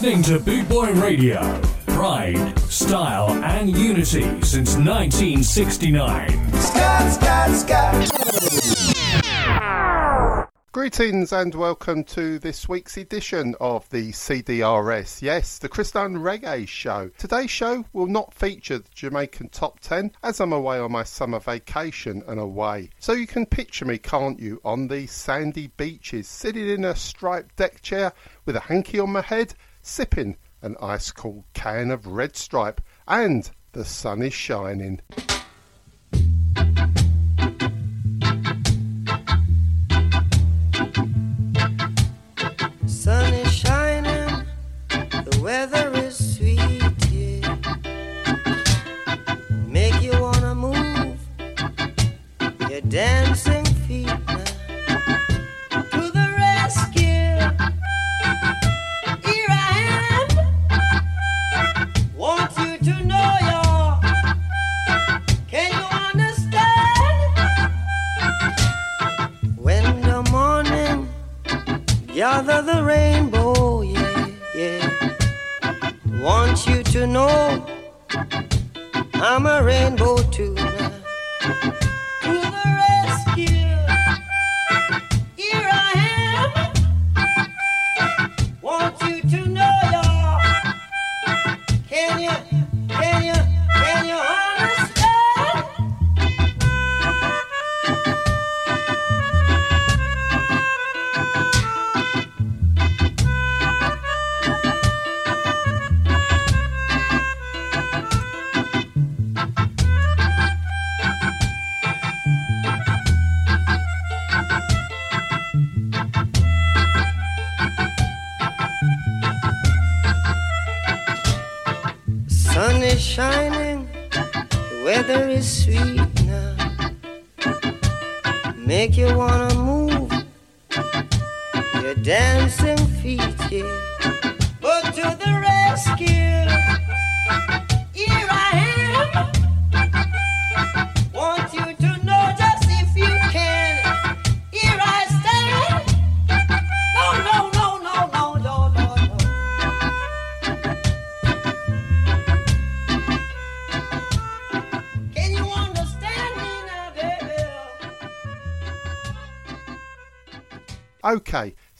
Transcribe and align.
Listening 0.00 0.22
to 0.22 0.38
Boot 0.38 0.68
Boy 0.68 0.92
Radio. 0.92 1.60
Pride, 1.86 2.56
style, 2.60 3.30
and 3.42 3.76
unity 3.76 4.22
since 4.42 4.76
1969. 4.76 6.52
Scott, 6.52 7.12
Scott, 7.12 7.50
Scott. 7.56 8.08
Greetings 10.70 11.32
and 11.32 11.52
welcome 11.56 12.04
to 12.04 12.38
this 12.38 12.68
week's 12.68 12.96
edition 12.96 13.56
of 13.60 13.90
the 13.90 14.12
CDRS. 14.12 15.20
Yes, 15.20 15.58
the 15.58 15.68
Christian 15.68 16.18
Reggae 16.18 16.68
Show. 16.68 17.10
Today's 17.18 17.50
show 17.50 17.84
will 17.92 18.06
not 18.06 18.32
feature 18.32 18.78
the 18.78 18.88
Jamaican 18.94 19.48
Top 19.48 19.80
10 19.80 20.12
as 20.22 20.38
I'm 20.38 20.52
away 20.52 20.78
on 20.78 20.92
my 20.92 21.02
summer 21.02 21.40
vacation 21.40 22.22
and 22.28 22.38
away. 22.38 22.90
So 23.00 23.14
you 23.14 23.26
can 23.26 23.46
picture 23.46 23.84
me, 23.84 23.98
can't 23.98 24.38
you, 24.38 24.60
on 24.64 24.86
these 24.86 25.10
sandy 25.10 25.72
beaches, 25.76 26.28
sitting 26.28 26.68
in 26.68 26.84
a 26.84 26.94
striped 26.94 27.56
deck 27.56 27.82
chair 27.82 28.12
with 28.44 28.54
a 28.54 28.60
hanky 28.60 29.00
on 29.00 29.10
my 29.10 29.22
head, 29.22 29.54
sipping 29.88 30.36
an 30.60 30.76
ice 30.82 31.10
cold 31.10 31.44
can 31.54 31.90
of 31.90 32.06
Red 32.06 32.36
Stripe, 32.36 32.80
and 33.06 33.50
the 33.72 33.84
sun 33.84 34.22
is 34.22 34.34
shining. 34.34 35.00
Sun 42.86 43.32
is 43.32 43.52
shining, 43.52 44.46
the 44.88 45.40
weather 45.42 45.90
is 45.94 46.36
sweet. 46.36 46.58
Make 49.66 50.02
you 50.02 50.20
wanna 50.20 50.54
move, 50.54 51.18
you're 52.68 52.80
dancing 52.82 53.47
gather 72.18 72.62
the 72.62 72.82
rainbow, 72.82 73.82
yeah, 73.82 74.26
yeah. 74.52 74.90
Want 76.20 76.66
you 76.66 76.82
to 76.82 77.06
know 77.06 77.64
I'm 79.14 79.46
a 79.46 79.62
rainbow 79.62 80.16
too. 80.24 80.56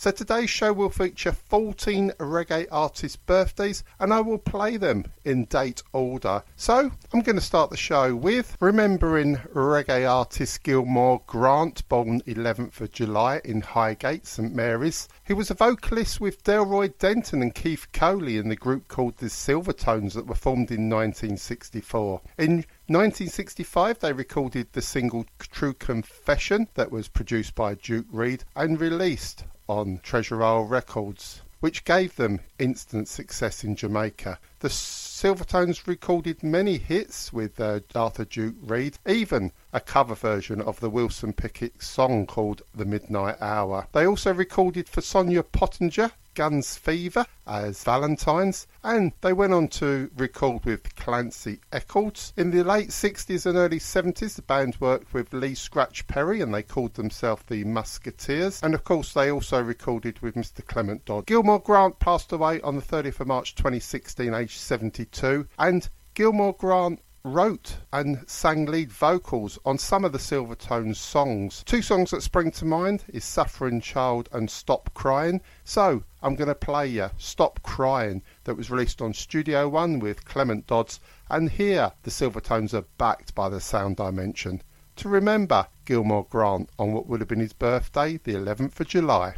So 0.00 0.12
today's 0.12 0.48
show 0.48 0.72
will 0.72 0.91
feature 0.91 1.32
14 1.32 2.12
reggae 2.20 2.69
artists' 2.70 3.16
birthdays 3.16 3.82
and 3.98 4.14
I 4.14 4.20
will 4.20 4.38
play 4.38 4.76
them 4.76 5.06
in 5.25 5.47
date 5.47 5.82
order. 5.92 6.44
So 6.54 6.92
I'm 7.12 7.22
going 7.22 7.34
to 7.34 7.42
start 7.42 7.70
the 7.70 7.76
show 7.76 8.14
with 8.14 8.56
remembering 8.60 9.38
reggae 9.53 10.09
artist 10.09 10.62
Gilmore 10.62 11.20
Grant, 11.26 11.88
born 11.88 12.20
11th 12.28 12.81
of 12.81 12.92
July 12.92 13.41
in 13.44 13.60
Highgate, 13.60 14.25
St 14.25 14.54
Mary's. 14.54 15.09
He 15.25 15.32
was 15.32 15.50
a 15.50 15.54
vocalist 15.54 16.20
with 16.20 16.44
Delroy 16.44 16.97
Denton 17.00 17.42
and 17.42 17.53
Keith 17.53 17.88
Coley 17.92 18.36
in 18.36 18.50
the 18.50 18.54
group 18.54 18.86
called 18.86 19.16
the 19.16 19.26
Silvertones 19.26 20.12
that 20.12 20.28
were 20.28 20.36
formed 20.36 20.70
in 20.70 20.88
1964. 20.88 22.20
In 22.38 22.65
1965, 22.86 23.98
they 23.98 24.12
recorded 24.12 24.69
the 24.70 24.80
single 24.80 25.26
True 25.41 25.75
Confession 25.75 26.69
that 26.75 26.92
was 26.92 27.09
produced 27.09 27.56
by 27.56 27.75
Duke 27.75 28.06
Reid 28.12 28.44
and 28.54 28.80
released 28.80 29.42
on 29.69 30.01
Treasure 30.03 30.43
Isle 30.43 30.65
Records, 30.65 31.43
which 31.61 31.84
gave 31.84 32.17
them 32.17 32.41
instant 32.59 33.09
success 33.09 33.65
in 33.65 33.77
Jamaica. 33.77 34.39
The 34.61 34.69
Silvertones 34.69 35.87
recorded 35.87 36.43
many 36.43 36.79
hits 36.79 37.33
with 37.33 37.61
uh, 37.61 37.81
Arthur 37.95 38.25
Duke 38.25 38.55
Reid, 38.62 38.99
even 39.07 39.53
a 39.73 39.81
cover 39.81 40.15
version 40.15 40.61
of 40.61 40.81
the 40.81 40.91
Wilson 40.91 41.33
Pickett 41.33 41.83
song 41.83 42.27
called 42.27 42.62
The 42.75 42.84
Midnight 42.84 43.37
Hour. 43.41 43.89
They 43.93 44.07
also 44.07 44.33
recorded 44.33 44.89
for 44.89 45.01
Sonia 45.01 45.43
Pottinger, 45.43 46.12
Guns 46.38 46.76
Fever 46.76 47.26
as 47.49 47.82
Valentine's, 47.82 48.69
and 48.84 49.10
they 49.22 49.32
went 49.32 49.53
on 49.53 49.66
to 49.66 50.09
record 50.16 50.65
with 50.65 50.94
Clancy 50.94 51.59
Eccles. 51.72 52.32
In 52.37 52.53
the 52.53 52.62
late 52.62 52.91
60s 52.91 53.44
and 53.44 53.59
early 53.59 53.81
70s, 53.81 54.37
the 54.37 54.43
band 54.43 54.77
worked 54.78 55.12
with 55.12 55.32
Lee 55.32 55.56
Scratch 55.56 56.06
Perry 56.06 56.41
and 56.41 56.54
they 56.54 56.62
called 56.62 56.94
themselves 56.94 57.43
the 57.48 57.65
Musketeers. 57.65 58.62
And 58.62 58.72
of 58.72 58.84
course, 58.84 59.12
they 59.12 59.32
also 59.32 59.60
recorded 59.60 60.21
with 60.21 60.37
Mr. 60.37 60.65
Clement 60.65 61.04
Dodd. 61.04 61.27
Gilmore 61.27 61.59
Grant 61.59 61.98
passed 61.98 62.30
away 62.30 62.60
on 62.60 62.77
the 62.77 62.83
30th 62.83 63.18
of 63.18 63.27
March 63.27 63.57
2016, 63.57 64.33
aged 64.33 64.60
72, 64.60 65.48
and 65.59 65.89
Gilmore 66.15 66.54
Grant 66.54 67.01
wrote 67.28 67.77
and 67.92 68.25
sang 68.27 68.65
lead 68.65 68.91
vocals 68.91 69.59
on 69.65 69.77
some 69.77 70.04
of 70.04 70.13
the 70.13 70.19
Silvertones 70.19 70.97
songs. 70.97 71.63
Two 71.66 71.83
songs 71.83 72.10
that 72.10 72.22
spring 72.22 72.51
to 72.53 72.65
mind 72.65 73.04
is 73.09 73.25
Suffering 73.25 73.80
Child 73.80 74.28
and 74.33 74.51
Stop 74.51 74.92
Crying. 74.95 75.41
So 75.65 76.03
I'm 76.22 76.34
going 76.34 76.48
to 76.48 76.54
play 76.54 76.86
you 76.86 77.10
Stop 77.19 77.63
Crying 77.63 78.22
that 78.45 78.57
was 78.57 78.71
released 78.71 79.03
on 79.03 79.13
Studio 79.13 79.69
One 79.69 79.98
with 79.98 80.25
Clement 80.25 80.66
Dodds 80.66 81.01
and 81.28 81.51
here 81.51 81.92
the 82.03 82.10
Silvertones 82.10 82.72
are 82.72 82.86
backed 82.97 83.34
by 83.34 83.48
the 83.48 83.60
Sound 83.60 83.97
Dimension 83.97 84.63
to 84.97 85.09
remember 85.09 85.69
Gilmore 85.84 86.27
Grant 86.28 86.71
on 86.78 86.92
what 86.92 87.07
would 87.07 87.21
have 87.21 87.28
been 87.28 87.41
his 87.41 87.53
birthday, 87.53 88.16
the 88.16 88.33
11th 88.33 88.80
of 88.80 88.89
July. 88.89 89.34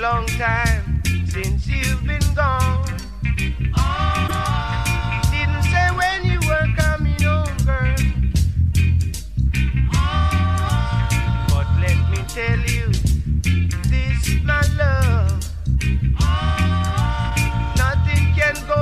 long 0.00 0.26
time 0.26 1.02
since 1.28 1.66
you've 1.66 2.02
been 2.06 2.22
gone. 2.34 2.86
Didn't 5.30 5.62
say 5.64 5.88
when 5.94 6.24
you 6.24 6.40
were 6.48 6.66
coming 6.74 7.20
home, 7.20 7.56
girl. 7.66 7.96
But 11.48 11.66
let 11.84 11.98
me 12.10 12.16
tell 12.28 12.60
you, 12.60 12.86
this 13.90 14.42
my 14.42 14.62
love. 14.78 15.44
Nothing 17.76 18.32
can 18.34 18.56
go 18.66 18.80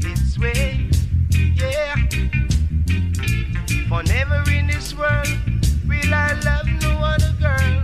this 0.00 0.38
way, 0.38 0.90
yeah. 1.54 1.96
For 3.88 4.02
never 4.02 4.50
in 4.50 4.66
this 4.66 4.94
world 4.94 5.28
will 5.88 6.12
I 6.12 6.34
love 6.44 6.66
no 6.82 6.98
other 7.02 7.32
girl. 7.40 7.83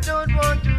I 0.00 0.02
don't 0.02 0.34
want 0.34 0.64
to 0.64 0.69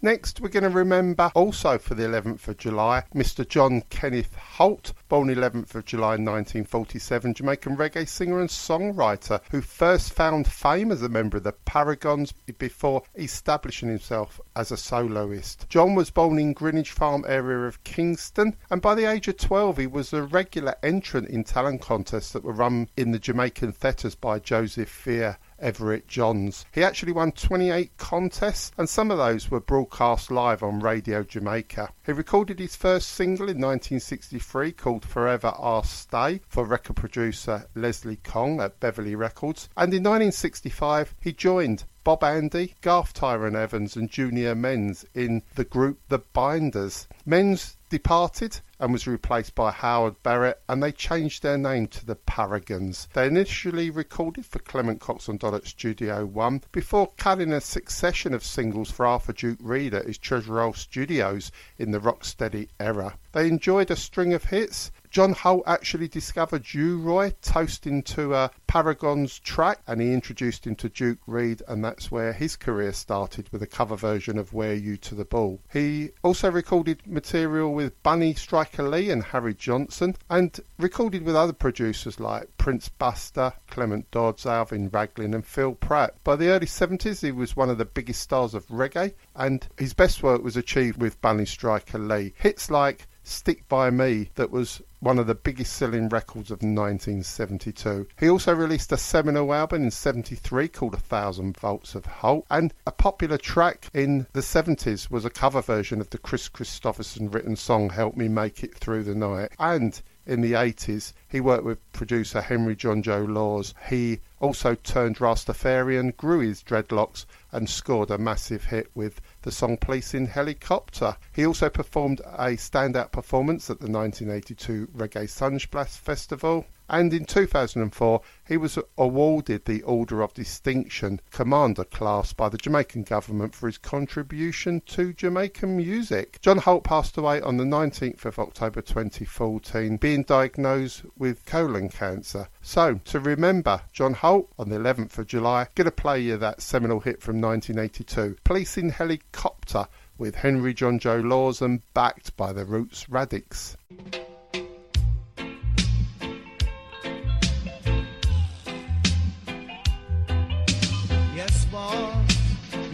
Next, 0.00 0.40
we're 0.40 0.48
going 0.48 0.62
to 0.62 0.68
remember 0.70 1.32
also 1.34 1.76
for 1.76 1.96
the 1.96 2.04
11th 2.04 2.46
of 2.46 2.56
July, 2.56 3.02
Mr. 3.12 3.46
John 3.46 3.82
Kenneth 3.90 4.36
Holt, 4.36 4.92
born 5.08 5.28
11th 5.28 5.74
of 5.74 5.86
July 5.86 6.10
1947, 6.10 7.34
Jamaican 7.34 7.76
reggae 7.76 8.06
singer 8.06 8.38
and 8.38 8.48
songwriter 8.48 9.40
who 9.50 9.60
first 9.60 10.12
found 10.12 10.46
fame 10.46 10.92
as 10.92 11.02
a 11.02 11.08
member 11.08 11.38
of 11.38 11.42
the 11.42 11.52
Paragons 11.52 12.32
before 12.58 13.02
establishing 13.16 13.88
himself 13.88 14.40
as 14.54 14.70
a 14.70 14.76
soloist. 14.76 15.68
John 15.68 15.96
was 15.96 16.10
born 16.10 16.38
in 16.38 16.52
Greenwich 16.52 16.92
Farm 16.92 17.24
area 17.26 17.66
of 17.66 17.82
Kingston, 17.82 18.54
and 18.70 18.80
by 18.80 18.94
the 18.94 19.04
age 19.04 19.26
of 19.26 19.36
12, 19.36 19.78
he 19.78 19.86
was 19.88 20.12
a 20.12 20.22
regular 20.22 20.76
entrant 20.80 21.28
in 21.28 21.42
talent 21.42 21.80
contests 21.80 22.30
that 22.32 22.44
were 22.44 22.52
run 22.52 22.88
in 22.96 23.10
the 23.10 23.18
Jamaican 23.18 23.72
theatres 23.72 24.14
by 24.14 24.38
Joseph 24.38 25.02
Vere. 25.02 25.38
Everett 25.60 26.06
Johns. 26.08 26.64
He 26.72 26.82
actually 26.82 27.12
won 27.12 27.32
28 27.32 27.96
contests, 27.96 28.72
and 28.78 28.88
some 28.88 29.10
of 29.10 29.18
those 29.18 29.50
were 29.50 29.60
broadcast 29.60 30.30
live 30.30 30.62
on 30.62 30.80
Radio 30.80 31.22
Jamaica. 31.22 31.92
He 32.06 32.12
recorded 32.12 32.58
his 32.58 32.76
first 32.76 33.08
single 33.08 33.48
in 33.48 33.60
1963 33.60 34.72
called 34.72 35.04
Forever 35.04 35.52
I'll 35.58 35.82
Stay 35.82 36.40
for 36.48 36.64
record 36.64 36.96
producer 36.96 37.66
Leslie 37.74 38.16
Kong 38.16 38.60
at 38.60 38.80
Beverly 38.80 39.14
Records, 39.14 39.68
and 39.76 39.92
in 39.92 40.02
1965 40.02 41.14
he 41.20 41.32
joined 41.32 41.84
Bob 42.04 42.24
Andy, 42.24 42.74
Garth 42.80 43.12
Tyrone 43.12 43.56
Evans, 43.56 43.96
and 43.96 44.10
Junior 44.10 44.54
Menz 44.54 45.04
in 45.14 45.42
the 45.56 45.64
group 45.64 45.98
The 46.08 46.20
Binders. 46.20 47.06
Menz 47.26 47.76
departed 47.90 48.60
and 48.80 48.92
was 48.92 49.06
replaced 49.06 49.54
by 49.54 49.70
Howard 49.70 50.22
Barrett, 50.22 50.60
and 50.68 50.82
they 50.82 50.92
changed 50.92 51.42
their 51.42 51.58
name 51.58 51.86
to 51.88 52.06
the 52.06 52.14
Paragons. 52.14 53.08
They 53.12 53.26
initially 53.26 53.90
recorded 53.90 54.46
for 54.46 54.58
Clement 54.60 55.00
Coxsone 55.00 55.38
Dodd 55.38 55.54
at 55.54 55.66
Studio 55.66 56.26
One 56.26 56.62
before 56.72 57.12
cutting 57.16 57.52
a 57.52 57.60
succession 57.60 58.34
of 58.34 58.44
singles 58.44 58.90
for 58.90 59.06
Arthur 59.06 59.32
Duke 59.32 59.58
Reid 59.60 59.94
at 59.94 60.06
his 60.06 60.18
Treasure 60.18 60.52
Roll 60.52 60.74
Studios 60.74 61.50
in 61.76 61.90
the 61.90 62.00
Rocksteady 62.00 62.68
era. 62.78 63.18
They 63.32 63.48
enjoyed 63.48 63.90
a 63.90 63.96
string 63.96 64.32
of 64.32 64.44
hits. 64.44 64.90
John 65.10 65.32
Holt 65.32 65.62
actually 65.66 66.08
discovered 66.08 66.74
U 66.74 66.98
Roy 66.98 67.32
toasting 67.40 68.02
to 68.04 68.34
a 68.34 68.50
Paragons 68.66 69.38
track 69.38 69.80
and 69.86 70.02
he 70.02 70.12
introduced 70.12 70.66
him 70.66 70.74
to 70.76 70.90
Duke 70.90 71.20
Reid 71.26 71.62
and 71.66 71.82
that's 71.82 72.10
where 72.10 72.34
his 72.34 72.56
career 72.56 72.92
started 72.92 73.48
with 73.50 73.62
a 73.62 73.66
cover 73.66 73.96
version 73.96 74.36
of 74.36 74.52
Wear 74.52 74.74
You 74.74 74.98
to 74.98 75.14
the 75.14 75.24
Ball. 75.24 75.60
He 75.72 76.10
also 76.22 76.50
recorded 76.50 77.06
material 77.06 77.72
with 77.72 78.02
Bunny 78.02 78.34
Striker 78.34 78.82
Lee 78.82 79.10
and 79.10 79.22
Harry 79.24 79.54
Johnson 79.54 80.14
and 80.28 80.60
recorded 80.78 81.24
with 81.24 81.36
other 81.36 81.54
producers 81.54 82.20
like 82.20 82.56
Prince 82.58 82.90
Buster, 82.90 83.54
Clement 83.68 84.10
Dodds, 84.10 84.44
Alvin 84.44 84.90
Ranglin 84.90 85.34
and 85.34 85.46
Phil 85.46 85.72
Pratt. 85.72 86.22
By 86.22 86.36
the 86.36 86.48
early 86.48 86.66
70s 86.66 87.22
he 87.22 87.32
was 87.32 87.56
one 87.56 87.70
of 87.70 87.78
the 87.78 87.86
biggest 87.86 88.20
stars 88.20 88.52
of 88.52 88.66
reggae 88.68 89.14
and 89.34 89.66
his 89.78 89.94
best 89.94 90.22
work 90.22 90.42
was 90.42 90.56
achieved 90.56 91.00
with 91.00 91.20
Bunny 91.22 91.46
Striker 91.46 91.98
Lee. 91.98 92.34
Hits 92.36 92.70
like 92.70 93.06
Stick 93.28 93.68
By 93.68 93.90
Me 93.90 94.30
that 94.36 94.50
was 94.50 94.80
one 95.00 95.18
of 95.18 95.26
the 95.26 95.34
biggest 95.34 95.74
selling 95.74 96.08
records 96.08 96.50
of 96.50 96.62
1972. 96.62 98.08
He 98.18 98.30
also 98.30 98.54
released 98.54 98.90
a 98.90 98.96
seminal 98.96 99.52
album 99.52 99.84
in 99.84 99.90
73 99.90 100.68
called 100.68 100.94
A 100.94 100.98
Thousand 100.98 101.58
Volts 101.58 101.94
of 101.94 102.06
Holt 102.06 102.46
and 102.50 102.72
a 102.86 102.90
popular 102.90 103.36
track 103.36 103.90
in 103.92 104.26
the 104.32 104.40
70s 104.40 105.10
was 105.10 105.26
a 105.26 105.30
cover 105.30 105.60
version 105.60 106.00
of 106.00 106.08
the 106.08 106.16
Kris 106.16 106.48
Kristofferson 106.48 107.32
written 107.32 107.54
song 107.54 107.90
Help 107.90 108.16
Me 108.16 108.28
Make 108.28 108.64
It 108.64 108.74
Through 108.74 109.04
the 109.04 109.14
Night 109.14 109.52
and 109.58 110.00
in 110.28 110.42
the 110.42 110.52
80s, 110.52 111.14
he 111.26 111.40
worked 111.40 111.64
with 111.64 111.92
producer 111.92 112.42
Henry 112.42 112.76
Junjo 112.76 113.26
Lawes. 113.26 113.72
He 113.88 114.20
also 114.40 114.74
turned 114.74 115.16
Rastafarian, 115.16 116.14
grew 116.18 116.40
his 116.40 116.62
dreadlocks, 116.62 117.24
and 117.50 117.66
scored 117.66 118.10
a 118.10 118.18
massive 118.18 118.64
hit 118.64 118.90
with 118.94 119.22
the 119.42 119.52
song 119.52 119.76
Police 119.76 120.14
in 120.14 120.26
Helicopter. 120.26 121.16
He 121.32 121.46
also 121.46 121.68
performed 121.68 122.20
a 122.20 122.56
standout 122.56 123.12
performance 123.12 123.70
at 123.70 123.80
the 123.80 123.90
1982 123.90 124.88
Reggae 124.96 125.28
Sunsplash 125.28 125.96
Festival. 125.98 126.66
And 126.88 127.12
in 127.12 127.26
2004, 127.26 128.22
he 128.46 128.56
was 128.56 128.78
awarded 128.96 129.64
the 129.64 129.82
Order 129.82 130.22
of 130.22 130.32
Distinction 130.32 131.20
Commander 131.30 131.84
class 131.84 132.32
by 132.32 132.48
the 132.48 132.56
Jamaican 132.56 133.02
government 133.02 133.54
for 133.54 133.66
his 133.66 133.76
contribution 133.76 134.80
to 134.86 135.12
Jamaican 135.12 135.76
music. 135.76 136.38
John 136.40 136.58
Holt 136.58 136.84
passed 136.84 137.18
away 137.18 137.42
on 137.42 137.58
the 137.58 137.64
19th 137.64 138.24
of 138.24 138.38
October 138.38 138.80
2014, 138.80 139.98
being 139.98 140.22
diagnosed 140.22 141.02
with 141.18 141.44
colon 141.44 141.90
cancer. 141.90 142.48
So, 142.62 143.00
to 143.04 143.20
remember 143.20 143.82
John 143.92 144.14
Holt 144.14 144.50
on 144.58 144.70
the 144.70 144.76
11th 144.76 145.18
of 145.18 145.26
July, 145.26 145.66
gonna 145.74 145.90
play 145.90 146.20
you 146.20 146.38
that 146.38 146.62
seminal 146.62 147.00
hit 147.00 147.20
from 147.20 147.40
1982, 147.40 148.36
Police 148.44 148.78
in 148.78 148.88
Helicopter 148.88 149.86
with 150.16 150.34
Henry 150.34 150.74
Junjo 150.74 151.22
Lawes 151.22 151.60
and 151.60 151.82
backed 151.94 152.36
by 152.36 152.52
the 152.52 152.64
Roots 152.64 153.04
Radics. 153.06 153.76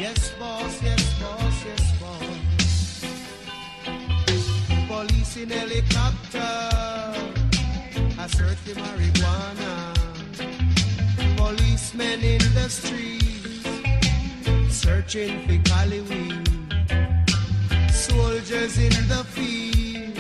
Yes, 0.04 0.32
boss. 0.38 0.82
Yes, 0.82 1.02
boss. 1.18 1.64
Yes, 1.64 1.84
boss. 1.98 2.28
Police 4.86 5.36
in 5.38 5.48
helicopter. 5.48 6.52
I 8.20 8.26
search 8.26 8.58
for 8.64 8.74
marijuana. 8.84 9.72
Policemen 11.38 12.20
in 12.20 12.44
the 12.52 12.68
streets. 12.68 13.64
Searching 14.68 15.34
for 15.46 15.58
cali 15.70 16.02
weed. 16.02 16.48
Soldiers 17.90 18.76
in 18.76 19.08
the 19.08 19.24
field. 19.34 20.12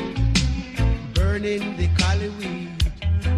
Burning 1.12 1.76
the 1.76 1.88
cali 1.98 2.30
weed. 2.40 2.72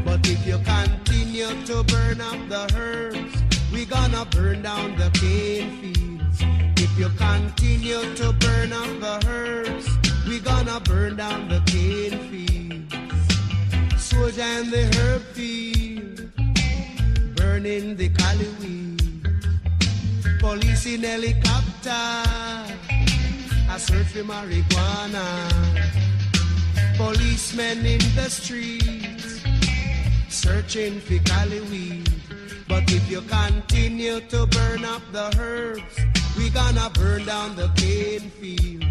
But 0.04 0.20
if 0.28 0.46
you 0.46 0.58
continue 0.58 1.50
to 1.66 1.82
burn 1.82 2.20
up 2.20 2.38
the 2.48 2.72
herbs, 2.78 3.35
we 3.76 3.84
gonna 3.84 4.24
burn 4.30 4.62
down 4.62 4.96
the 4.96 5.10
cane 5.10 5.70
fields. 5.80 6.38
If 6.80 6.98
you 6.98 7.10
continue 7.10 8.02
to 8.14 8.32
burn 8.32 8.72
up 8.72 8.92
the 9.04 9.16
herbs, 9.28 9.86
we 10.26 10.40
gonna 10.40 10.80
burn 10.80 11.16
down 11.16 11.48
the 11.48 11.60
cane 11.66 12.18
fields. 12.28 14.02
Soldier 14.02 14.50
in 14.60 14.70
the 14.70 14.84
herb 14.96 15.22
field, 15.36 16.18
burning 17.36 17.96
the 17.96 18.08
cali 18.08 18.48
weed. 18.60 19.28
Police 20.40 20.86
in 20.86 21.02
helicopter, 21.02 22.06
search 23.76 24.06
for 24.06 24.24
marijuana. 24.32 25.26
Policemen 26.96 27.84
in 27.84 28.00
the 28.16 28.30
streets, 28.30 29.42
searching 30.30 30.98
for 30.98 31.18
cali 31.28 31.60
weed. 31.72 32.25
But 32.68 32.90
if 32.90 33.10
you 33.10 33.20
continue 33.22 34.20
to 34.20 34.46
burn 34.46 34.84
up 34.84 35.02
the 35.12 35.34
herbs, 35.38 35.96
we 36.36 36.50
gonna 36.50 36.90
burn 36.90 37.24
down 37.24 37.54
the 37.54 37.68
cane 37.76 38.30
field. 38.30 38.84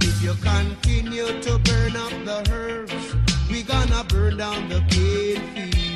If 0.00 0.22
you 0.22 0.34
continue 0.42 1.40
to 1.42 1.58
burn 1.58 1.96
up 1.96 2.12
the 2.24 2.50
herbs, 2.50 3.14
we 3.50 3.62
gonna 3.62 4.04
burn 4.04 4.38
down 4.38 4.68
the 4.68 4.80
cane 4.88 5.42
fields. 5.54 5.87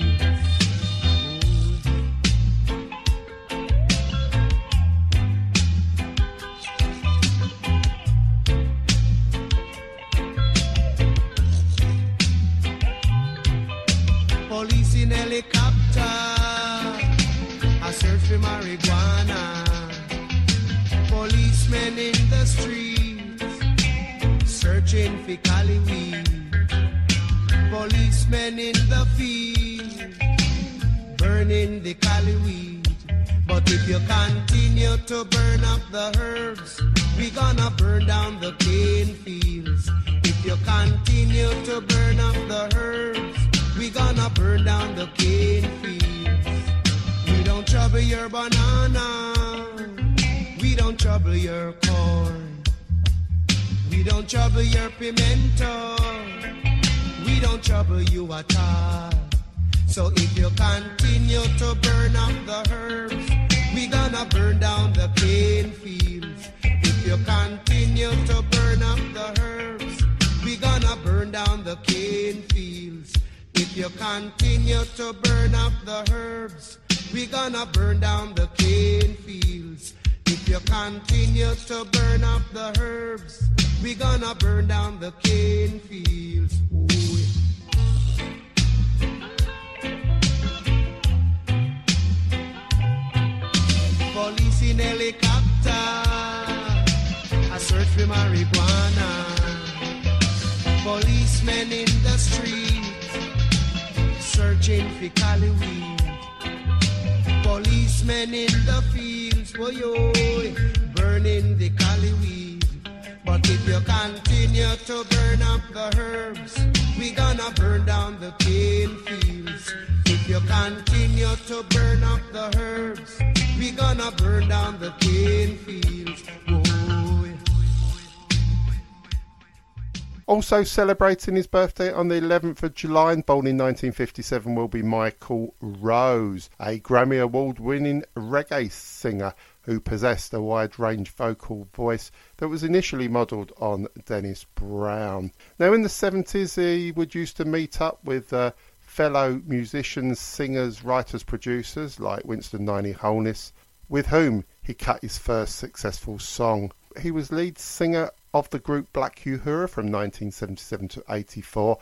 Also 130.52 130.64
celebrating 130.64 131.34
his 131.34 131.46
birthday 131.46 131.90
on 131.90 132.08
the 132.08 132.20
11th 132.20 132.62
of 132.62 132.74
July 132.74 133.14
and 133.14 133.24
born 133.24 133.46
in 133.46 133.56
1957 133.56 134.54
will 134.54 134.68
be 134.68 134.82
Michael 134.82 135.54
Rose, 135.62 136.50
a 136.60 136.78
Grammy 136.78 137.22
Award 137.22 137.58
winning 137.58 138.04
reggae 138.14 138.70
singer 138.70 139.32
who 139.62 139.80
possessed 139.80 140.34
a 140.34 140.42
wide 140.42 140.78
range 140.78 141.08
vocal 141.08 141.68
voice 141.72 142.10
that 142.36 142.50
was 142.50 142.62
initially 142.62 143.08
modelled 143.08 143.50
on 143.62 143.86
Dennis 144.04 144.44
Brown. 144.54 145.32
Now 145.58 145.72
in 145.72 145.80
the 145.80 145.88
70s 145.88 146.62
he 146.62 146.92
would 146.92 147.14
used 147.14 147.38
to 147.38 147.46
meet 147.46 147.80
up 147.80 148.04
with 148.04 148.30
uh, 148.34 148.50
fellow 148.78 149.40
musicians, 149.46 150.20
singers, 150.20 150.84
writers, 150.84 151.22
producers 151.22 151.98
like 151.98 152.26
Winston 152.26 152.66
Niney 152.66 152.94
Holness, 152.94 153.54
with 153.88 154.08
whom 154.08 154.44
he 154.60 154.74
cut 154.74 155.00
his 155.00 155.16
first 155.16 155.56
successful 155.56 156.18
song. 156.18 156.72
He 157.00 157.10
was 157.10 157.32
lead 157.32 157.58
singer 157.58 158.10
of 158.34 158.48
the 158.50 158.58
group 158.58 158.92
Black 158.92 159.20
Uhuru 159.20 159.68
from 159.68 159.90
1977 159.90 160.88
to 160.88 161.04
84, 161.08 161.78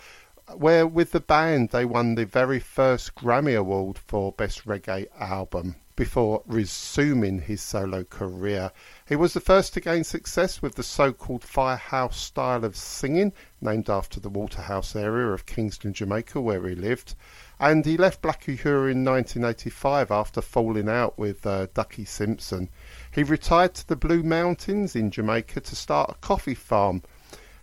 where 0.55 0.87
with 0.87 1.13
the 1.13 1.21
band 1.21 1.71
they 1.71 1.85
won 1.85 2.15
the 2.15 2.27
very 2.27 2.59
first 2.59 3.15
Grammy 3.15 3.57
Award 3.57 3.99
for 3.99 4.33
Best 4.33 4.67
Reggae 4.67 5.07
Album 5.19 5.77
before 6.01 6.43
resuming 6.47 7.43
his 7.43 7.61
solo 7.61 8.03
career. 8.05 8.73
He 9.07 9.17
was 9.17 9.35
the 9.35 9.41
first 9.41 9.75
to 9.75 9.83
gain 9.83 10.03
success 10.03 10.63
with 10.63 10.75
the 10.75 10.83
so-called 10.83 11.45
firehouse 11.45 12.19
style 12.19 12.65
of 12.65 12.75
singing, 12.75 13.35
named 13.61 13.91
after 13.91 14.19
the 14.19 14.31
Waterhouse 14.31 14.97
area 14.97 15.27
of 15.27 15.45
Kingston, 15.45 15.93
Jamaica, 15.93 16.41
where 16.41 16.67
he 16.67 16.75
lived. 16.75 17.15
And 17.59 17.85
he 17.85 17.99
left 17.99 18.23
Black 18.23 18.45
Uhuru 18.45 18.91
in 18.91 19.05
1985 19.05 20.11
after 20.11 20.41
falling 20.41 20.89
out 20.89 21.19
with 21.19 21.47
uh, 21.47 21.67
Ducky 21.75 22.07
Simpson. 22.07 22.71
He 23.13 23.25
retired 23.25 23.75
to 23.75 23.89
the 23.89 23.97
Blue 23.97 24.23
Mountains 24.23 24.95
in 24.95 25.11
Jamaica 25.11 25.61
to 25.61 25.75
start 25.75 26.11
a 26.11 26.15
coffee 26.27 26.55
farm. 26.55 27.03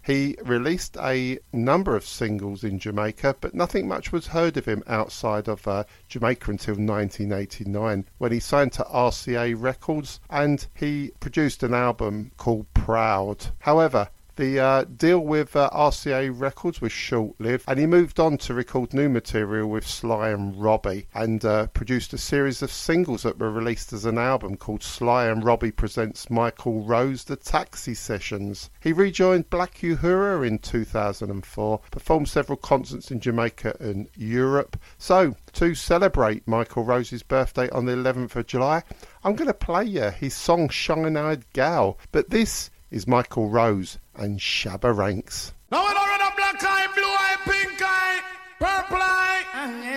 He 0.08 0.38
released 0.44 0.98
a 0.98 1.40
number 1.54 1.96
of 1.96 2.06
singles 2.06 2.64
in 2.64 2.80
Jamaica, 2.80 3.38
but 3.40 3.54
nothing 3.54 3.88
much 3.88 4.12
was 4.12 4.28
heard 4.28 4.58
of 4.58 4.66
him 4.66 4.84
outside 4.88 5.48
of 5.48 5.68
uh, 5.68 5.86
Jamaica 6.08 6.52
until 6.52 6.76
1989 6.76 8.06
when 8.18 8.32
he 8.32 8.40
signed 8.40 8.74
to 8.74 8.84
RCA 8.84 9.56
Records 9.58 10.20
and 10.30 10.68
he 10.74 11.12
produced 11.20 11.64
an 11.64 11.74
album 11.74 12.32
called 12.38 12.74
Proud. 12.74 13.48
However, 13.60 14.10
the 14.38 14.60
uh, 14.60 14.84
deal 14.84 15.20
with 15.20 15.56
uh, 15.56 15.70
RCA 15.72 16.32
Records 16.40 16.80
was 16.80 16.92
short 16.92 17.40
lived, 17.42 17.66
and 17.68 17.80
he 17.80 17.88
moved 17.88 18.20
on 18.20 18.38
to 18.38 18.54
record 18.54 18.94
new 18.94 19.10
material 19.10 19.68
with 19.68 19.86
Sly 19.86 20.30
and 20.30 20.56
Robbie 20.56 21.08
and 21.14 21.44
uh, 21.44 21.68
produced 21.68 22.14
a 22.14 22.20
series 22.20 22.62
of 22.62 22.72
singles 22.72 23.24
that 23.24 23.40
were 23.40 23.52
released 23.52 23.94
as 23.94 24.06
an 24.06 24.20
album 24.20 24.56
called 24.56 24.84
Sly 24.84 25.26
and 25.26 25.44
Robbie 25.44 25.72
Presents 25.72 26.30
Michael 26.30 26.84
Rose 26.84 27.24
The 27.24 27.36
Taxi 27.36 27.96
Sessions. 27.96 28.70
He 28.80 28.94
rejoined 28.94 29.50
Black 29.50 29.80
Uhuru 29.80 30.48
in 30.48 30.60
2004, 30.60 31.80
performed 31.90 32.30
several 32.30 32.58
concerts 32.58 33.10
in 33.10 33.20
Jamaica 33.20 33.76
and 33.80 34.08
Europe. 34.16 34.80
So, 35.00 35.36
to 35.54 35.74
celebrate 35.74 36.48
Michael 36.48 36.84
Rose's 36.84 37.24
birthday 37.24 37.70
on 37.72 37.86
the 37.86 37.94
11th 37.94 38.36
of 38.36 38.46
July, 38.46 38.84
I'm 39.24 39.36
going 39.36 39.48
to 39.48 39.54
play 39.56 39.86
you 39.86 40.12
his 40.12 40.36
song 40.36 40.70
Shine 40.70 41.18
Eyed 41.18 41.52
Gal, 41.54 41.98
but 42.12 42.30
this 42.30 42.70
is 42.90 43.08
Michael 43.08 43.50
Rose 43.50 43.98
and 44.18 44.40
Shabba 44.40 44.96
Ranks. 44.96 45.54
Now 45.72 45.88
we 45.88 45.94
don't 45.94 46.08
run 46.08 46.22
a 46.22 46.36
black 46.36 46.64
eye, 46.64 46.88
blue 46.96 47.04
eye, 47.04 47.38
pink 47.46 47.82
eye, 47.82 48.20
purple 48.60 48.98
eye. 49.02 49.44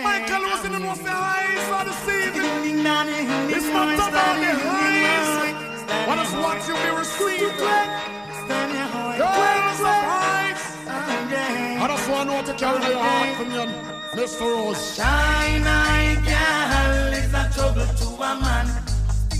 Michael 0.03 0.43
was 0.51 0.65
in 0.65 0.73
the 0.73 0.81
most 0.81 1.03
highs 1.03 1.69
of 1.81 1.87
the 1.87 1.93
season. 2.05 2.87
It's 3.55 3.67
not 3.67 3.95
about 3.95 4.13
the 4.13 4.53
highs. 4.69 5.31
I 6.09 6.17
just 6.17 6.37
want 6.37 6.61
you 6.69 6.75
to 6.75 6.93
receive 6.97 7.41
Girls 9.21 9.81
of 9.81 10.01
highs. 10.11 10.63
I 10.89 11.87
just 11.89 12.09
want 12.11 12.29
to 12.31 12.37
know 12.37 12.43
to 12.45 12.55
carry 12.55 12.81
your 12.91 12.99
heart 13.03 13.37
from 13.37 13.51
you, 13.53 13.67
Mr. 14.21 14.41
Rose. 14.41 14.95
Shine 14.97 15.63
eye 15.67 16.15
girl 16.27 17.13
is 17.15 17.33
a 17.33 17.51
trouble 17.55 17.87
to 18.01 18.07
a 18.23 18.41
man. 18.41 18.67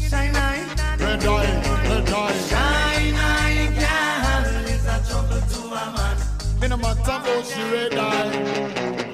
Shine 0.09 0.37
eye, 0.37 0.97
Red 0.99 1.25
eye, 1.25 1.89
red 1.89 2.09
eye. 2.11 2.33
shine 2.49 2.90
Me 6.61 6.69
no 6.69 6.77
matter 6.77 7.01
about 7.01 7.47
she 7.47 7.63
red 7.73 7.95
eye. 7.95 9.10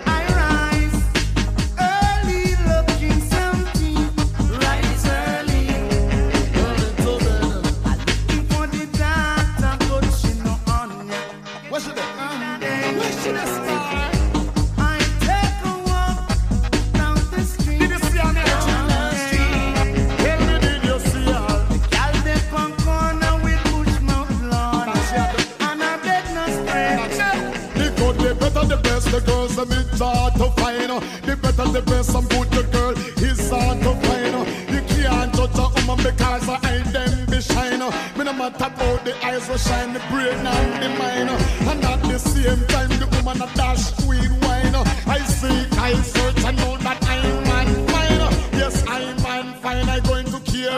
Is 29.97 30.03
hard 30.03 30.35
to 30.35 30.51
find. 30.61 30.91
The 31.25 31.37
better 31.37 31.69
the 31.71 31.83
best 31.83 32.13
some 32.13 32.27
good 32.29 32.51
the 32.51 32.63
girl 32.75 32.93
is 33.23 33.51
hard 33.51 33.79
to 33.81 33.93
find. 34.07 34.37
You 34.73 34.81
can't 34.93 35.35
judge 35.35 35.59
a 35.59 35.67
woman 35.75 36.05
because 36.05 36.47
her 36.47 36.59
eye 36.63 36.83
them 36.93 37.27
be 37.27 37.41
shine. 37.41 37.81
Me 38.17 38.25
no 38.25 38.33
matter 38.33 38.67
about 38.67 39.05
the 39.05 39.13
eyes 39.25 39.49
will 39.49 39.57
shine, 39.57 39.93
the 39.93 40.01
brain 40.11 40.47
and 40.47 40.83
the 40.83 40.89
mind. 41.01 41.31
And 41.71 41.85
at 41.85 42.03
the 42.03 42.19
same 42.19 42.67
time 42.69 42.91
the 43.01 43.07
woman 43.15 43.41
a 43.43 43.49
dash 43.55 43.85
sweet 43.97 44.31
wine. 44.43 44.77
I 45.07 45.21
see, 45.39 45.67
I 45.79 45.95
search, 45.95 46.45
I 46.45 46.53
know 46.53 46.77
that 46.79 46.99
I'm 47.09 47.43
man 47.45 47.69
fine. 47.89 48.25
Yes, 48.61 48.85
I'm 48.87 49.55
fine. 49.63 49.89
I 49.89 50.01
going 50.01 50.26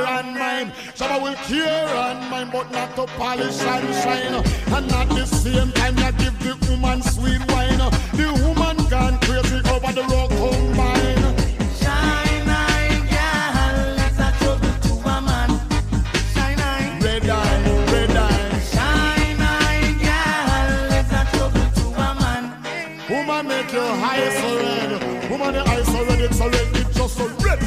and 0.09 0.35
mine. 0.39 0.73
Shabba 0.97 1.23
will 1.23 1.35
care 1.49 1.89
and 2.07 2.31
mine, 2.31 2.51
but 2.51 2.71
not 2.71 2.95
to 2.97 3.07
polish 3.19 3.61
and 3.61 3.89
shine. 4.03 4.35
And 4.77 4.93
at 4.93 5.09
the 5.09 5.27
same 5.27 5.71
time, 5.73 5.99
I 5.99 6.11
give 6.13 6.37
the 6.41 6.55
woman 6.71 7.03
sweet 7.03 7.43
wine. 7.53 7.83
The 8.19 8.29
woman 8.43 8.77
gone 8.89 9.19
crazy 9.27 9.61
over 9.75 9.93
the 9.99 10.05
rock 10.13 10.31
combine. 10.41 11.25
Shine 11.81 12.49
eye, 12.49 12.97
girl, 13.15 13.99
is 14.07 14.19
a 14.27 14.31
trouble 14.41 14.75
to 14.85 14.93
a 15.15 15.17
man. 15.29 15.51
Shine 16.35 16.61
eye. 16.73 16.99
Red 17.05 17.29
eye, 17.29 17.59
red 17.93 18.17
eye. 18.17 18.61
Shine 18.73 19.43
eye, 19.53 19.89
girl, 20.07 20.93
is 20.99 21.11
a 21.21 21.23
trouble 21.37 21.69
to 21.79 21.87
a 22.07 22.09
man. 22.21 22.43
Woman 23.11 23.43
make 23.49 23.73
your 23.73 23.93
eyes 24.11 24.35
so 24.41 24.49
red. 24.65 24.91
Woman 25.31 25.53
the 25.55 25.63
eyes 25.69 25.87
so 25.87 26.05
red, 26.07 26.21
it's 26.21 26.39
so 26.39 26.47
red, 26.49 26.77
it's 26.81 26.97
just 26.97 27.15
so 27.17 27.27
red 27.45 27.61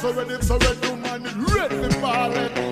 so 0.00 0.18
it's 0.18 0.46
so 0.46 0.56
woman 0.56 1.22
it 1.26 1.36
red 1.52 1.70
for 1.70 2.00
ballad. 2.00 2.69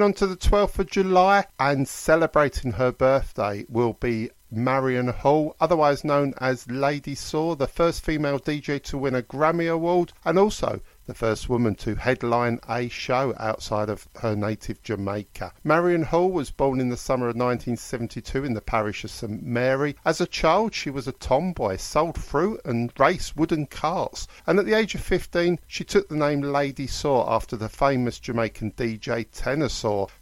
Moving 0.00 0.12
on 0.12 0.14
to 0.14 0.26
the 0.28 0.36
12th 0.36 0.78
of 0.78 0.90
July 0.90 1.44
and 1.58 1.86
celebrating 1.86 2.72
her 2.72 2.90
birthday 2.90 3.66
will 3.68 3.92
be 3.92 4.30
Marion 4.50 5.08
Hall, 5.08 5.54
otherwise 5.60 6.04
known 6.04 6.32
as 6.38 6.66
Lady 6.70 7.14
Saw, 7.14 7.54
the 7.54 7.66
first 7.66 8.02
female 8.02 8.40
DJ 8.40 8.82
to 8.84 8.96
win 8.96 9.14
a 9.14 9.20
Grammy 9.20 9.70
Award 9.70 10.14
and 10.24 10.38
also 10.38 10.80
the 11.06 11.14
first 11.14 11.48
woman 11.48 11.74
to 11.74 11.96
headline 11.96 12.60
a 12.68 12.88
show 12.88 13.34
outside 13.38 13.88
of 13.88 14.06
her 14.20 14.36
native 14.36 14.80
Jamaica. 14.82 15.52
Marion 15.64 16.04
Hall 16.04 16.30
was 16.30 16.52
born 16.52 16.78
in 16.80 16.88
the 16.88 16.96
summer 16.96 17.26
of 17.26 17.34
1972 17.34 18.44
in 18.44 18.54
the 18.54 18.60
parish 18.60 19.02
of 19.02 19.10
St 19.10 19.42
Mary. 19.42 19.96
As 20.04 20.20
a 20.20 20.26
child, 20.26 20.72
she 20.72 20.88
was 20.88 21.08
a 21.08 21.12
tomboy, 21.12 21.78
sold 21.78 22.16
fruit 22.16 22.60
and 22.64 22.92
raced 22.96 23.36
wooden 23.36 23.66
carts, 23.66 24.28
and 24.46 24.58
at 24.58 24.66
the 24.66 24.74
age 24.74 24.94
of 24.94 25.00
15, 25.00 25.58
she 25.66 25.82
took 25.82 26.08
the 26.08 26.14
name 26.14 26.42
Lady 26.42 26.86
Saw 26.86 27.28
after 27.34 27.56
the 27.56 27.68
famous 27.68 28.20
Jamaican 28.20 28.72
DJ 28.72 29.26
Tenor 29.32 29.68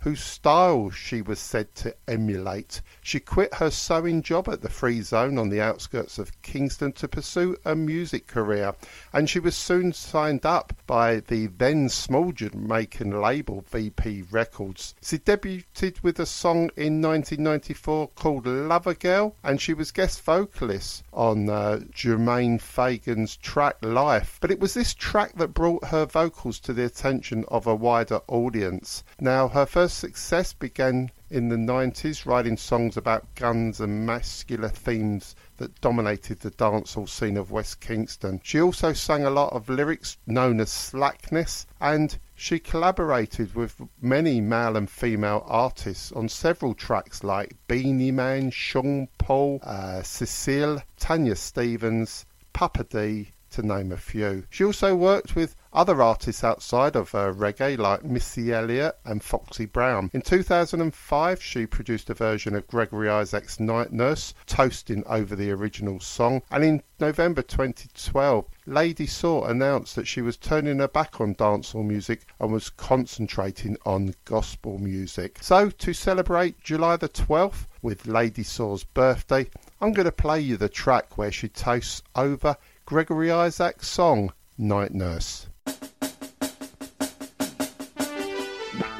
whose 0.00 0.22
style 0.24 0.90
she 0.90 1.20
was 1.20 1.38
said 1.38 1.74
to 1.74 1.94
emulate. 2.06 2.80
She 3.02 3.20
quit 3.20 3.54
her 3.54 3.70
sewing 3.70 4.22
job 4.22 4.48
at 4.48 4.62
the 4.62 4.70
Free 4.70 5.02
Zone 5.02 5.36
on 5.36 5.50
the 5.50 5.60
outskirts 5.60 6.18
of 6.18 6.40
Kingston 6.40 6.92
to 6.92 7.08
pursue 7.08 7.56
a 7.64 7.74
music 7.74 8.26
career, 8.26 8.74
and 9.12 9.28
she 9.28 9.38
was 9.38 9.56
soon 9.56 9.92
signed 9.92 10.46
up 10.46 10.72
by 10.86 11.20
the 11.20 11.46
then 11.46 11.88
small 11.88 12.32
Jamaican 12.32 13.20
label 13.20 13.64
VP 13.70 14.24
Records. 14.30 14.94
She 15.02 15.18
debuted 15.18 16.02
with 16.02 16.18
a 16.18 16.26
song 16.26 16.70
in 16.76 17.02
1994 17.02 18.08
called 18.08 18.46
Lover 18.46 18.94
Girl, 18.94 19.34
and 19.42 19.60
she 19.60 19.74
was 19.74 19.90
guest 19.90 20.22
vocalist 20.22 21.04
on 21.12 21.48
uh, 21.48 21.80
Jermaine 21.92 22.60
Fagan's 22.60 23.36
track 23.36 23.76
Life. 23.82 24.38
But 24.40 24.50
it 24.50 24.60
was 24.60 24.74
this 24.74 24.94
track 24.94 25.36
that 25.36 25.54
brought 25.54 25.86
her 25.86 26.06
vocals 26.06 26.58
to 26.60 26.72
the 26.72 26.84
attention 26.84 27.44
of 27.48 27.66
a 27.66 27.74
wider 27.74 28.20
audience. 28.28 29.04
Now, 29.20 29.48
her 29.48 29.66
first 29.66 29.98
success 29.98 30.52
began 30.52 31.10
in 31.30 31.48
the 31.50 31.56
90s, 31.56 32.24
writing 32.24 32.56
songs 32.56 32.96
about 32.96 33.34
guns 33.34 33.80
and 33.80 34.06
masculine 34.06 34.70
themes 34.70 35.36
that 35.58 35.80
dominated 35.80 36.40
the 36.40 36.50
dancehall 36.50 37.08
scene 37.08 37.36
of 37.36 37.50
West 37.50 37.80
Kingston. 37.80 38.40
She 38.42 38.60
also 38.60 38.92
sang 38.92 39.24
a 39.24 39.30
lot 39.30 39.52
of 39.52 39.68
lyrics 39.68 40.16
known 40.26 40.60
as 40.60 40.70
slackness, 40.70 41.66
and 41.80 42.18
she 42.34 42.58
collaborated 42.58 43.54
with 43.54 43.76
many 44.00 44.40
male 44.40 44.76
and 44.76 44.88
female 44.88 45.44
artists 45.46 46.10
on 46.12 46.28
several 46.28 46.74
tracks 46.74 47.22
like 47.22 47.56
Beenie 47.66 48.12
Man, 48.12 48.50
Sean 48.50 49.08
Paul, 49.18 49.60
uh, 49.62 50.02
Cecile, 50.02 50.82
Tanya 50.96 51.36
Stephens, 51.36 52.24
Papa 52.52 52.84
D, 52.84 53.32
to 53.58 53.66
name 53.66 53.90
a 53.90 53.96
few. 53.96 54.44
She 54.50 54.64
also 54.64 54.94
worked 54.94 55.34
with 55.34 55.56
other 55.72 56.00
artists 56.00 56.44
outside 56.44 56.94
of 56.94 57.12
uh, 57.12 57.32
reggae 57.32 57.76
like 57.76 58.04
Missy 58.04 58.52
Elliott 58.52 58.96
and 59.04 59.22
Foxy 59.22 59.66
Brown. 59.66 60.10
In 60.14 60.22
2005, 60.22 61.42
she 61.42 61.66
produced 61.66 62.08
a 62.08 62.14
version 62.14 62.54
of 62.54 62.68
Gregory 62.68 63.08
Isaac's 63.08 63.58
Night 63.58 63.92
Nurse, 63.92 64.32
toasting 64.46 65.02
over 65.06 65.34
the 65.34 65.50
original 65.50 65.98
song. 65.98 66.42
And 66.52 66.62
in 66.62 66.82
November 67.00 67.42
2012, 67.42 68.46
Lady 68.66 69.06
Saw 69.06 69.44
announced 69.44 69.96
that 69.96 70.06
she 70.06 70.22
was 70.22 70.36
turning 70.36 70.78
her 70.78 70.88
back 70.88 71.20
on 71.20 71.34
dancehall 71.34 71.84
music 71.84 72.26
and 72.38 72.52
was 72.52 72.70
concentrating 72.70 73.76
on 73.84 74.14
gospel 74.24 74.78
music. 74.78 75.38
So, 75.40 75.70
to 75.70 75.92
celebrate 75.92 76.60
July 76.60 76.96
the 76.96 77.08
12th 77.08 77.66
with 77.82 78.06
Lady 78.06 78.42
Saw's 78.42 78.84
birthday, 78.84 79.48
I'm 79.80 79.92
going 79.92 80.06
to 80.06 80.12
play 80.12 80.40
you 80.40 80.56
the 80.56 80.68
track 80.68 81.18
where 81.18 81.30
she 81.30 81.48
toasts 81.48 82.02
over 82.16 82.56
Gregory 82.88 83.30
Isaac's 83.30 83.86
song 83.86 84.32
Night 84.56 84.94
Nurse. 84.94 85.46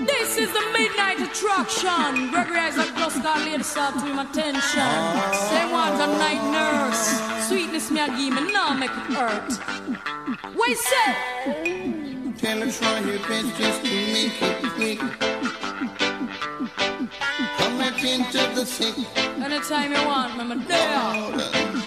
This 0.00 0.36
is 0.36 0.52
the 0.52 0.60
midnight 0.76 1.18
attraction. 1.22 2.30
Gregory 2.30 2.58
Isaac 2.58 2.94
just 2.96 3.22
got 3.22 3.40
laid 3.46 3.62
up 3.62 3.94
to 3.94 4.00
him 4.00 4.18
attention. 4.18 4.92
Say 5.32 5.72
want 5.72 5.94
a 6.02 6.06
night 6.18 6.44
nurse. 6.52 7.48
Sweetness 7.48 7.90
me 7.90 8.00
a 8.00 8.08
give 8.08 8.34
me, 8.34 8.52
now 8.52 8.74
make 8.74 8.90
it 8.90 9.08
hurt. 9.16 9.54
What 10.54 10.68
you 10.68 10.76
say? 10.76 11.14
Tell 12.36 12.60
her 12.60 12.70
try 12.70 13.00
your 13.00 13.20
best 13.20 13.56
just 13.56 13.82
to 13.86 13.90
make 14.12 14.42
it 14.42 14.66
quick. 14.76 14.98
Come 17.56 17.78
back 17.78 18.04
into 18.04 18.36
the 18.54 18.66
sick. 18.66 18.98
Anytime 19.16 19.92
you 19.92 20.06
want 20.06 20.36
me, 20.36 20.42
I'm 20.44 20.66
there. 20.66 21.77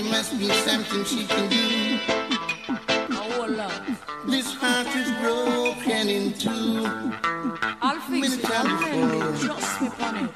There 0.00 0.10
must 0.10 0.38
be 0.38 0.48
something 0.48 1.04
she 1.04 1.26
can 1.26 1.48
do. 1.50 1.98
Oh, 3.12 3.46
love. 3.48 3.82
This 4.26 4.54
heart 4.54 4.86
is 4.96 5.10
broken 5.20 6.08
in 6.08 6.32
two. 6.32 6.86
I'll 7.82 8.00
fix 8.00 8.36
it. 8.36 8.50
I'll. 8.50 9.32
Just 9.36 9.80
me 9.82 9.88
on 10.00 10.16
it. 10.24 10.30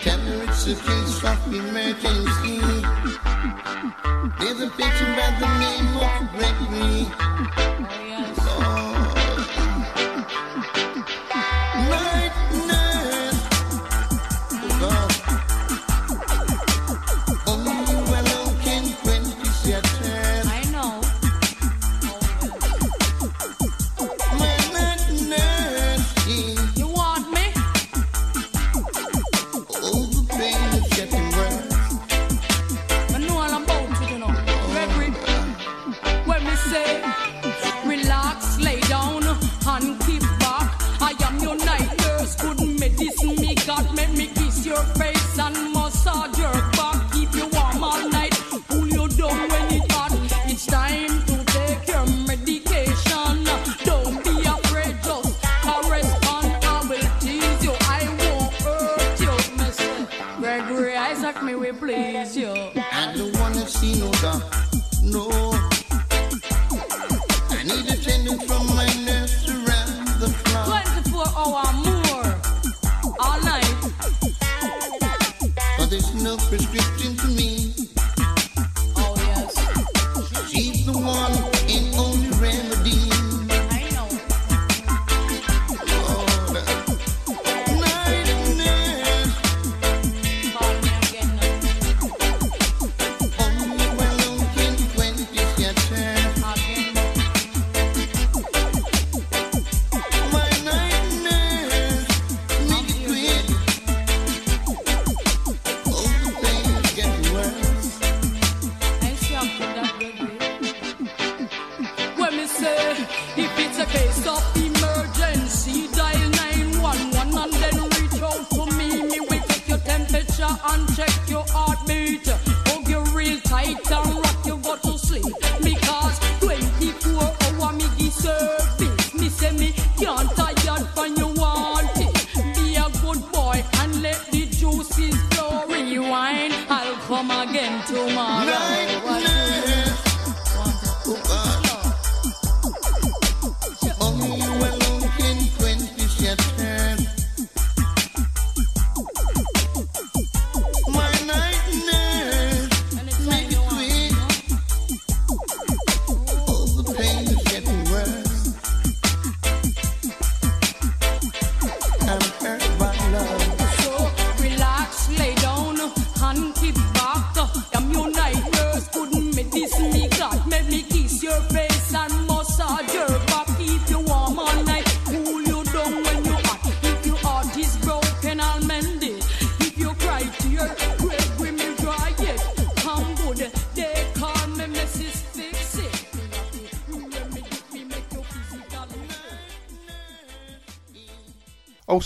Tell 0.00 0.18
her 0.18 0.42
it's 0.44 0.66
a 0.66 0.74
case 0.74 1.24
of 1.24 1.54
emergency. 1.54 2.58
There's 4.40 4.60
a 4.60 4.70
patient 4.70 5.12
by 5.16 5.28
the 5.38 5.48
name 5.62 5.90
of 6.06 6.20
Gregory. 6.34 7.79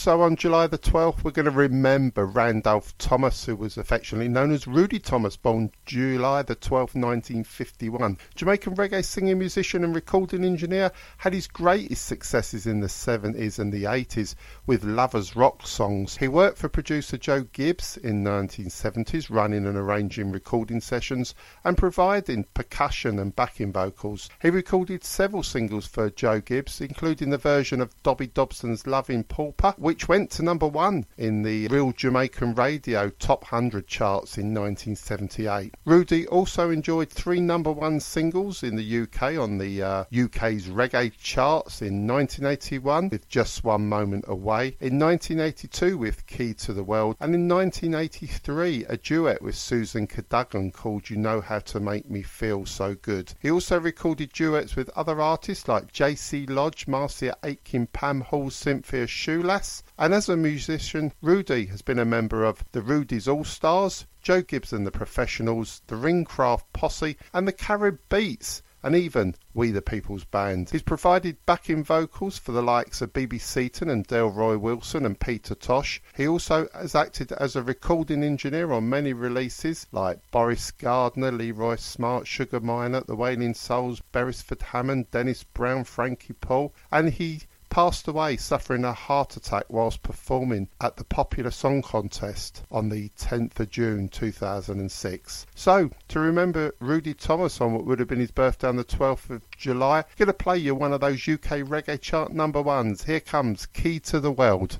Also 0.06 0.20
on 0.20 0.36
July 0.36 0.66
the 0.66 0.76
12th, 0.76 1.24
we're 1.24 1.30
going 1.30 1.46
to 1.46 1.50
remember 1.50 2.26
Randolph 2.26 2.98
Thomas, 3.04 3.44
who 3.44 3.54
was 3.54 3.76
affectionately 3.76 4.28
known 4.28 4.50
as 4.50 4.66
Rudy 4.66 4.98
Thomas, 4.98 5.36
born 5.36 5.70
July 5.84 6.40
the 6.40 6.56
12th, 6.56 6.94
1951. 6.94 8.16
Jamaican 8.34 8.76
reggae 8.76 9.04
singing 9.04 9.38
musician 9.38 9.84
and 9.84 9.94
recording 9.94 10.42
engineer, 10.42 10.90
had 11.18 11.34
his 11.34 11.46
greatest 11.46 12.06
successes 12.06 12.66
in 12.66 12.80
the 12.80 12.86
70s 12.86 13.58
and 13.58 13.70
the 13.70 13.84
80s 13.84 14.36
with 14.64 14.84
lovers 14.84 15.36
rock 15.36 15.66
songs. 15.66 16.16
He 16.16 16.28
worked 16.28 16.56
for 16.56 16.70
producer 16.70 17.18
Joe 17.18 17.42
Gibbs 17.52 17.98
in 17.98 18.24
1970s, 18.24 19.28
running 19.28 19.66
and 19.66 19.76
arranging 19.76 20.32
recording 20.32 20.80
sessions 20.80 21.34
and 21.62 21.76
providing 21.76 22.46
percussion 22.54 23.18
and 23.18 23.36
backing 23.36 23.70
vocals. 23.70 24.30
He 24.40 24.48
recorded 24.48 25.04
several 25.04 25.42
singles 25.42 25.86
for 25.86 26.08
Joe 26.08 26.40
Gibbs, 26.40 26.80
including 26.80 27.28
the 27.28 27.36
version 27.36 27.82
of 27.82 28.02
Dobby 28.02 28.28
Dobson's 28.28 28.86
Loving 28.86 29.24
Pauper 29.24 29.74
which 29.76 30.08
went 30.08 30.30
to 30.30 30.42
number 30.42 30.66
one 30.66 31.04
in 31.18 31.42
the 31.42 31.68
Real 31.68 31.92
Jamaican 31.92 32.54
Radio 32.54 32.93
Top 33.18 33.42
100 33.42 33.86
charts 33.86 34.38
in 34.38 34.54
1978. 34.54 35.74
Rudy 35.84 36.26
also 36.28 36.70
enjoyed 36.70 37.10
three 37.10 37.40
number 37.40 37.72
one 37.72 38.00
singles 38.00 38.62
in 38.62 38.76
the 38.76 39.02
UK 39.02 39.38
on 39.38 39.58
the 39.58 39.82
uh, 39.82 40.04
UK's 40.16 40.68
reggae 40.68 41.12
charts 41.16 41.82
in 41.82 42.06
1981 42.06 43.08
with 43.08 43.28
Just 43.28 43.64
One 43.64 43.88
Moment 43.88 44.24
Away, 44.28 44.76
in 44.80 44.98
1982 44.98 45.98
with 45.98 46.26
Key 46.26 46.54
to 46.54 46.72
the 46.72 46.84
World, 46.84 47.16
and 47.20 47.34
in 47.34 47.48
1983 47.48 48.84
a 48.84 48.96
duet 48.96 49.42
with 49.42 49.56
Susan 49.56 50.06
Cadogan 50.06 50.70
called 50.70 51.10
You 51.10 51.16
Know 51.16 51.40
How 51.40 51.58
to 51.60 51.80
Make 51.80 52.10
Me 52.10 52.22
Feel 52.22 52.66
So 52.66 52.94
Good. 52.94 53.34
He 53.40 53.50
also 53.50 53.80
recorded 53.80 54.32
duets 54.32 54.76
with 54.76 54.88
other 54.90 55.20
artists 55.20 55.68
like 55.68 55.92
J.C. 55.92 56.46
Lodge, 56.46 56.86
Marcia 56.86 57.36
Aitken, 57.42 57.88
Pam 57.88 58.20
Hall, 58.20 58.50
Cynthia 58.50 59.06
Schloss, 59.06 59.82
and 59.98 60.12
as 60.12 60.28
a 60.28 60.36
musician, 60.36 61.12
Rudy 61.22 61.66
has 61.66 61.82
been 61.82 61.98
a 61.98 62.04
member 62.04 62.44
of 62.44 62.64
the 62.72 62.82
Rudy's 62.82 63.28
All 63.28 63.44
Stars, 63.44 64.06
Joe 64.20 64.42
Gibson 64.42 64.84
the 64.84 64.90
Professionals, 64.90 65.82
the 65.86 65.96
Ringcraft 65.96 66.64
Posse, 66.72 67.16
and 67.32 67.46
the 67.46 67.52
Carib 67.52 67.98
Beats 68.08 68.62
and 68.84 68.94
even 68.94 69.34
We 69.54 69.70
the 69.70 69.80
People's 69.80 70.24
Band. 70.24 70.68
He's 70.68 70.82
provided 70.82 71.38
backing 71.46 71.82
vocals 71.82 72.36
for 72.36 72.52
the 72.52 72.62
likes 72.62 73.00
of 73.00 73.14
BB 73.14 73.40
Seaton 73.40 73.88
and 73.88 74.06
Delroy 74.06 74.60
Wilson 74.60 75.06
and 75.06 75.18
Peter 75.18 75.54
Tosh. 75.54 76.02
He 76.14 76.28
also 76.28 76.68
has 76.74 76.94
acted 76.94 77.32
as 77.32 77.56
a 77.56 77.62
recording 77.62 78.22
engineer 78.22 78.72
on 78.72 78.90
many 78.90 79.14
releases 79.14 79.86
like 79.90 80.20
Boris 80.30 80.70
Gardiner, 80.70 81.32
Leroy 81.32 81.76
Smart, 81.76 82.26
Sugar 82.26 82.60
Minott, 82.60 83.06
The 83.06 83.16
Wailing 83.16 83.54
Souls, 83.54 84.02
Beresford 84.12 84.60
Hammond, 84.60 85.10
Dennis 85.10 85.44
Brown, 85.44 85.84
Frankie 85.84 86.34
Paul, 86.34 86.74
and 86.92 87.08
he 87.08 87.44
passed 87.74 88.06
away 88.06 88.36
suffering 88.36 88.84
a 88.84 88.92
heart 88.92 89.36
attack 89.36 89.64
whilst 89.68 90.00
performing 90.00 90.68
at 90.80 90.96
the 90.96 91.02
Popular 91.02 91.50
Song 91.50 91.82
Contest 91.82 92.62
on 92.70 92.88
the 92.88 93.08
10th 93.18 93.58
of 93.58 93.68
June 93.68 94.08
2006. 94.08 95.46
So, 95.56 95.90
to 96.06 96.20
remember 96.20 96.72
Rudy 96.78 97.14
Thomas 97.14 97.60
on 97.60 97.74
what 97.74 97.84
would 97.84 97.98
have 97.98 98.06
been 98.06 98.20
his 98.20 98.30
birthday 98.30 98.68
on 98.68 98.76
the 98.76 98.84
12th 98.84 99.28
of 99.28 99.50
July, 99.50 99.98
I'm 99.98 100.04
going 100.16 100.28
to 100.28 100.32
play 100.32 100.58
you 100.58 100.76
one 100.76 100.92
of 100.92 101.00
those 101.00 101.28
UK 101.28 101.66
reggae 101.66 102.00
chart 102.00 102.32
number 102.32 102.62
ones. 102.62 103.02
Here 103.02 103.18
comes 103.18 103.66
Key 103.66 103.98
to 103.98 104.20
the 104.20 104.30
World. 104.30 104.78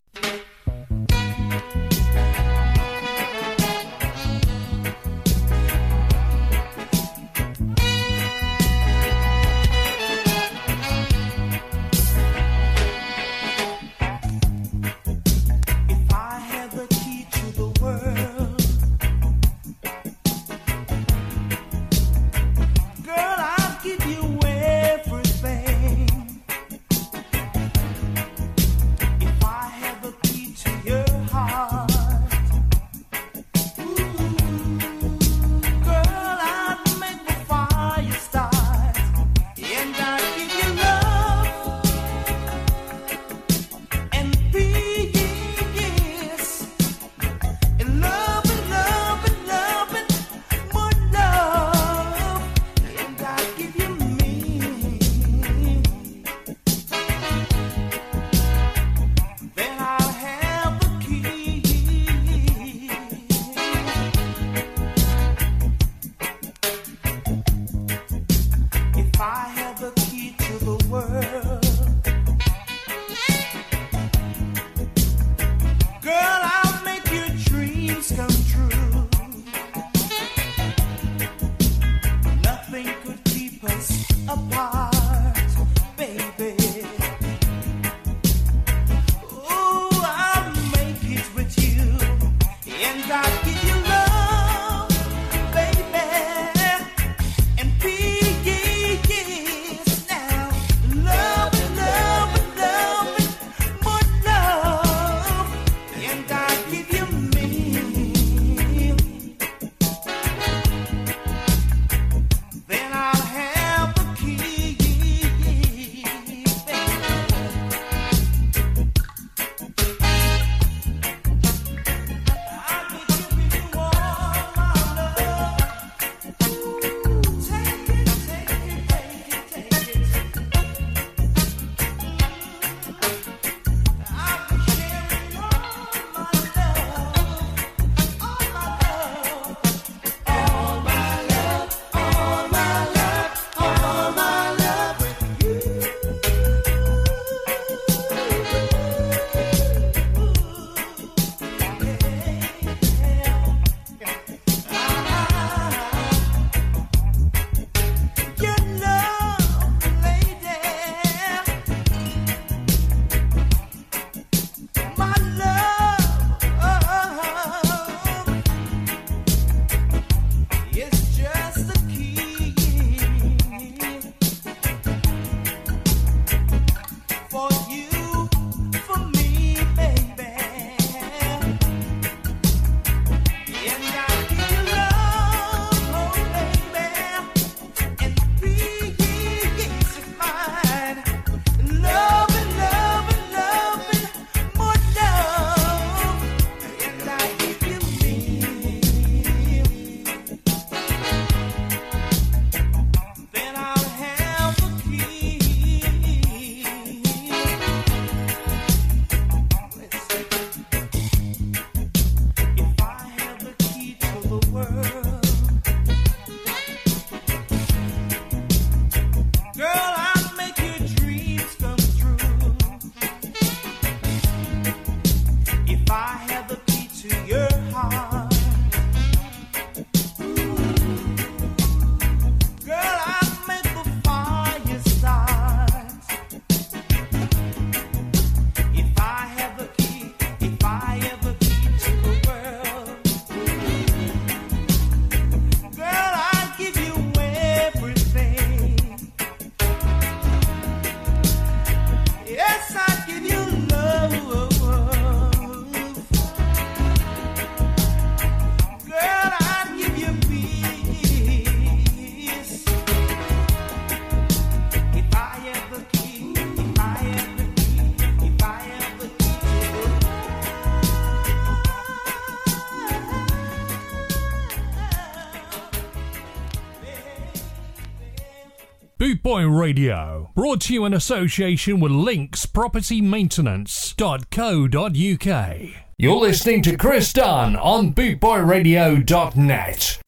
Radio, 279.65 280.31
brought 280.35 280.61
to 280.61 280.75
you 280.75 280.85
in 280.85 280.93
association 280.93 281.81
with 281.81 281.91
Links 281.91 282.45
Property 282.45 283.01
Maintenance.co.uk. 283.01 285.59
You're 285.97 286.17
listening 286.17 286.61
to 286.65 286.77
Chris 286.77 287.15
Dunn 287.15 287.57
on 287.57 287.95
bootboyradio.net. 287.95 289.99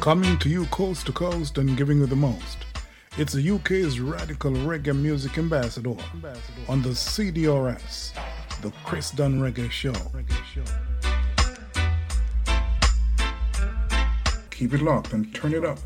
Coming 0.00 0.38
to 0.38 0.48
you 0.48 0.64
coast 0.66 1.04
to 1.04 1.12
coast 1.12 1.58
and 1.58 1.76
giving 1.76 1.98
you 1.98 2.06
the 2.06 2.16
most. 2.16 2.64
It's 3.18 3.34
the 3.34 3.50
UK's 3.50 4.00
radical 4.00 4.52
reggae 4.52 4.96
music 4.96 5.36
ambassador 5.36 5.96
on 6.68 6.80
the 6.80 6.88
CDRS, 6.88 8.14
the 8.62 8.72
Chris 8.86 9.10
Dunn 9.10 9.40
Reggae 9.40 9.70
Show. 9.70 9.92
Keep 14.50 14.72
it 14.72 14.80
locked 14.80 15.12
and 15.12 15.34
turn 15.34 15.52
it 15.52 15.66
up. 15.66 15.78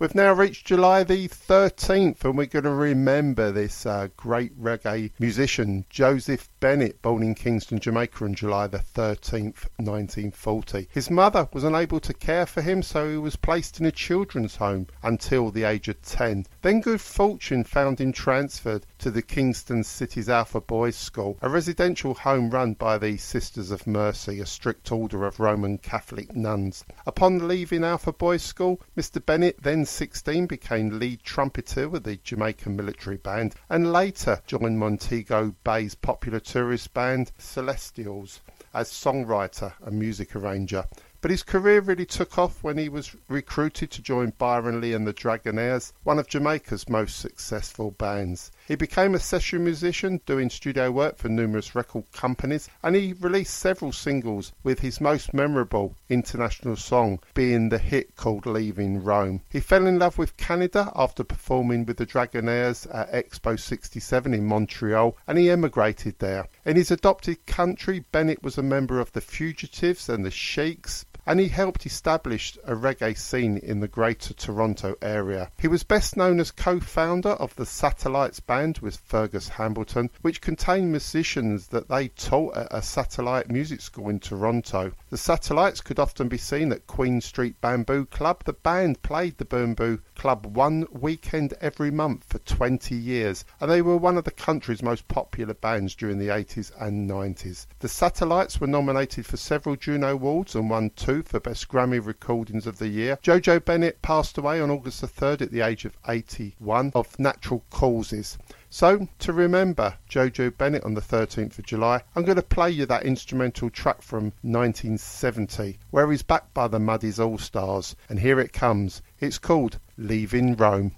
We've 0.00 0.14
now 0.14 0.32
reached 0.32 0.68
July 0.68 1.02
the 1.02 1.26
13th, 1.26 2.22
and 2.22 2.38
we're 2.38 2.46
going 2.46 2.62
to 2.62 2.70
remember 2.70 3.50
this 3.50 3.84
uh, 3.84 4.06
great 4.16 4.56
reggae 4.56 5.10
musician, 5.18 5.86
Joseph 5.90 6.48
Bennett, 6.60 7.02
born 7.02 7.24
in 7.24 7.34
Kingston, 7.34 7.80
Jamaica 7.80 8.24
on 8.24 8.34
July 8.34 8.68
the 8.68 8.78
13th, 8.78 9.66
1940. 9.78 10.86
His 10.92 11.10
mother 11.10 11.48
was 11.52 11.64
unable 11.64 11.98
to 11.98 12.14
care 12.14 12.46
for 12.46 12.62
him, 12.62 12.80
so 12.80 13.10
he 13.10 13.16
was 13.16 13.34
placed 13.34 13.80
in 13.80 13.86
a 13.86 13.90
children's 13.90 14.54
home 14.54 14.86
until 15.02 15.50
the 15.50 15.64
age 15.64 15.88
of 15.88 16.00
10. 16.02 16.46
Then 16.62 16.80
good 16.80 17.00
fortune 17.00 17.64
found 17.64 18.00
him 18.00 18.12
transferred 18.12 18.86
to 18.98 19.10
the 19.10 19.22
Kingston 19.22 19.84
City's 19.84 20.28
Alpha 20.28 20.60
Boys 20.60 20.96
School, 20.96 21.38
a 21.40 21.48
residential 21.48 22.14
home 22.14 22.50
run 22.50 22.74
by 22.74 22.98
the 22.98 23.16
Sisters 23.16 23.70
of 23.70 23.86
Mercy, 23.86 24.40
a 24.40 24.46
strict 24.46 24.90
order 24.90 25.24
of 25.24 25.38
Roman 25.38 25.78
Catholic 25.78 26.34
nuns. 26.34 26.84
Upon 27.06 27.46
leaving 27.46 27.84
Alpha 27.84 28.12
Boys 28.12 28.42
School, 28.42 28.80
Mr. 28.96 29.24
Bennett 29.24 29.62
then 29.62 29.84
16 29.84 30.46
became 30.46 30.98
lead 30.98 31.22
trumpeter 31.22 31.88
with 31.88 32.04
the 32.04 32.16
Jamaican 32.16 32.74
military 32.74 33.18
band 33.18 33.54
and 33.68 33.92
later 33.92 34.42
joined 34.46 34.78
Montego 34.78 35.54
Bay's 35.62 35.94
popular 35.94 36.40
tourist 36.40 36.92
band 36.92 37.30
Celestials 37.38 38.40
as 38.74 38.90
songwriter 38.90 39.72
and 39.84 39.98
music 39.98 40.36
arranger. 40.36 40.84
But 41.20 41.32
his 41.32 41.42
career 41.42 41.80
really 41.80 42.06
took 42.06 42.38
off 42.38 42.62
when 42.62 42.78
he 42.78 42.88
was 42.88 43.16
recruited 43.28 43.90
to 43.90 44.02
join 44.02 44.34
Byron 44.38 44.80
Lee 44.80 44.92
and 44.92 45.04
the 45.04 45.12
Dragonaires, 45.12 45.92
one 46.04 46.18
of 46.18 46.28
Jamaica's 46.28 46.88
most 46.88 47.18
successful 47.18 47.90
bands. 47.90 48.52
He 48.68 48.74
became 48.74 49.14
a 49.14 49.18
session 49.18 49.64
musician, 49.64 50.20
doing 50.26 50.50
studio 50.50 50.90
work 50.90 51.16
for 51.16 51.30
numerous 51.30 51.74
record 51.74 52.04
companies, 52.12 52.68
and 52.82 52.94
he 52.94 53.14
released 53.14 53.54
several 53.54 53.92
singles, 53.92 54.52
with 54.62 54.80
his 54.80 55.00
most 55.00 55.32
memorable 55.32 55.94
international 56.10 56.76
song 56.76 57.20
being 57.32 57.70
the 57.70 57.78
hit 57.78 58.14
called 58.14 58.44
Leaving 58.44 59.02
Rome. 59.02 59.40
He 59.48 59.60
fell 59.60 59.86
in 59.86 59.98
love 59.98 60.18
with 60.18 60.36
Canada 60.36 60.92
after 60.94 61.24
performing 61.24 61.86
with 61.86 61.96
the 61.96 62.04
Dragonaires 62.04 62.86
at 62.92 63.10
Expo 63.10 63.58
67 63.58 64.34
in 64.34 64.44
Montreal, 64.44 65.16
and 65.26 65.38
he 65.38 65.48
emigrated 65.48 66.18
there. 66.18 66.46
In 66.66 66.76
his 66.76 66.90
adopted 66.90 67.46
country, 67.46 68.04
Bennett 68.12 68.42
was 68.42 68.58
a 68.58 68.62
member 68.62 69.00
of 69.00 69.12
the 69.12 69.22
Fugitives 69.22 70.10
and 70.10 70.26
the 70.26 70.30
Sheiks, 70.30 71.06
and 71.28 71.38
he 71.40 71.48
helped 71.48 71.84
establish 71.84 72.56
a 72.64 72.74
reggae 72.74 73.14
scene 73.14 73.58
in 73.58 73.80
the 73.80 73.86
Greater 73.86 74.32
Toronto 74.32 74.96
area. 75.02 75.50
He 75.58 75.68
was 75.68 75.82
best 75.82 76.16
known 76.16 76.40
as 76.40 76.50
co-founder 76.50 77.32
of 77.32 77.54
the 77.56 77.66
Satellites 77.66 78.40
band 78.40 78.78
with 78.78 78.96
Fergus 78.96 79.50
Hambleton, 79.50 80.08
which 80.22 80.40
contained 80.40 80.90
musicians 80.90 81.66
that 81.66 81.88
they 81.88 82.08
taught 82.08 82.56
at 82.56 82.68
a 82.70 82.80
satellite 82.80 83.50
music 83.50 83.82
school 83.82 84.08
in 84.08 84.20
Toronto. 84.20 84.92
The 85.10 85.16
Satellites 85.16 85.80
could 85.80 85.98
often 85.98 86.28
be 86.28 86.36
seen 86.36 86.70
at 86.70 86.86
Queen 86.86 87.22
Street 87.22 87.58
Bamboo 87.62 88.04
Club. 88.04 88.44
The 88.44 88.52
band 88.52 89.00
played 89.00 89.38
the 89.38 89.46
Bamboo 89.46 90.00
Club 90.14 90.44
one 90.44 90.86
weekend 90.92 91.54
every 91.62 91.90
month 91.90 92.24
for 92.24 92.40
20 92.40 92.94
years, 92.94 93.42
and 93.58 93.70
they 93.70 93.80
were 93.80 93.96
one 93.96 94.18
of 94.18 94.24
the 94.24 94.30
country's 94.30 94.82
most 94.82 95.08
popular 95.08 95.54
bands 95.54 95.94
during 95.94 96.18
the 96.18 96.28
80s 96.28 96.72
and 96.78 97.08
90s. 97.08 97.66
The 97.78 97.88
Satellites 97.88 98.60
were 98.60 98.66
nominated 98.66 99.24
for 99.24 99.38
several 99.38 99.76
Juno 99.76 100.12
Awards 100.12 100.54
and 100.54 100.68
won 100.68 100.90
two 100.90 101.22
for 101.22 101.40
Best 101.40 101.68
Grammy 101.68 102.04
Recordings 102.04 102.66
of 102.66 102.76
the 102.76 102.88
Year. 102.88 103.18
Jojo 103.22 103.64
Bennett 103.64 104.02
passed 104.02 104.36
away 104.36 104.60
on 104.60 104.70
August 104.70 105.00
the 105.00 105.06
3rd 105.06 105.40
at 105.40 105.50
the 105.52 105.62
age 105.62 105.86
of 105.86 105.96
81 106.06 106.92
of 106.94 107.18
natural 107.18 107.64
causes. 107.70 108.36
So, 108.70 109.08
to 109.20 109.32
remember 109.32 109.96
Jojo 110.10 110.54
Bennett 110.54 110.84
on 110.84 110.92
the 110.92 111.00
13th 111.00 111.58
of 111.58 111.64
July, 111.64 112.02
I'm 112.14 112.24
going 112.24 112.36
to 112.36 112.42
play 112.42 112.70
you 112.70 112.84
that 112.84 113.04
instrumental 113.04 113.70
track 113.70 114.02
from 114.02 114.24
1970, 114.42 115.78
where 115.90 116.10
he's 116.10 116.22
backed 116.22 116.52
by 116.52 116.68
the 116.68 116.78
Mudie's 116.78 117.18
All 117.18 117.38
Stars, 117.38 117.96
and 118.10 118.20
here 118.20 118.38
it 118.38 118.52
comes. 118.52 119.00
It's 119.20 119.38
called 119.38 119.78
Leaving 119.96 120.54
Rome. 120.54 120.94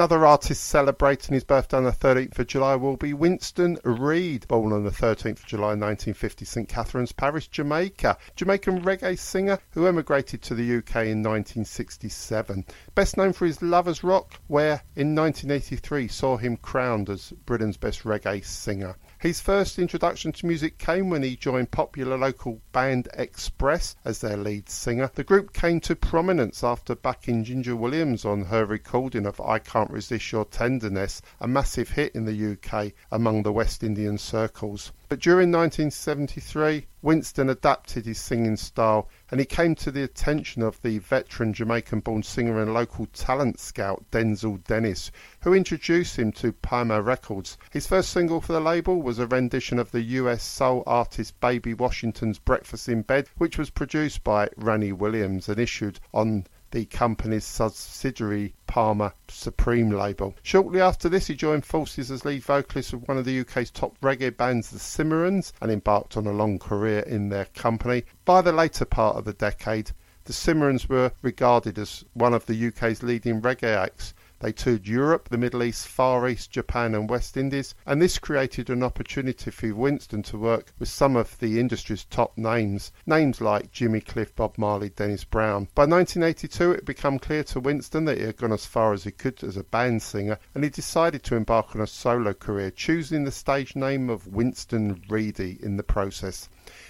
Another 0.07 0.25
artist 0.25 0.63
celebrating 0.63 1.33
his 1.33 1.43
birthday 1.43 1.75
on 1.75 1.83
the 1.83 1.91
13th 1.91 2.39
of 2.39 2.47
July 2.47 2.77
will 2.77 2.95
be 2.95 3.11
Winston 3.11 3.77
Reed, 3.83 4.47
born 4.47 4.71
on 4.71 4.85
the 4.85 4.89
13th 4.89 5.39
of 5.39 5.45
July 5.45 5.75
1950, 5.75 6.45
St 6.45 6.69
Catherine's 6.69 7.11
Parish, 7.11 7.49
Jamaica. 7.49 8.17
Jamaican 8.37 8.83
reggae 8.83 9.19
singer 9.19 9.59
who 9.71 9.85
emigrated 9.85 10.41
to 10.43 10.55
the 10.55 10.77
UK 10.77 11.07
in 11.07 11.23
1967. 11.23 12.63
Best 12.95 13.17
known 13.17 13.33
for 13.33 13.45
his 13.45 13.61
Lovers 13.61 14.01
Rock, 14.01 14.39
where 14.47 14.81
in 14.95 15.13
1983 15.13 16.07
saw 16.07 16.37
him 16.37 16.55
crowned 16.55 17.09
as 17.09 17.33
Britain's 17.45 17.75
best 17.75 18.03
reggae 18.03 18.45
singer. 18.45 18.95
His 19.19 19.41
first 19.41 19.79
introduction 19.79 20.31
to 20.33 20.45
music 20.45 20.77
came 20.77 21.09
when 21.09 21.23
he 21.23 21.35
joined 21.35 21.71
popular 21.71 22.19
local 22.19 22.61
band 22.71 23.07
Express 23.15 23.95
as 24.05 24.19
their 24.19 24.37
lead 24.37 24.69
singer. 24.69 25.09
The 25.15 25.23
group 25.23 25.53
came 25.53 25.79
to 25.81 25.95
prominence 25.95 26.63
after 26.63 26.93
backing 26.93 27.43
Ginger 27.43 27.75
Williams 27.75 28.25
on 28.25 28.45
her 28.45 28.63
recording 28.63 29.25
of 29.25 29.41
I 29.41 29.57
Can't 29.57 29.89
Resist 29.89 30.31
Your 30.31 30.45
Tenderness, 30.45 31.23
a 31.41 31.47
massive 31.47 31.89
hit 31.89 32.13
in 32.13 32.25
the 32.25 32.51
UK 32.51 32.93
among 33.11 33.41
the 33.41 33.51
West 33.51 33.83
Indian 33.83 34.19
circles. 34.19 34.91
But 35.09 35.19
during 35.19 35.51
1973, 35.51 36.85
Winston 37.01 37.49
adapted 37.49 38.05
his 38.05 38.19
singing 38.19 38.55
style 38.55 39.09
and 39.29 39.39
he 39.39 39.45
came 39.45 39.75
to 39.75 39.91
the 39.91 40.03
attention 40.03 40.61
of 40.61 40.81
the 40.81 40.99
veteran 40.99 41.53
Jamaican 41.53 41.99
born 41.99 42.23
singer 42.23 42.61
and 42.61 42.73
local 42.73 43.05
talent 43.07 43.59
scout 43.59 44.05
Denzil 44.11 44.57
Dennis, 44.65 45.11
who 45.41 45.53
introduced 45.53 46.17
him 46.17 46.31
to 46.33 46.53
Pama 46.53 47.01
Records. 47.01 47.57
His 47.71 47.87
first 47.87 48.11
single 48.11 48.39
for 48.39 48.53
the 48.53 48.61
label 48.61 49.01
was 49.01 49.19
a 49.19 49.27
rendition 49.27 49.79
of 49.79 49.91
the 49.91 50.01
US 50.01 50.43
soul 50.43 50.83
artist 50.87 51.39
Baby 51.39 51.73
Washington's 51.73 52.39
Breakfast 52.39 52.87
in 52.87 53.01
Bed, 53.01 53.27
which 53.37 53.57
was 53.57 53.69
produced 53.69 54.23
by 54.23 54.49
Ronnie 54.55 54.93
Williams 54.93 55.49
and 55.49 55.59
issued 55.59 55.99
on 56.13 56.45
the 56.71 56.85
company's 56.85 57.45
subsidiary 57.45 58.53
Pama 58.67 59.13
Supreme 59.27 59.89
label. 59.89 60.35
Shortly 60.43 60.81
after 60.81 61.09
this, 61.09 61.27
he 61.27 61.35
joined 61.35 61.65
forces 61.65 62.11
as 62.11 62.25
lead 62.25 62.43
vocalist 62.43 62.93
of 62.93 63.07
one 63.07 63.17
of 63.17 63.25
the 63.25 63.39
UK's 63.39 63.71
top 63.71 63.99
reggae 64.01 64.35
bands, 64.35 64.69
the 64.69 64.79
Cimarrons, 64.79 65.53
and 65.61 65.71
embarked 65.71 66.17
on 66.17 66.27
a 66.27 66.31
long 66.31 66.59
career 66.59 66.99
in 66.99 67.29
their 67.29 67.45
company. 67.45 68.03
By 68.25 68.41
the 68.41 68.51
later 68.51 68.85
part 68.85 69.15
of 69.15 69.25
the 69.25 69.33
decade, 69.33 69.91
the 70.25 70.33
Cimarrons 70.33 70.89
were 70.89 71.13
regarded 71.21 71.79
as 71.79 72.03
one 72.13 72.33
of 72.33 72.45
the 72.47 72.67
UK's 72.67 73.01
leading 73.01 73.41
reggae 73.41 73.75
acts. 73.75 74.13
They 74.39 74.51
toured 74.51 74.87
Europe, 74.87 75.29
the 75.29 75.37
Middle 75.37 75.63
East, 75.63 75.87
Far 75.87 76.27
East, 76.27 76.51
Japan, 76.51 76.93
and 76.93 77.09
West 77.09 77.35
Indies, 77.37 77.73
and 77.87 77.99
this 77.99 78.19
created 78.19 78.69
an 78.69 78.83
opportunity 78.83 79.49
for 79.49 79.73
Winston 79.73 80.21
to 80.23 80.37
work 80.37 80.73
with 80.77 80.89
some 80.89 81.15
of 81.15 81.39
the 81.39 81.59
industry's 81.59 82.05
top 82.05 82.37
names, 82.37 82.91
names 83.07 83.41
like 83.41 83.71
Jimmy 83.71 83.99
Cliff, 83.99 84.35
Bob 84.35 84.55
Marley, 84.59 84.89
Dennis 84.89 85.23
Brown. 85.23 85.69
By 85.73 85.87
1982, 85.87 86.71
it 86.71 86.75
had 86.75 86.85
become 86.85 87.17
clear 87.17 87.43
to 87.45 87.59
Winston 87.59 88.05
that 88.05 88.19
he 88.19 88.25
had 88.25 88.37
gone 88.37 88.51
as 88.51 88.67
far 88.67 88.93
as 88.93 89.05
he 89.05 89.11
could 89.11 89.43
as 89.43 89.57
a 89.57 89.63
band 89.63 90.03
singer, 90.03 90.37
and 90.53 90.63
he 90.63 90.69
decided 90.69 91.23
to 91.23 91.35
embark 91.35 91.75
on 91.75 91.81
a 91.81 91.87
solo 91.87 92.33
career, 92.33 92.69
choosing 92.69 93.23
the 93.23 93.31
stage 93.31 93.75
name 93.75 94.07
of 94.07 94.27
Winston 94.27 95.01
Reedy 95.09 95.57
in 95.63 95.77
the 95.77 95.83
process. 95.83 96.47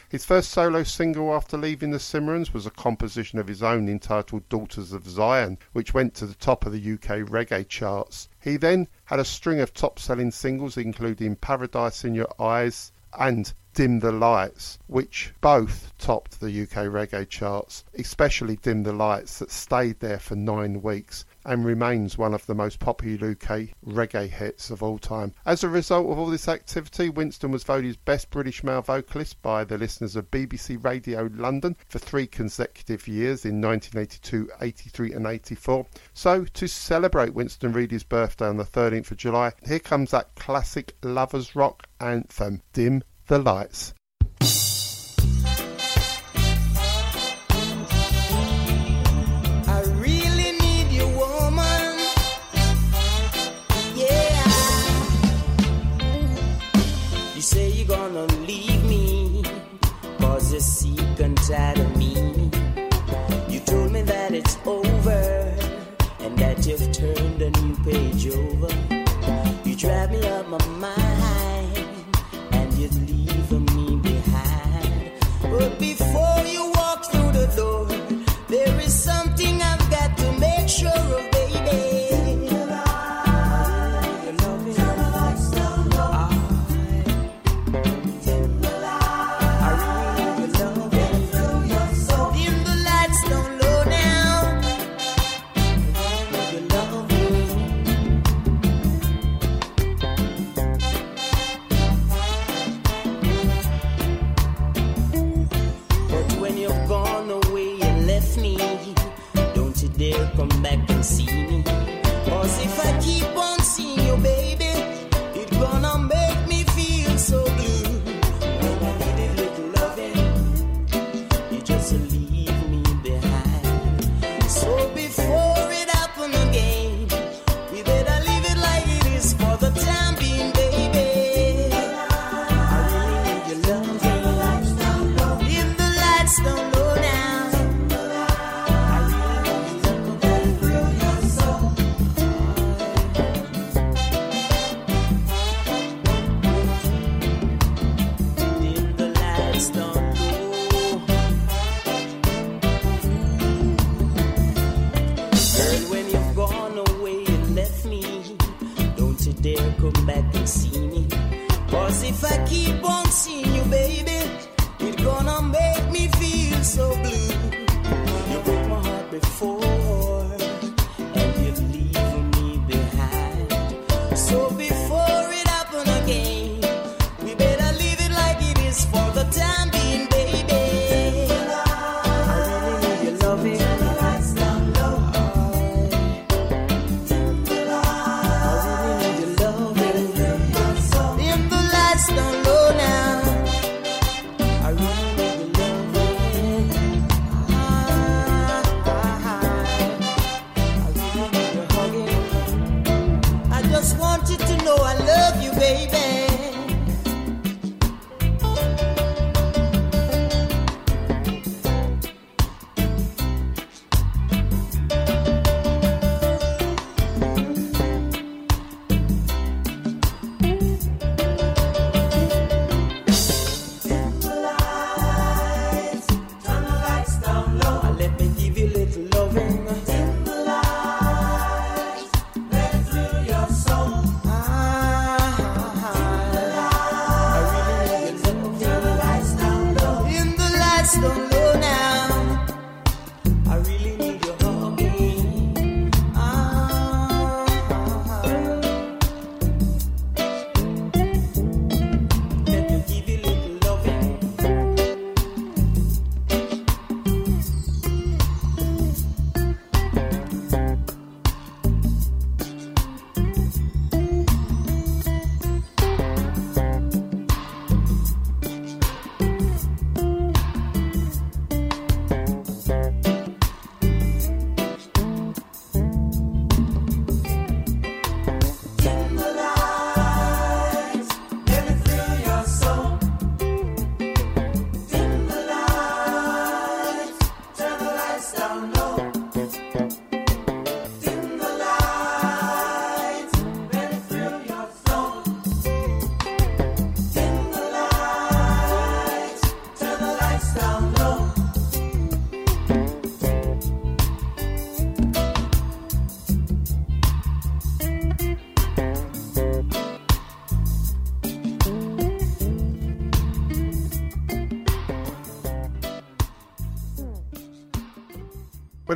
His 0.09 0.23
first 0.23 0.51
solo 0.51 0.83
single 0.83 1.33
after 1.33 1.57
leaving 1.57 1.91
the 1.91 1.99
Cimarrons 1.99 2.53
was 2.53 2.65
a 2.65 2.71
composition 2.71 3.39
of 3.39 3.49
his 3.49 3.61
own 3.61 3.89
entitled 3.89 4.47
Daughters 4.47 4.93
of 4.93 5.05
Zion, 5.05 5.57
which 5.73 5.93
went 5.93 6.13
to 6.13 6.25
the 6.25 6.33
top 6.33 6.65
of 6.65 6.71
the 6.71 6.93
UK 6.93 7.27
reggae 7.27 7.67
charts. 7.67 8.29
He 8.39 8.55
then 8.55 8.87
had 9.03 9.19
a 9.19 9.25
string 9.25 9.59
of 9.59 9.73
top 9.73 9.99
selling 9.99 10.31
singles, 10.31 10.77
including 10.77 11.35
Paradise 11.35 12.05
in 12.05 12.15
Your 12.15 12.33
Eyes 12.41 12.93
and 13.19 13.51
Dim 13.73 13.99
the 13.99 14.13
Lights, 14.13 14.79
which 14.87 15.33
both 15.41 15.91
topped 15.97 16.39
the 16.39 16.61
UK 16.61 16.87
reggae 16.87 17.27
charts, 17.27 17.83
especially 17.93 18.55
Dim 18.55 18.83
the 18.83 18.93
Lights, 18.93 19.39
that 19.39 19.51
stayed 19.51 19.99
there 19.99 20.19
for 20.19 20.37
nine 20.37 20.81
weeks 20.81 21.25
and 21.47 21.65
remains 21.65 22.17
one 22.17 22.33
of 22.33 22.45
the 22.45 22.53
most 22.53 22.79
popular 22.79 23.31
UK 23.31 23.69
reggae 23.85 24.29
hits 24.29 24.69
of 24.69 24.83
all 24.83 24.99
time. 24.99 25.33
As 25.45 25.63
a 25.63 25.69
result 25.69 26.11
of 26.11 26.19
all 26.19 26.27
this 26.27 26.47
activity, 26.47 27.09
Winston 27.09 27.49
was 27.49 27.63
voted 27.63 27.97
Best 28.05 28.29
British 28.29 28.63
Male 28.63 28.83
Vocalist 28.83 29.41
by 29.41 29.63
the 29.63 29.77
listeners 29.77 30.15
of 30.15 30.29
BBC 30.29 30.83
Radio 30.83 31.29
London 31.33 31.75
for 31.87 31.99
three 31.99 32.27
consecutive 32.27 33.07
years 33.07 33.45
in 33.45 33.61
1982, 33.61 34.51
83 34.61 35.13
and 35.13 35.25
84. 35.25 35.87
So, 36.13 36.43
to 36.43 36.67
celebrate 36.67 37.33
Winston 37.33 37.71
Reedy's 37.71 38.03
birthday 38.03 38.47
on 38.47 38.57
the 38.57 38.65
13th 38.65 39.11
of 39.11 39.17
July, 39.17 39.53
here 39.65 39.79
comes 39.79 40.11
that 40.11 40.35
classic 40.35 40.95
lovers 41.01 41.55
rock 41.55 41.87
anthem, 41.99 42.61
Dim 42.73 43.03
the 43.27 43.39
Lights. 43.39 43.93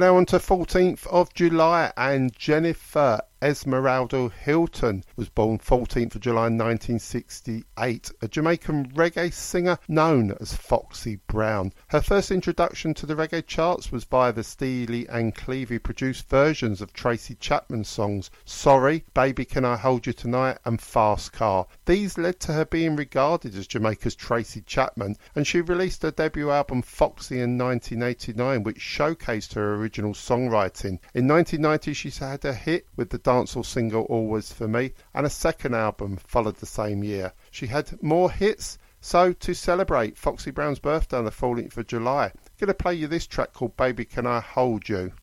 Now 0.02 0.16
on 0.16 0.26
to 0.26 0.38
14th 0.38 1.06
of 1.08 1.32
July, 1.36 1.94
and 1.96 2.36
Jennifer 2.36 3.22
Esmeralda 3.44 4.30
Hilton 4.30 5.04
was 5.16 5.30
born 5.30 5.58
14th 5.58 6.14
of 6.14 6.22
July 6.22 6.44
1968, 6.44 8.12
a 8.22 8.28
Jamaican 8.28 8.92
reggae 8.92 9.34
singer 9.34 9.80
known 9.88 10.36
as 10.40 10.54
Foxy 10.54 11.16
Brown. 11.26 11.74
Her 11.88 12.02
first 12.02 12.30
introduction 12.30 12.94
to 12.94 13.08
the 13.08 13.16
reggae 13.16 13.44
charts 13.44 13.92
was 13.92 14.04
via 14.04 14.32
the 14.32 14.44
Steely 14.44 15.08
and 15.08 15.34
Clevie 15.34 15.82
produced 15.82 16.30
versions 16.30 16.82
of 16.82 16.94
Tracy 16.94 17.34
Chapman's 17.34 17.88
songs 17.88 18.30
Sorry, 18.46 19.06
Baby 19.16 19.46
Can 19.46 19.66
I 19.66 19.76
Hold 19.76 20.06
You 20.06 20.14
Tonight, 20.14 20.60
and 20.64 20.80
Fast 20.80 21.34
Car. 21.34 21.66
These 21.86 22.20
led 22.20 22.40
to 22.42 22.54
her 22.54 22.66
being 22.66 22.96
regarded 22.96 23.56
as 23.56 23.66
Jamaica's 23.66 24.14
Tracy 24.14 24.62
Chapman, 24.62 25.16
and 25.34 25.48
she 25.48 25.62
released 25.62 26.04
her 26.04 26.12
debut 26.12 26.52
album 26.52 26.84
Foxy 26.84 27.40
in 27.40 27.58
1989, 27.58 28.62
which 28.62 28.78
showcased 28.78 29.56
her 29.56 29.74
original 29.74 30.14
songwriting. 30.14 31.00
In 31.16 31.28
1990, 31.28 31.94
she 31.94 32.12
had 32.12 32.46
a 32.46 32.54
hit 32.54 32.86
with 32.96 33.10
the 33.10 33.31
dancehall 33.32 33.66
single 33.66 34.04
Always 34.04 34.52
For 34.52 34.68
Me, 34.68 34.92
and 35.14 35.26
a 35.26 35.30
second 35.30 35.74
album 35.74 36.18
followed 36.18 36.58
the 36.58 36.66
same 36.66 37.02
year. 37.02 37.32
She 37.50 37.68
had 37.68 38.04
more 38.04 38.30
hits, 38.30 38.78
so 39.00 39.32
to 39.32 39.54
celebrate 39.54 40.18
Foxy 40.18 40.52
Brown's 40.52 40.80
birthday 40.80 41.16
on 41.16 41.24
the 41.24 41.32
14th 41.32 41.78
of 41.78 41.88
July, 41.88 42.26
I'm 42.26 42.32
going 42.60 42.68
to 42.68 42.74
play 42.74 42.94
you 42.94 43.08
this 43.08 43.26
track 43.26 43.54
called 43.54 43.78
Baby 43.78 44.04
Can 44.04 44.28
I 44.28 44.42
Hold 44.42 44.90
You. 44.90 45.14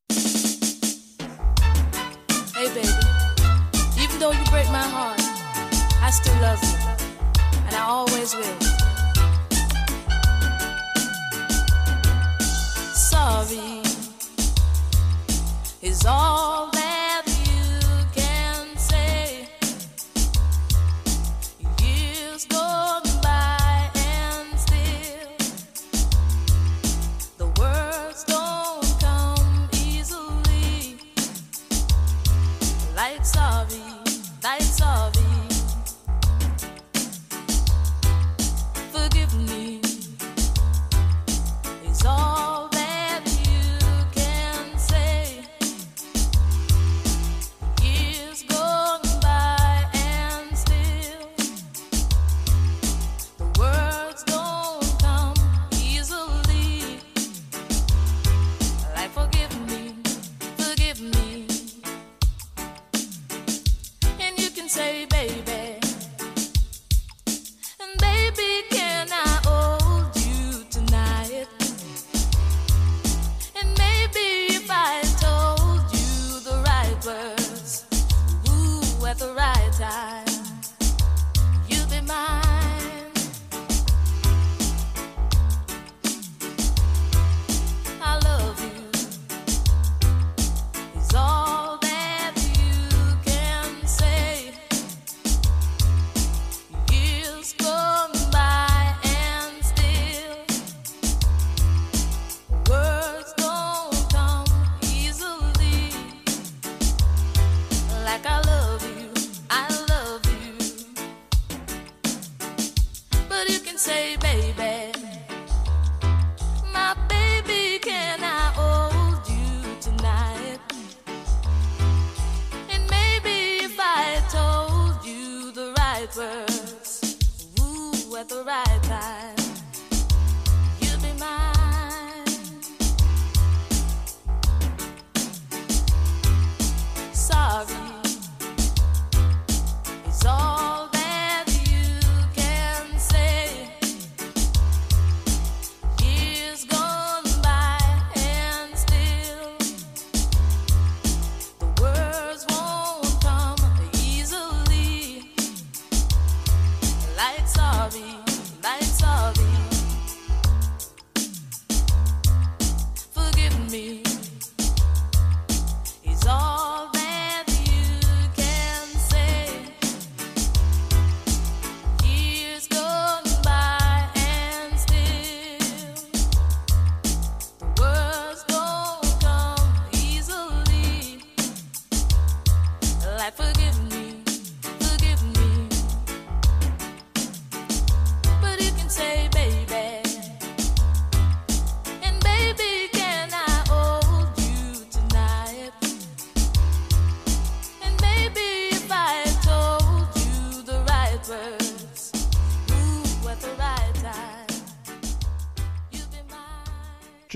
Hey, 2.54 2.68
baby. 2.72 2.88
Even 4.00 4.18
though 4.18 4.32
you 4.32 4.44
break 4.46 4.70
my 4.70 4.88
heart, 4.88 5.20
I 6.00 6.11
still 6.11 6.40
love 6.40 6.62
you. 6.62 6.78
And 7.66 7.76
I 7.76 7.82
always 7.82 8.34
will. 8.34 8.59
Sorry 12.94 13.82
is 15.82 16.04
all 16.06 16.70
that 16.72 16.88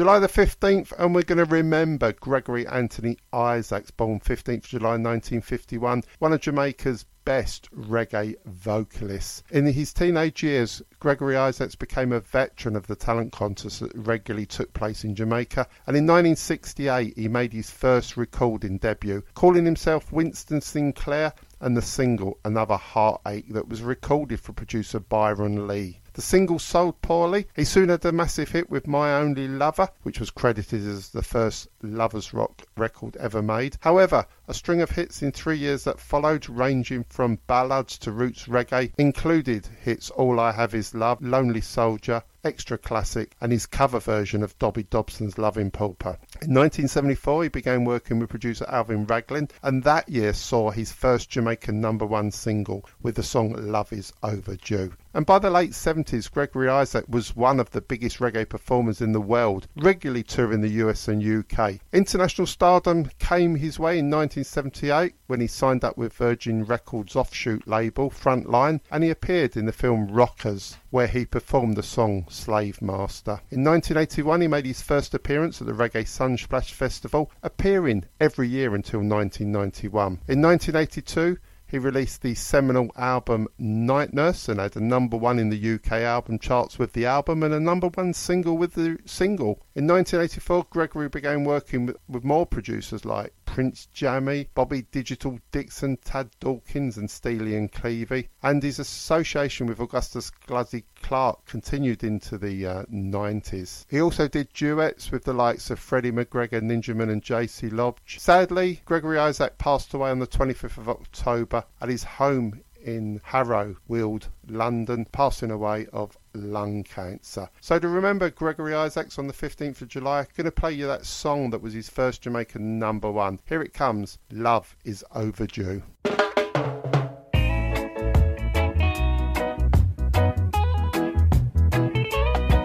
July 0.03 0.19
the 0.19 0.27
15th, 0.27 0.93
and 0.99 1.15
we're 1.15 1.23
going 1.23 1.39
to 1.39 1.45
remember 1.45 2.13
Gregory 2.13 2.67
Anthony 2.67 3.17
Isaacs, 3.33 3.93
born 3.93 4.19
15th 4.19 4.65
July 4.65 4.95
1951, 4.95 6.03
one 6.19 6.33
of 6.33 6.41
Jamaica's 6.41 7.07
best 7.25 7.71
reggae 7.71 8.35
vocalists. 8.45 9.45
In 9.53 9.65
his 9.65 9.93
teenage 9.93 10.43
years, 10.43 10.83
Gregory 10.99 11.37
Isaacs 11.37 11.77
became 11.77 12.11
a 12.11 12.19
veteran 12.19 12.75
of 12.75 12.89
the 12.89 12.97
talent 12.97 13.31
contests 13.31 13.79
that 13.79 13.93
regularly 13.95 14.45
took 14.45 14.73
place 14.73 15.05
in 15.05 15.15
Jamaica, 15.15 15.69
and 15.87 15.97
in 15.97 16.05
1968 16.05 17.17
he 17.17 17.29
made 17.29 17.53
his 17.53 17.71
first 17.71 18.17
recording 18.17 18.79
debut, 18.79 19.23
calling 19.35 19.65
himself 19.65 20.11
Winston 20.11 20.61
Sinclair, 20.61 21.33
and 21.61 21.77
the 21.77 21.81
single 21.81 22.41
Another 22.45 22.77
Heartache 22.77 23.53
that 23.53 23.69
was 23.69 23.83
recorded 23.83 24.41
for 24.41 24.53
producer 24.53 24.99
Byron 24.99 25.69
Lee. 25.69 26.01
The 26.15 26.21
single 26.21 26.59
sold 26.59 27.01
poorly. 27.01 27.47
He 27.57 27.65
soon 27.65 27.89
had 27.89 28.05
a 28.05 28.13
massive 28.13 28.51
hit 28.51 28.69
with 28.69 28.87
My 28.87 29.15
Only 29.15 29.49
Lover, 29.49 29.89
which 30.03 30.21
was 30.21 30.31
credited 30.31 30.87
as 30.87 31.09
the 31.09 31.23
first 31.23 31.69
lovers 31.83 32.35
rock 32.35 32.63
record 32.77 33.17
ever 33.17 33.41
made. 33.41 33.79
However, 33.81 34.27
a 34.47 34.53
string 34.53 34.83
of 34.83 34.91
hits 34.91 35.23
in 35.23 35.33
three 35.33 35.57
years 35.57 35.85
that 35.85 35.99
followed, 35.99 36.51
ranging 36.51 37.05
from 37.05 37.39
ballads 37.47 37.97
to 38.01 38.13
roots 38.13 38.45
reggae, 38.47 38.93
included 38.99 39.67
hits 39.81 40.11
All 40.11 40.39
I 40.39 40.53
Have 40.53 40.75
Is 40.75 40.95
Love, 40.95 41.23
Lonely 41.23 41.63
Soldier, 41.63 42.23
extra 42.45 42.77
classic, 42.77 43.37
and 43.41 43.53
his 43.53 43.67
cover 43.67 44.01
version 44.01 44.43
of 44.43 44.59
Dobby 44.59 44.83
Dobson's 44.83 45.39
Loving 45.39 45.71
Pauper. 45.71 46.19
In 46.43 46.55
1974, 46.55 47.45
he 47.45 47.49
began 47.49 47.85
working 47.85 48.19
with 48.19 48.31
producer 48.31 48.65
Alvin 48.69 49.07
Ranglin, 49.07 49.51
and 49.63 49.85
that 49.85 50.09
year 50.09 50.33
saw 50.33 50.71
his 50.71 50.91
first 50.93 51.31
Jamaican 51.31 51.81
number 51.81 52.05
one 52.05 52.31
single 52.31 52.85
with 53.01 53.15
the 53.15 53.23
song 53.23 53.53
Love 53.53 53.93
is 53.93 54.13
Overdue. 54.23 54.93
And 55.15 55.27
by 55.27 55.39
the 55.39 55.51
late 55.51 55.73
70s, 55.73 56.31
Gregory 56.31 56.69
Isaac 56.69 57.05
was 57.07 57.37
one 57.37 57.61
of 57.61 57.71
the 57.71 57.83
biggest 57.83 58.19
reggae 58.19 58.49
performers 58.49 59.01
in 59.01 59.13
the 59.13 59.21
world, 59.21 59.69
regularly 59.77 60.23
touring 60.23 60.63
the 60.63 60.81
US 60.85 61.07
and 61.07 61.23
UK. 61.23 61.81
International 61.93 62.47
stardom 62.47 63.11
came 63.19 63.57
his 63.57 63.79
way 63.79 63.99
in 63.99 64.11
1978 64.11 65.15
when 65.27 65.41
he 65.41 65.47
signed 65.47 65.85
up 65.85 65.99
with 65.99 66.15
Virgin 66.15 66.65
Records 66.65 67.15
offshoot 67.15 67.69
label 67.69 68.11
Frontline 68.11 68.81
and 68.91 69.05
he 69.05 69.11
appeared 69.11 69.57
in 69.57 69.67
the 69.67 69.73
film 69.73 70.09
Rockers 70.09 70.79
where 70.93 71.07
he 71.07 71.25
performed 71.25 71.75
the 71.75 71.83
song 71.83 72.27
Slave 72.29 72.83
Master. 72.83 73.41
In 73.51 73.65
1981 73.65 74.43
he 74.43 74.47
made 74.47 74.67
his 74.67 74.83
first 74.83 75.15
appearance 75.15 75.59
at 75.63 75.67
the 75.67 75.73
Reggae 75.73 76.05
Sunsplash 76.05 76.71
Festival, 76.71 77.31
appearing 77.43 78.05
every 78.21 78.47
year 78.47 78.75
until 78.75 79.01
1991. 79.01 80.21
In 80.29 80.43
1982 80.43 81.39
he 81.67 81.79
released 81.79 82.21
the 82.21 82.35
seminal 82.35 82.91
album 82.95 83.49
Night 83.57 84.13
Nurse 84.13 84.51
and 84.51 84.61
had 84.61 84.77
a 84.77 84.81
number 84.81 85.17
one 85.17 85.39
in 85.39 85.49
the 85.49 85.75
UK 85.77 85.93
album 85.93 86.39
charts 86.39 86.79
with 86.79 86.93
the 86.93 87.07
album 87.07 87.43
and 87.43 87.55
a 87.55 87.61
number 87.61 87.89
one 87.89 88.13
single 88.13 88.59
with 88.59 88.75
the 88.75 88.99
single. 89.07 89.65
In 89.75 89.87
1984, 89.87 90.67
Gregory 90.69 91.09
began 91.09 91.45
working 91.45 91.87
with, 91.87 91.97
with 92.07 92.25
more 92.25 92.45
producers 92.45 93.07
like 93.07 93.33
Prince 93.53 93.87
Jammy, 93.93 94.49
Bobby 94.55 94.87
Digital 94.93 95.39
Dixon, 95.51 95.99
Tad 95.99 96.31
Dawkins, 96.41 96.97
and 96.97 97.11
Steely 97.11 97.55
and 97.55 97.71
Clevie. 97.71 98.29
And 98.43 98.63
his 98.63 98.79
association 98.79 99.67
with 99.67 99.79
Augustus 99.79 100.31
Gussie 100.47 100.87
Clarke 101.03 101.45
continued 101.45 102.03
into 102.03 102.39
the 102.39 102.67
uh, 102.67 102.85
90s. 102.85 103.85
He 103.91 104.01
also 104.01 104.27
did 104.27 104.55
duets 104.55 105.11
with 105.11 105.25
the 105.25 105.35
likes 105.35 105.69
of 105.69 105.79
Freddie 105.79 106.13
McGregor, 106.13 106.63
Ninjaman, 106.63 107.11
and 107.11 107.23
JC 107.23 107.71
Lodge. 107.71 108.17
Sadly, 108.19 108.81
Gregory 108.87 109.19
Isaac 109.19 109.59
passed 109.59 109.93
away 109.93 110.09
on 110.09 110.19
the 110.19 110.27
25th 110.27 110.79
of 110.79 110.89
October 110.89 111.63
at 111.83 111.91
his 111.91 112.05
home 112.05 112.63
in 112.83 113.21
Harrow, 113.23 113.77
Weald, 113.87 114.29
London, 114.49 115.05
passing 115.13 115.51
away 115.51 115.87
of 115.93 116.17
lung 116.35 116.83
cancer. 116.85 117.49
So 117.61 117.79
to 117.79 117.89
remember 117.89 118.31
Gregory 118.31 118.75
Isaacs 118.75 119.19
on 119.19 119.27
the 119.27 119.33
15th 119.33 119.83
of 119.83 119.89
July, 119.89 120.21
I'm 120.21 120.27
going 120.37 120.45
to 120.45 120.51
play 120.51 120.73
you 120.73 120.87
that 120.87 121.05
song 121.07 121.51
that 121.51 121.63
was 121.63 121.75
his 121.75 121.89
first 121.89 122.23
Jamaican 122.23 122.79
number 122.79 123.11
one. 123.11 123.41
Here 123.47 123.63
it 123.63 123.73
comes, 123.73 124.19
Love 124.31 124.77
is 124.85 125.05
Overdue. 125.15 125.83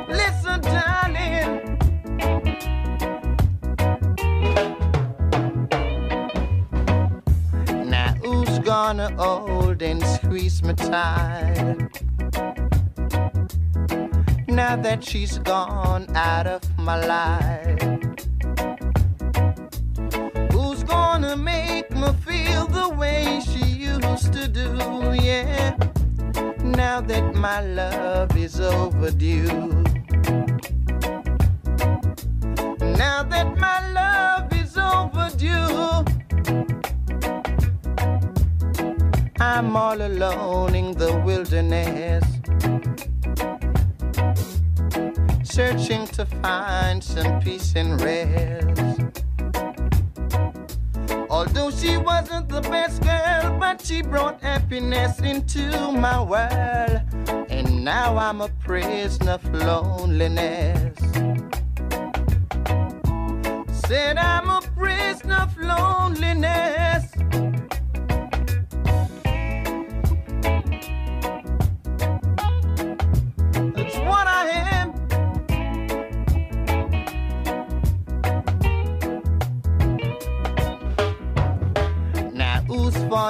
Listen, 0.10 0.62
darling. 0.62 1.78
Now 7.90 8.14
who's 8.22 8.60
gonna 8.60 9.14
hold 9.16 9.82
and 9.82 10.04
squeeze 10.06 10.64
me 10.64 10.74
tight? 10.74 12.47
Now 14.68 14.76
that 14.76 15.02
she's 15.02 15.38
gone 15.40 16.14
out 16.14 16.46
of 16.46 16.62
my 16.78 16.98
life. 17.00 17.82
Who's 20.52 20.84
gonna 20.84 21.38
make 21.38 21.90
me 21.92 22.10
feel 22.26 22.68
the 22.68 22.90
way 22.90 23.40
she 23.50 23.64
used 23.64 24.34
to 24.34 24.46
do? 24.50 24.68
Yeah. 25.14 25.78
Now 26.60 27.00
that 27.00 27.34
my 27.34 27.62
love 27.62 28.36
is 28.36 28.60
overdue. 28.60 29.46
Now 33.02 33.24
that 33.24 33.50
my 33.58 33.80
love 34.00 34.52
is 34.52 34.78
overdue. 34.78 36.04
I'm 39.40 39.78
all 39.78 40.02
alone 40.02 40.76
in 40.76 40.92
the 40.92 41.16
wilderness. 41.26 42.37
Searching 45.58 46.06
to 46.10 46.24
find 46.44 47.04
some 47.04 47.40
peace 47.40 47.74
and 47.76 48.00
rest. 48.00 49.24
Although 51.32 51.72
she 51.72 51.98
wasn't 51.98 52.48
the 52.48 52.62
best 52.62 53.02
girl, 53.02 53.58
but 53.60 53.82
she 53.84 54.04
brought 54.04 54.40
happiness 54.40 55.20
into 55.20 55.92
my 55.94 56.22
world. 56.22 57.02
And 57.50 57.84
now 57.84 58.18
I'm 58.18 58.42
a 58.42 58.50
prisoner 58.50 59.32
of 59.32 59.52
loneliness. 59.52 60.96
Said 63.88 64.20
I'm 64.20 64.52
a 64.52 64.62
prisoner 64.76 65.38
of 65.38 65.58
loneliness. 65.58 67.12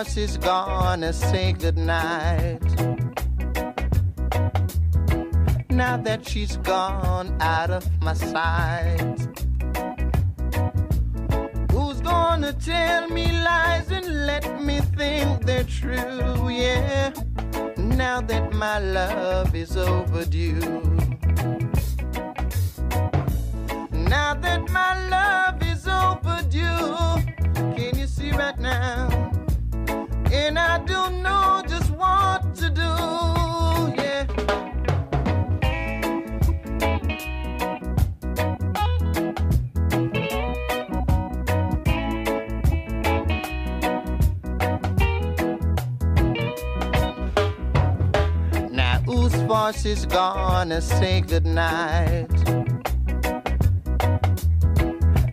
Voice 0.08 0.18
is 0.18 0.38
gonna 0.38 1.12
say 1.12 1.53
goodnight? 1.53 2.62
Now 5.70 5.97
that 5.97 6.28
she's 6.28 6.58
gone 6.58 7.36
out 7.41 7.70
of 7.70 7.86
my 8.01 8.14
sight. 8.14 9.18
Who's 11.72 12.01
gonna 12.01 12.53
tell 12.53 13.10
me 13.10 13.26
lies 13.43 13.91
and 13.91 14.26
let 14.26 14.62
me 14.62 14.80
think 14.97 15.45
they're 15.45 15.64
true? 15.64 16.49
Yeah, 16.49 17.12
now 17.78 18.22
that 18.22 18.53
my 18.53 18.80
love 18.80 19.53
is 19.55 19.76
overdue. 19.76 20.60
Now 23.91 24.34
that 24.45 24.62
my 24.70 24.91
love 25.10 25.62
is 25.64 25.88
overdue, 25.88 26.95
can 27.76 27.97
you 27.99 28.08
see 28.08 28.32
right 28.32 28.58
now? 28.60 29.07
And 30.47 30.57
I 30.57 30.77
don't 30.85 31.21
know 31.21 31.61
just 31.67 31.91
what 31.91 32.55
to 32.55 32.69
do. 32.69 32.81
Yeah. 34.01 34.23
Now 48.71 49.01
whose 49.01 49.33
voice 49.33 49.85
is 49.85 50.05
gonna 50.05 50.79
say 50.79 51.19
goodnight? 51.19 52.31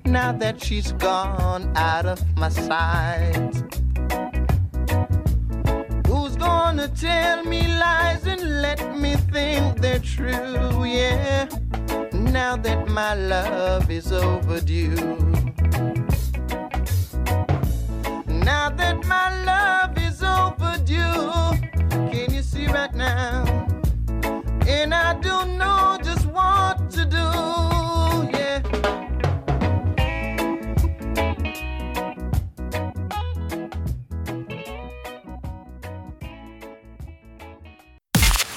Now 0.04 0.32
that 0.32 0.60
she's 0.60 0.90
gone 0.90 1.70
out 1.76 2.04
of 2.04 2.20
my 2.36 2.48
sight. 2.48 3.63
Who's 6.74 6.88
gonna 6.88 6.96
tell 6.96 7.44
me 7.44 7.68
lies 7.68 8.26
and 8.26 8.60
let 8.60 8.96
me 8.96 9.14
think 9.14 9.80
they're 9.80 10.00
true? 10.00 10.84
Yeah. 10.84 11.46
Now 12.12 12.56
that 12.56 12.88
my 12.88 13.14
love 13.14 13.88
is 13.92 14.10
overdue. 14.10 14.96
Now 18.26 18.70
that 18.70 19.06
my 19.06 19.44
love 19.44 19.96
is 19.98 20.20
overdue, 20.20 21.30
can 22.10 22.34
you 22.34 22.42
see 22.42 22.66
right 22.66 22.92
now? 22.92 23.44
And 24.66 24.92
I 24.92 25.14
don't 25.20 25.56
know 25.56 25.93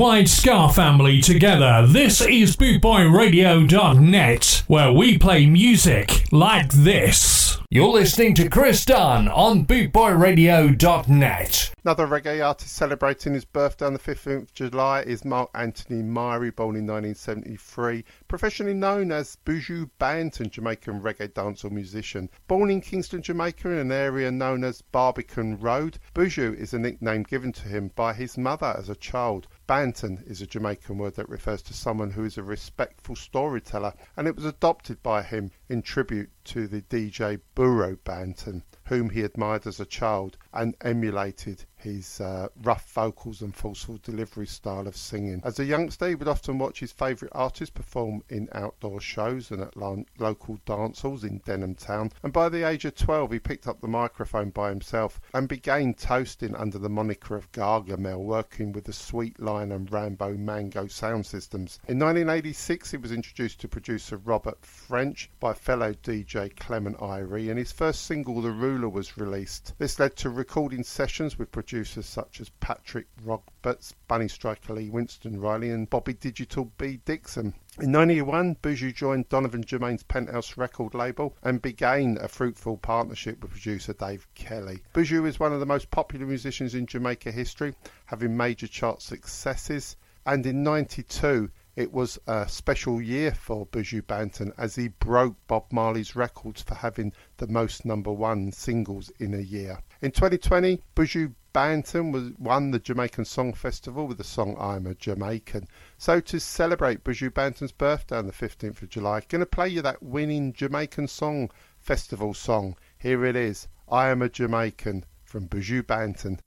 worldwide 0.00 0.28
Ska 0.30 0.70
family 0.70 1.20
together. 1.20 1.86
This 1.86 2.22
is 2.22 2.56
BootboyRadio.net, 2.56 4.62
where 4.66 4.90
we 4.90 5.18
play 5.18 5.44
music 5.44 6.24
like 6.32 6.72
this. 6.72 7.58
You're 7.68 7.92
listening 7.92 8.34
to 8.36 8.48
Chris 8.48 8.86
Dunn 8.86 9.28
on 9.28 9.66
BootboyRadio.net. 9.66 11.70
Another 11.84 12.06
reggae 12.06 12.46
artist 12.46 12.74
celebrating 12.74 13.32
his 13.32 13.44
birthday 13.44 13.86
on 13.86 13.92
the 13.92 13.98
15th 13.98 14.42
of 14.42 14.52
July 14.52 15.02
is 15.02 15.24
Mark 15.24 15.50
Anthony 15.54 16.02
Myrie, 16.02 16.54
born 16.54 16.76
in 16.76 16.86
1973, 16.86 18.04
professionally 18.28 18.74
known 18.74 19.12
as 19.12 19.38
Buju 19.46 19.88
Banton, 19.98 20.50
Jamaican 20.50 21.00
reggae 21.00 21.28
dancehall 21.28 21.70
musician. 21.70 22.28
Born 22.48 22.70
in 22.70 22.80
Kingston, 22.80 23.22
Jamaica, 23.22 23.70
in 23.70 23.78
an 23.78 23.92
area 23.92 24.30
known 24.30 24.64
as 24.64 24.82
Barbican 24.82 25.58
Road, 25.58 25.98
Buju 26.14 26.54
is 26.56 26.74
a 26.74 26.78
nickname 26.78 27.22
given 27.22 27.52
to 27.52 27.68
him 27.68 27.90
by 27.94 28.12
his 28.12 28.36
mother 28.36 28.74
as 28.78 28.90
a 28.90 28.96
child. 28.96 29.48
Banton 29.70 30.20
is 30.26 30.42
a 30.42 30.48
Jamaican 30.48 30.98
word 30.98 31.14
that 31.14 31.28
refers 31.28 31.62
to 31.62 31.72
someone 31.72 32.10
who 32.10 32.24
is 32.24 32.36
a 32.36 32.42
respectful 32.42 33.14
storyteller, 33.14 33.94
and 34.16 34.26
it 34.26 34.34
was 34.34 34.44
adopted 34.44 35.00
by 35.00 35.22
him 35.22 35.52
in 35.68 35.80
tribute 35.80 36.32
to 36.46 36.66
the 36.66 36.82
DJ 36.82 37.40
Burro 37.54 37.94
Banton, 37.94 38.64
whom 38.86 39.10
he 39.10 39.22
admired 39.22 39.68
as 39.68 39.78
a 39.78 39.86
child 39.86 40.36
and 40.52 40.76
emulated 40.82 41.64
his 41.76 42.20
uh, 42.20 42.48
rough 42.62 42.90
vocals 42.92 43.40
and 43.40 43.54
forceful 43.54 43.98
delivery 44.02 44.46
style 44.46 44.86
of 44.86 44.96
singing. 44.96 45.40
As 45.44 45.58
a 45.58 45.64
youngster, 45.64 46.08
he 46.08 46.14
would 46.14 46.28
often 46.28 46.58
watch 46.58 46.80
his 46.80 46.92
favourite 46.92 47.32
artists 47.34 47.72
perform 47.72 48.22
in 48.28 48.48
outdoor 48.52 49.00
shows 49.00 49.50
and 49.50 49.62
at 49.62 49.76
lo- 49.76 50.04
local 50.18 50.58
dance 50.66 51.00
halls 51.00 51.24
in 51.24 51.40
Denham 51.44 51.74
Town. 51.74 52.10
And 52.22 52.32
by 52.32 52.48
the 52.48 52.66
age 52.66 52.84
of 52.84 52.94
12, 52.96 53.32
he 53.32 53.38
picked 53.38 53.66
up 53.66 53.80
the 53.80 53.88
microphone 53.88 54.50
by 54.50 54.68
himself 54.68 55.20
and 55.32 55.48
began 55.48 55.94
toasting 55.94 56.54
under 56.54 56.78
the 56.78 56.88
moniker 56.88 57.36
of 57.36 57.50
Gargamel, 57.52 58.24
working 58.24 58.72
with 58.72 58.84
the 58.84 58.92
Sweet 58.92 59.40
Lion 59.40 59.72
and 59.72 59.90
Rambo 59.90 60.34
Mango 60.34 60.86
sound 60.86 61.24
systems. 61.26 61.78
In 61.88 61.98
1986, 61.98 62.90
he 62.90 62.96
was 62.96 63.12
introduced 63.12 63.60
to 63.60 63.68
producer 63.68 64.16
Robert 64.18 64.64
French 64.64 65.30
by 65.40 65.54
fellow 65.54 65.92
DJ 65.94 66.54
Clement 66.56 66.98
Irie, 66.98 67.48
and 67.48 67.58
his 67.58 67.72
first 67.72 68.04
single, 68.04 68.42
The 68.42 68.50
Ruler, 68.50 68.88
was 68.88 69.16
released. 69.16 69.74
This 69.78 69.98
led 69.98 70.16
to 70.16 70.30
recording 70.40 70.82
sessions 70.82 71.38
with 71.38 71.52
producers 71.52 72.06
such 72.06 72.40
as 72.40 72.48
Patrick 72.60 73.06
Roberts, 73.22 73.94
Bunny 74.08 74.26
Striker 74.26 74.72
Lee, 74.72 74.88
Winston 74.88 75.38
Riley, 75.38 75.68
and 75.68 75.90
Bobby 75.90 76.14
Digital 76.14 76.72
B. 76.78 76.98
Dixon. 77.04 77.52
In 77.78 77.92
1991, 77.92 78.56
Buju 78.62 78.94
joined 78.94 79.28
Donovan 79.28 79.62
Germain's 79.62 80.02
Penthouse 80.02 80.56
record 80.56 80.94
label 80.94 81.36
and 81.42 81.60
began 81.60 82.16
a 82.22 82.26
fruitful 82.26 82.78
partnership 82.78 83.42
with 83.42 83.50
producer 83.50 83.92
Dave 83.92 84.26
Kelly. 84.34 84.82
Buju 84.94 85.26
is 85.28 85.38
one 85.38 85.52
of 85.52 85.60
the 85.60 85.66
most 85.66 85.90
popular 85.90 86.24
musicians 86.24 86.74
in 86.74 86.86
Jamaica 86.86 87.30
history, 87.30 87.74
having 88.06 88.34
major 88.34 88.66
chart 88.66 89.02
successes, 89.02 89.98
and 90.24 90.46
in 90.46 90.62
92 90.62 91.50
it 91.76 91.92
was 91.92 92.18
a 92.26 92.48
special 92.48 93.02
year 93.02 93.32
for 93.32 93.66
Buju 93.66 94.00
Banton 94.06 94.54
as 94.56 94.74
he 94.74 94.88
broke 94.88 95.36
Bob 95.46 95.66
Marley's 95.70 96.16
records 96.16 96.62
for 96.62 96.76
having 96.76 97.12
the 97.36 97.46
most 97.46 97.84
number 97.84 98.10
one 98.10 98.52
singles 98.52 99.10
in 99.18 99.34
a 99.34 99.40
year. 99.40 99.82
In 100.02 100.12
2020, 100.12 100.80
Buju 100.96 101.34
Banton 101.52 102.10
was, 102.10 102.32
won 102.38 102.70
the 102.70 102.78
Jamaican 102.78 103.26
Song 103.26 103.52
Festival 103.52 104.06
with 104.06 104.16
the 104.16 104.24
song 104.24 104.56
I'm 104.58 104.86
a 104.86 104.94
Jamaican. 104.94 105.68
So 105.98 106.20
to 106.20 106.40
celebrate 106.40 107.04
Buju 107.04 107.28
Banton's 107.30 107.72
birthday 107.72 108.16
on 108.16 108.26
the 108.26 108.32
15th 108.32 108.80
of 108.80 108.88
July, 108.88 109.20
going 109.28 109.40
to 109.40 109.46
play 109.46 109.68
you 109.68 109.82
that 109.82 110.02
winning 110.02 110.54
Jamaican 110.54 111.08
Song 111.08 111.50
Festival 111.78 112.32
song. 112.32 112.76
Here 112.96 113.26
it 113.26 113.36
is, 113.36 113.68
I 113.90 114.08
am 114.08 114.22
a 114.22 114.30
Jamaican 114.30 115.04
from 115.22 115.48
Buju 115.48 115.82
Banton. 115.82 116.38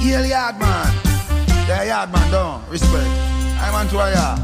Yard 0.00 0.58
man. 0.58 0.94
Yeah, 1.68 1.82
yard 1.82 2.12
man, 2.12 2.30
don't 2.30 2.70
respect. 2.70 2.94
I 3.60 3.70
man 3.72 3.88
to 3.88 3.98
a 3.98 4.14
yard. 4.14 4.40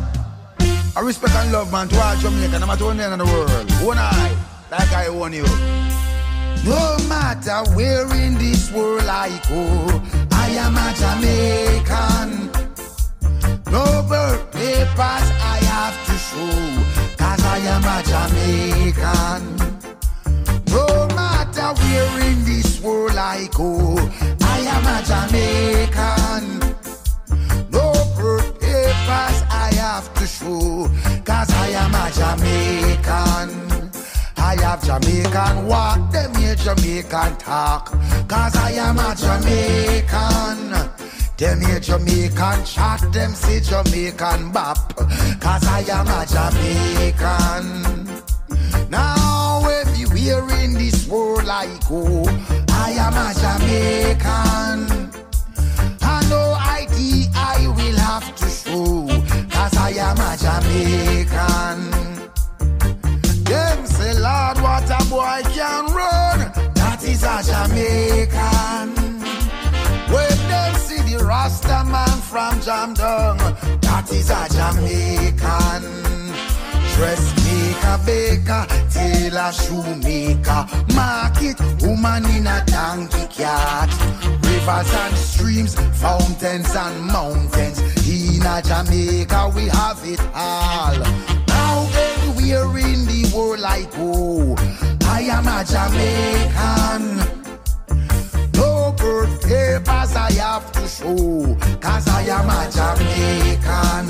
I 0.95 1.01
respect 1.01 1.35
and 1.37 1.53
love 1.53 1.73
man 1.73 1.89
to 1.89 1.99
all 1.99 2.17
Jamaica, 2.17 2.59
no 2.59 2.67
matter 2.67 2.85
where 2.85 3.13
in 3.13 3.19
the 3.19 3.25
world. 3.25 3.71
One 3.81 3.97
eye, 3.97 4.37
like 4.71 4.93
I 4.93 5.07
own 5.07 5.33
you. 5.33 5.92
No 6.65 6.97
matter 7.09 7.63
where 7.75 8.07
in 8.15 8.35
this 8.39 8.71
world 8.71 9.03
I 9.09 9.31
go, 9.49 10.01
I 10.31 10.49
am 10.65 10.77
a 10.77 10.93
Jamaican. 11.01 12.51
No 13.71 13.85
birth 14.09 14.53
papers 14.53 15.27
I 15.55 15.59
have 15.75 15.97
to 16.07 16.15
show, 16.29 16.55
cause 17.17 17.45
I 17.45 17.59
am 17.75 17.83
a 17.83 17.99
Jamaican. 18.11 19.43
No 20.69 20.87
matter 21.17 21.75
where 21.81 22.21
in 22.31 22.45
this 22.45 22.81
world 22.81 23.17
I 23.17 23.49
go, 23.55 23.99
I 24.41 24.59
am 24.75 24.87
a 24.87 25.03
Jamaican. 25.11 26.45
No 27.73 27.93
birth 28.17 28.61
papers 28.61 29.43
I 29.51 29.73
have 29.79 30.15
to 30.15 30.27
show, 30.27 30.89
cause 31.25 31.51
I 31.51 31.69
am 31.83 31.93
a 31.93 32.11
Jamaican. 32.19 33.91
I 34.37 34.57
have 34.61 34.85
Jamaican 34.85 35.67
walk, 35.67 36.13
them 36.13 36.33
Jamaican 36.63 37.37
talk, 37.39 37.91
cause 38.29 38.55
I 38.57 38.71
am 38.73 38.99
a 38.99 39.15
Jamaican. 39.17 40.73
Them 41.37 41.61
here 41.61 41.81
Jamaican 41.81 42.65
chat, 42.65 43.01
them 43.13 43.33
say 43.33 43.61
Jamaican 43.61 44.53
bop, 44.53 44.95
cause 45.41 45.67
I 45.67 45.85
am 45.91 46.07
a 46.07 46.25
Jamaican. 46.35 47.67
Now 48.91 49.65
everywhere 49.69 50.49
in 50.61 50.75
this 50.75 51.09
world 51.09 51.49
I 51.49 51.67
go, 51.89 52.05
oh, 52.07 52.67
I 52.71 52.93
am 52.93 53.15
a 53.15 53.35
Jamaican. 53.43 55.11
And 56.01 56.31
no 56.31 56.55
ID 56.59 57.27
I 57.35 57.67
will 57.77 57.99
have 57.99 58.37
to 58.37 58.47
show, 58.49 59.09
cause 59.51 59.77
I 59.77 59.91
am 59.99 60.19
a 60.19 60.37
Jamaican. 60.45 61.91
Them 63.45 63.87
say, 63.87 64.15
Lord, 64.15 64.61
what 64.61 64.89
a 64.89 65.05
boy 65.11 65.43
can 65.53 65.87
run, 65.93 66.22
is 67.23 67.49
a 67.49 67.53
Jamaican. 67.53 68.95
When 70.13 70.39
them 70.49 70.75
see 70.77 71.03
the 71.03 71.25
Rasta 71.25 71.85
man 71.85 72.19
from 72.21 72.61
Jamdung, 72.61 73.39
that 73.81 74.11
is 74.13 74.31
a 74.31 74.49
Jamaican. 74.51 75.83
Dressmaker, 76.95 77.99
baker, 78.05 78.67
tailor, 78.91 79.53
shoemaker, 79.53 80.67
market, 80.95 81.59
woman 81.83 82.25
in 82.37 82.47
a 82.47 82.63
donkey 82.67 83.27
cart. 83.43 83.91
Rivers 84.45 84.95
and 84.95 85.17
streams, 85.17 85.75
fountains 86.01 86.75
and 86.75 87.07
mountains. 87.07 87.79
In 88.07 88.43
a 88.45 88.63
Jamaica, 88.63 89.53
we 89.55 89.69
have 89.69 90.01
it 90.05 90.21
all. 90.35 90.99
Now 91.49 91.89
anywhere 91.95 92.79
in 92.79 93.07
the 93.07 93.33
world 93.35 93.63
I 93.63 93.83
go, 93.85 94.55
oh, 94.57 95.02
I 95.15 95.21
am 95.25 95.47
a 95.47 95.63
Jamaican. 95.63 97.03
No 98.55 98.93
birth 98.97 99.43
papers 99.43 100.17
I 100.17 100.33
have 100.41 100.73
to 100.73 100.89
show, 100.89 101.57
cause 101.81 102.09
I 102.09 102.23
am 102.37 102.49
a 102.49 102.61
Jamaican. 102.77 104.07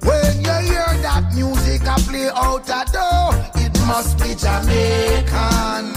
When 0.00 0.32
you 0.46 0.56
hear 0.70 0.92
that 1.06 1.30
music 1.34 1.86
I 1.86 1.96
play 2.08 2.28
out 2.30 2.68
a 2.70 2.90
door, 2.90 3.34
it 3.62 3.78
must 3.86 4.18
be 4.18 4.34
Jamaican. 4.34 5.92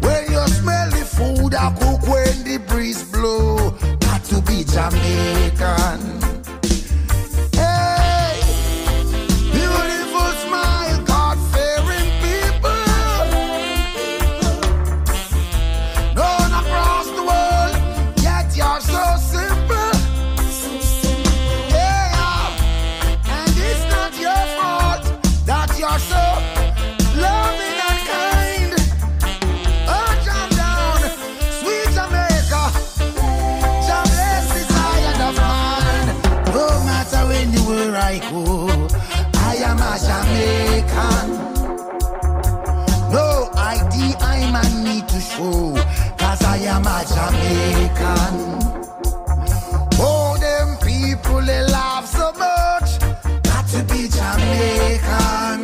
When 0.00 0.22
you 0.32 0.46
smell 0.48 0.90
the 0.90 1.04
food 1.04 1.54
I 1.54 1.70
cook 1.78 2.02
when 2.08 2.44
the 2.44 2.58
breeze 2.66 3.04
blow, 3.12 3.72
got 4.00 4.24
to 4.24 4.40
be 4.40 4.64
Jamaican. 4.64 6.35
Cause 46.18 46.42
I 46.44 46.58
am 46.74 46.86
a 46.86 47.04
Jamaican. 47.14 48.36
Oh, 49.98 50.36
them 50.40 50.76
people 50.78 51.40
they 51.42 51.62
laugh 51.66 52.06
so 52.06 52.32
much, 52.32 53.00
got 53.42 53.66
to 53.68 53.82
be 53.84 54.08
Jamaican. 54.08 55.60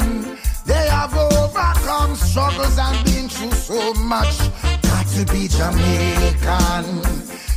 They 0.66 0.86
have 0.88 1.14
overcome 1.16 2.14
struggles 2.16 2.78
and 2.78 3.04
been 3.04 3.28
through 3.28 3.52
so 3.52 3.94
much, 3.94 4.38
got 4.82 5.06
to 5.08 5.24
be 5.32 5.48
Jamaican. 5.48 7.02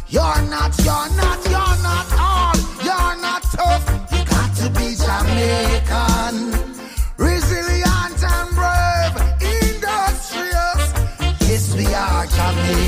You're 0.08 0.42
not, 0.50 0.72
you're 0.80 1.10
not, 1.22 1.40
you're 1.46 1.78
not 1.84 2.08
all. 2.18 2.56
You're 2.84 3.18
not 3.22 3.44
tough. 3.44 3.86
You 4.12 4.24
got 4.26 4.56
to 4.58 4.70
be 4.70 4.96
Jamaican. 4.96 6.55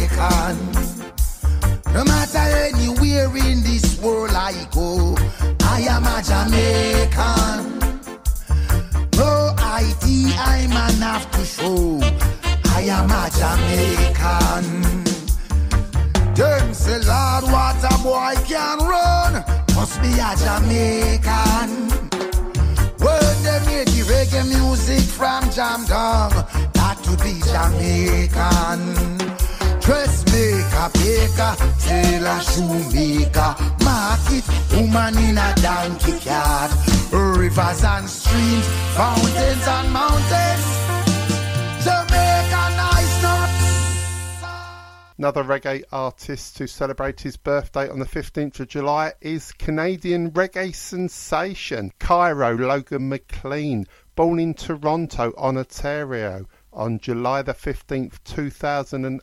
Jamaican. 0.07 0.57
No 1.93 2.03
matter 2.03 2.37
anywhere 2.37 3.35
in 3.37 3.63
this 3.63 3.99
world 4.01 4.31
I 4.31 4.67
go, 4.71 5.15
I 5.63 5.81
am 5.81 6.03
a 6.05 6.21
Jamaican. 6.23 7.79
No 9.15 9.53
ID, 9.57 10.33
I'm 10.37 10.71
an 10.71 11.01
have 11.01 11.29
to 11.31 11.45
show. 11.45 11.99
I 12.75 12.81
am 12.89 13.09
a 13.09 13.29
Jamaican. 13.39 14.83
Them 16.35 16.73
say, 16.73 16.99
Lord, 16.99 17.43
what 17.45 17.83
a 17.83 17.97
boy 18.03 18.35
can 18.45 18.79
run, 18.79 19.43
must 19.75 20.01
be 20.01 20.13
a 20.13 20.35
Jamaican. 20.37 21.89
When 22.99 23.43
they 23.43 23.59
make 23.65 23.87
the 23.87 24.03
reggae 24.07 24.45
music 24.47 25.01
from 25.01 25.49
Jam 25.51 25.85
Dong, 25.85 26.31
got 26.73 27.03
to 27.03 27.17
be 27.23 27.39
Jamaican. 27.41 29.17
Dressmaker, 29.87 30.89
baker, 30.95 31.55
tailor, 31.79 32.41
shoemaker, 32.41 33.55
market, 33.85 34.43
woman 34.75 35.17
in 35.17 35.37
a 35.37 35.53
donkey 35.61 36.19
cart, 36.27 36.71
rivers 37.09 37.83
and 37.85 38.09
streams, 38.09 38.67
fountains 38.97 39.65
and 39.65 39.93
mountains. 39.93 40.65
Jamaica 41.85 42.63
nice, 42.75 43.23
no 43.23 43.47
Another 45.19 45.45
reggae 45.45 45.85
artist 45.93 46.57
to 46.57 46.67
celebrate 46.67 47.21
his 47.21 47.37
birthday 47.37 47.89
on 47.89 47.99
the 47.99 48.05
15th 48.05 48.59
of 48.59 48.67
July 48.67 49.13
is 49.21 49.53
Canadian 49.53 50.31
reggae 50.31 50.75
sensation 50.75 51.93
Cairo 51.97 52.57
Logan 52.57 53.07
McLean, 53.07 53.87
born 54.17 54.37
in 54.37 54.53
Toronto, 54.53 55.31
Ontario 55.37 56.45
on 56.73 56.99
July 56.99 57.41
the 57.41 57.53
15th, 57.53 58.21
2008. 58.25 59.21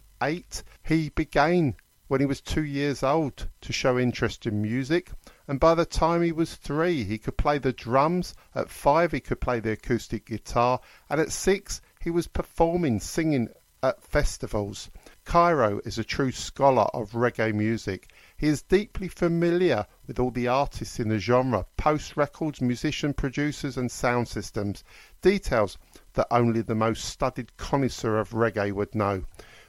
He 0.82 1.10
began 1.10 1.76
when 2.08 2.20
he 2.20 2.26
was 2.26 2.40
two 2.40 2.64
years 2.64 3.02
old 3.02 3.48
to 3.60 3.72
show 3.74 3.98
interest 3.98 4.46
in 4.46 4.62
music, 4.62 5.10
and 5.46 5.60
by 5.60 5.74
the 5.74 5.84
time 5.84 6.22
he 6.22 6.32
was 6.32 6.54
three, 6.54 7.04
he 7.04 7.18
could 7.18 7.36
play 7.36 7.58
the 7.58 7.74
drums. 7.74 8.34
At 8.54 8.70
five, 8.70 9.12
he 9.12 9.20
could 9.20 9.40
play 9.40 9.60
the 9.60 9.72
acoustic 9.72 10.24
guitar, 10.24 10.80
and 11.10 11.20
at 11.20 11.30
six, 11.30 11.82
he 12.00 12.08
was 12.08 12.26
performing, 12.26 13.00
singing 13.00 13.48
at 13.82 14.02
festivals. 14.02 14.90
Cairo 15.26 15.80
is 15.84 15.98
a 15.98 16.04
true 16.04 16.32
scholar 16.32 16.86
of 16.94 17.10
reggae 17.10 17.52
music. 17.52 18.10
He 18.34 18.48
is 18.48 18.62
deeply 18.62 19.08
familiar 19.08 19.86
with 20.06 20.18
all 20.18 20.30
the 20.30 20.48
artists 20.48 20.98
in 20.98 21.10
the 21.10 21.18
genre, 21.18 21.66
post 21.76 22.16
records, 22.16 22.62
musician 22.62 23.12
producers, 23.12 23.76
and 23.76 23.90
sound 23.90 24.28
systems, 24.28 24.84
details 25.20 25.76
that 26.14 26.28
only 26.30 26.62
the 26.62 26.74
most 26.74 27.04
studied 27.04 27.54
connoisseur 27.58 28.18
of 28.18 28.30
reggae 28.30 28.72
would 28.72 28.94
know. 28.94 29.24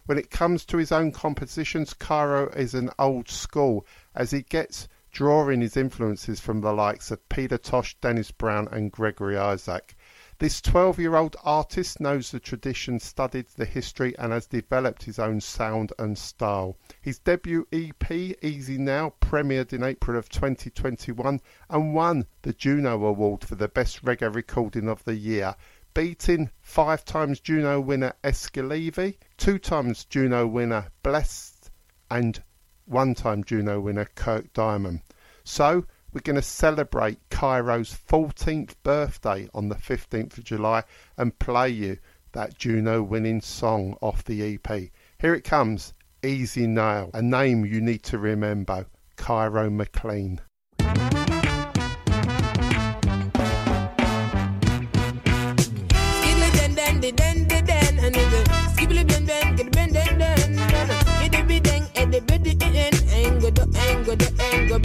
When 0.07 0.19
it 0.19 0.29
comes 0.29 0.65
to 0.65 0.77
his 0.77 0.91
own 0.91 1.11
compositions, 1.11 1.95
Cairo 1.95 2.49
is 2.49 2.75
an 2.75 2.91
old 2.99 3.27
school 3.27 3.87
as 4.13 4.29
he 4.29 4.43
gets 4.43 4.87
drawing 5.11 5.61
his 5.61 5.75
influences 5.75 6.39
from 6.39 6.61
the 6.61 6.73
likes 6.73 7.09
of 7.09 7.27
Peter 7.27 7.57
Tosh, 7.57 7.95
Dennis 8.01 8.29
Brown, 8.29 8.67
and 8.71 8.91
Gregory 8.91 9.35
Isaac. 9.35 9.95
This 10.37 10.61
12 10.61 10.99
year 10.99 11.15
old 11.15 11.35
artist 11.43 11.99
knows 11.99 12.29
the 12.29 12.39
tradition, 12.39 12.99
studied 12.99 13.47
the 13.55 13.65
history, 13.65 14.15
and 14.19 14.31
has 14.31 14.45
developed 14.45 15.01
his 15.01 15.17
own 15.17 15.41
sound 15.41 15.91
and 15.97 16.15
style. 16.15 16.77
His 17.01 17.17
debut 17.17 17.67
EP, 17.71 18.11
Easy 18.11 18.77
Now, 18.77 19.15
premiered 19.21 19.73
in 19.73 19.81
April 19.81 20.19
of 20.19 20.29
2021 20.29 21.41
and 21.69 21.93
won 21.95 22.27
the 22.43 22.53
Juno 22.53 23.03
Award 23.05 23.43
for 23.43 23.55
the 23.55 23.69
Best 23.69 24.05
Reggae 24.05 24.35
Recording 24.35 24.87
of 24.87 25.03
the 25.03 25.15
Year, 25.15 25.55
beating 25.95 26.51
five 26.61 27.03
times 27.05 27.39
Juno 27.39 27.79
winner 27.79 28.13
Exco 28.23 28.69
Levi, 28.69 29.13
two 29.38 29.59
times 29.59 30.05
Juno 30.05 30.47
winner 30.47 30.88
Blessed, 31.03 31.71
and 32.09 32.41
one 32.86 33.15
time 33.15 33.43
Juno 33.43 33.79
winner 33.79 34.09
Kirk 34.15 34.53
Diamond. 34.53 35.01
So, 35.43 35.86
we're 36.13 36.21
going 36.21 36.38
to 36.38 36.41
celebrate 36.41 37.19
Cairo's 37.29 37.97
14th 38.07 38.75
birthday 38.83 39.49
on 39.53 39.67
the 39.67 39.75
15th 39.75 40.38
of 40.38 40.45
July 40.45 40.83
and 41.17 41.38
play 41.39 41.69
you 41.69 41.97
that 42.31 42.57
Juno 42.57 43.03
winning 43.03 43.41
song 43.41 43.97
off 44.01 44.23
the 44.23 44.55
EP. 44.55 44.91
Here 45.19 45.33
it 45.33 45.43
comes 45.43 45.93
Easy 46.23 46.67
Now, 46.67 47.09
a 47.13 47.21
name 47.21 47.65
you 47.65 47.81
need 47.81 48.03
to 48.03 48.17
remember 48.17 48.88
Cairo 49.15 49.69
McLean. 49.69 50.41
Skibbly 58.75 59.14
the 64.16 64.32
the 64.32 64.43
angle 64.53 64.80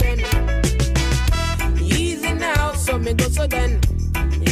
easy 1.81 2.33
now 2.33 2.73
so 2.73 2.97
me 2.97 3.13
go 3.13 3.29
so 3.29 3.47
then 3.47 3.79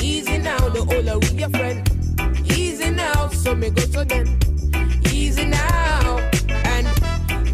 easy 0.02 0.38
now 0.38 0.70
the 0.70 0.80
older 0.80 1.20
with 1.20 1.38
your 1.40 1.50
friend 1.50 1.90
easy 2.58 2.90
now 2.90 3.28
so 3.30 3.56
me 3.56 3.70
go 3.70 3.82
so 3.84 4.04
then 4.04 4.38
easy 5.12 5.46
now 5.46 6.18
and 6.66 6.88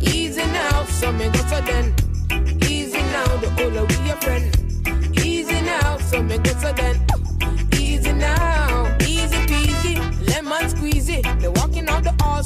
easy 0.02 0.46
now 0.46 0.86
so 0.86 1.12
me 1.12 1.30
go 1.30 1.40
so 1.50 1.62
then 1.62 1.94
easy 2.70 3.02
now 3.16 3.38
the 3.38 3.48
older 3.64 3.86
with 3.86 4.06
your 4.06 4.18
friend 4.18 4.46
easy 5.26 5.62
now 5.62 5.98
so 5.98 6.22
me 6.22 6.38
go 6.38 6.52
so 6.60 6.72
then 6.74 7.05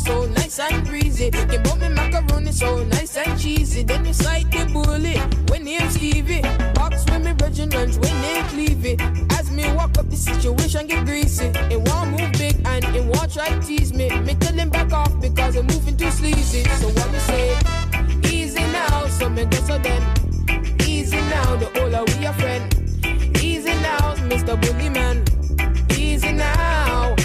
so 0.10 0.26
nice 0.26 0.60
and 0.60 0.86
breezy. 0.88 1.26
You 1.52 1.60
bought 1.60 1.80
me 1.80 1.90
macaroni 1.90 2.52
so 2.52 2.84
nice 2.86 3.18
and 3.18 3.40
cheesy. 3.40 3.84
Then 3.84 4.06
you 4.06 4.14
sight 4.14 4.50
the 4.52 4.66
bully 4.74 5.18
when 5.50 5.64
name 5.64 5.90
Stevie 5.90 6.42
box 6.74 7.06
with 7.06 7.24
me 7.26 7.34
lunch 7.76 7.96
when 8.02 8.16
name 8.26 8.46
Clevey 8.52 8.96
as 9.38 9.52
me 9.52 9.66
walk 9.78 9.98
up 10.00 10.10
the 10.10 10.16
situation 10.16 10.88
get 10.88 11.06
greasy. 11.06 11.48
It 11.74 11.80
won't 11.88 12.10
move 12.12 12.32
big 12.42 12.56
and 12.66 12.84
it 12.98 13.06
won't 13.12 13.32
try 13.34 13.50
tease 13.60 13.94
me. 13.94 14.08
Me 14.28 14.34
tell 14.36 14.54
him 14.54 14.70
back 14.70 14.92
off 14.92 15.14
because 15.22 15.56
I'm 15.56 15.68
moving 15.68 15.98
too 15.98 16.12
sleazy. 16.12 16.64
So 16.80 16.88
what 16.88 17.12
me 17.12 17.20
say? 17.30 17.46
Easy 18.34 18.64
now 18.78 19.08
so 19.08 19.30
me 19.30 19.46
go 19.46 19.58
so 19.70 19.78
them. 19.78 20.04
easy 20.88 21.22
now 21.34 21.56
the 21.62 21.68
older 21.82 22.04
we 22.08 22.24
your 22.24 22.34
friend 22.34 22.64
easy 23.44 23.74
now 23.88 24.16
Mr. 24.32 24.54
Bully 24.62 24.90
Man. 24.90 25.18
Easy 25.98 26.32
now 26.32 27.16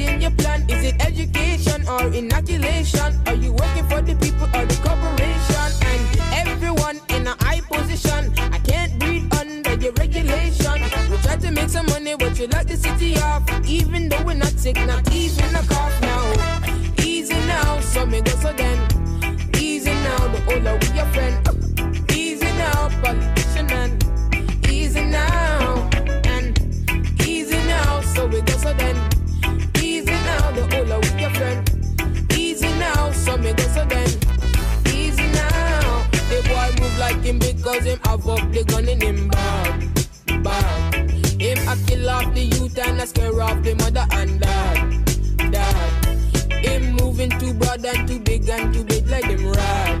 in 0.00 0.20
your 0.20 0.30
plan. 0.32 0.64
Is 0.68 0.84
it 0.84 1.04
education 1.04 1.86
or 1.88 2.02
inoculation? 2.12 3.14
Are 3.26 3.34
you 3.34 3.52
working 3.52 3.86
for 3.88 4.00
the 4.00 4.14
people 4.16 4.46
or 4.54 4.64
the 4.64 4.78
corporation? 4.82 5.70
And 5.90 6.48
everyone 6.48 7.00
in 7.10 7.26
a 7.26 7.36
high 7.44 7.60
position. 7.60 8.32
I 8.52 8.58
can't 8.58 8.98
breathe 8.98 9.32
under 9.34 9.74
your 9.74 9.92
regulation. 9.92 10.82
We 11.10 11.16
try 11.18 11.36
to 11.36 11.50
make 11.50 11.68
some 11.68 11.86
money, 11.86 12.14
but 12.18 12.38
you 12.38 12.46
lock 12.48 12.66
the 12.66 12.76
city 12.76 13.16
off. 13.18 13.42
Even 13.66 14.08
though 14.08 14.22
we're 14.24 14.34
not 14.34 14.58
sick, 14.58 14.76
not 14.86 15.12
even 15.12 15.54
a 15.54 15.62
cough 15.66 16.00
now. 16.00 16.64
Easy 17.02 17.34
now, 17.46 17.80
so 17.80 18.06
me 18.06 18.20
go 18.20 18.32
so 18.32 18.52
then. 18.52 18.78
Easy 19.56 19.90
now, 19.90 20.28
the 20.28 20.54
older 20.54 20.78
we 20.80 20.96
your 20.96 21.06
friend. 21.06 21.67
So 33.28 33.36
me 33.36 33.52
go 33.52 33.64
so. 33.74 33.82
Easy 34.96 35.26
now, 35.32 36.06
the 36.30 36.38
boy 36.48 36.68
move 36.80 36.98
like 36.98 37.20
him 37.22 37.38
because 37.38 37.84
him 37.84 37.98
have 38.04 38.26
up 38.26 38.52
the 38.52 38.64
gun 38.64 38.88
in 38.88 39.00
him 39.00 39.28
bag, 39.28 40.42
bag. 40.42 41.10
Him 41.40 41.58
a 41.68 41.76
kill 41.86 42.08
off 42.08 42.34
the 42.34 42.44
youth 42.54 42.78
and 42.78 43.00
a 43.00 43.06
scare 43.06 43.40
off 43.42 43.62
the 43.62 43.74
mother 43.76 44.06
and 44.12 44.40
dad, 44.40 45.52
dad. 45.52 46.04
Him 46.64 46.94
moving 46.96 47.30
too 47.38 47.52
broad 47.52 47.84
and 47.84 48.08
too 48.08 48.18
big 48.18 48.48
and 48.48 48.72
too 48.72 48.84
big 48.84 49.06
like 49.08 49.28
them 49.28 49.52
rad, 49.52 49.98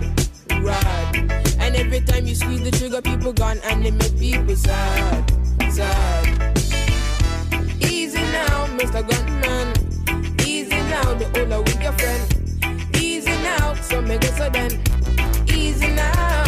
rad. 0.62 1.16
And 1.60 1.76
every 1.76 2.00
time 2.00 2.26
you 2.26 2.34
squeeze 2.34 2.62
the 2.62 2.70
trigger, 2.70 3.02
people 3.02 3.34
gone 3.34 3.60
and 3.64 3.84
they 3.84 3.90
make 3.90 4.18
people 4.18 4.56
sad, 4.56 5.30
sad. 5.70 6.58
Easy 7.82 8.22
now, 8.38 8.66
Mr. 8.78 9.02
Gunman. 9.08 9.68
Easy 10.46 10.80
now, 10.94 11.14
the 11.14 11.26
older 11.38 11.60
with 11.60 11.82
your 11.82 11.92
friend. 11.92 12.37
Make 14.06 14.24
it 14.24 14.34
so 14.34 14.48
then. 14.48 14.70
Easy 15.48 15.88
now. 15.88 16.47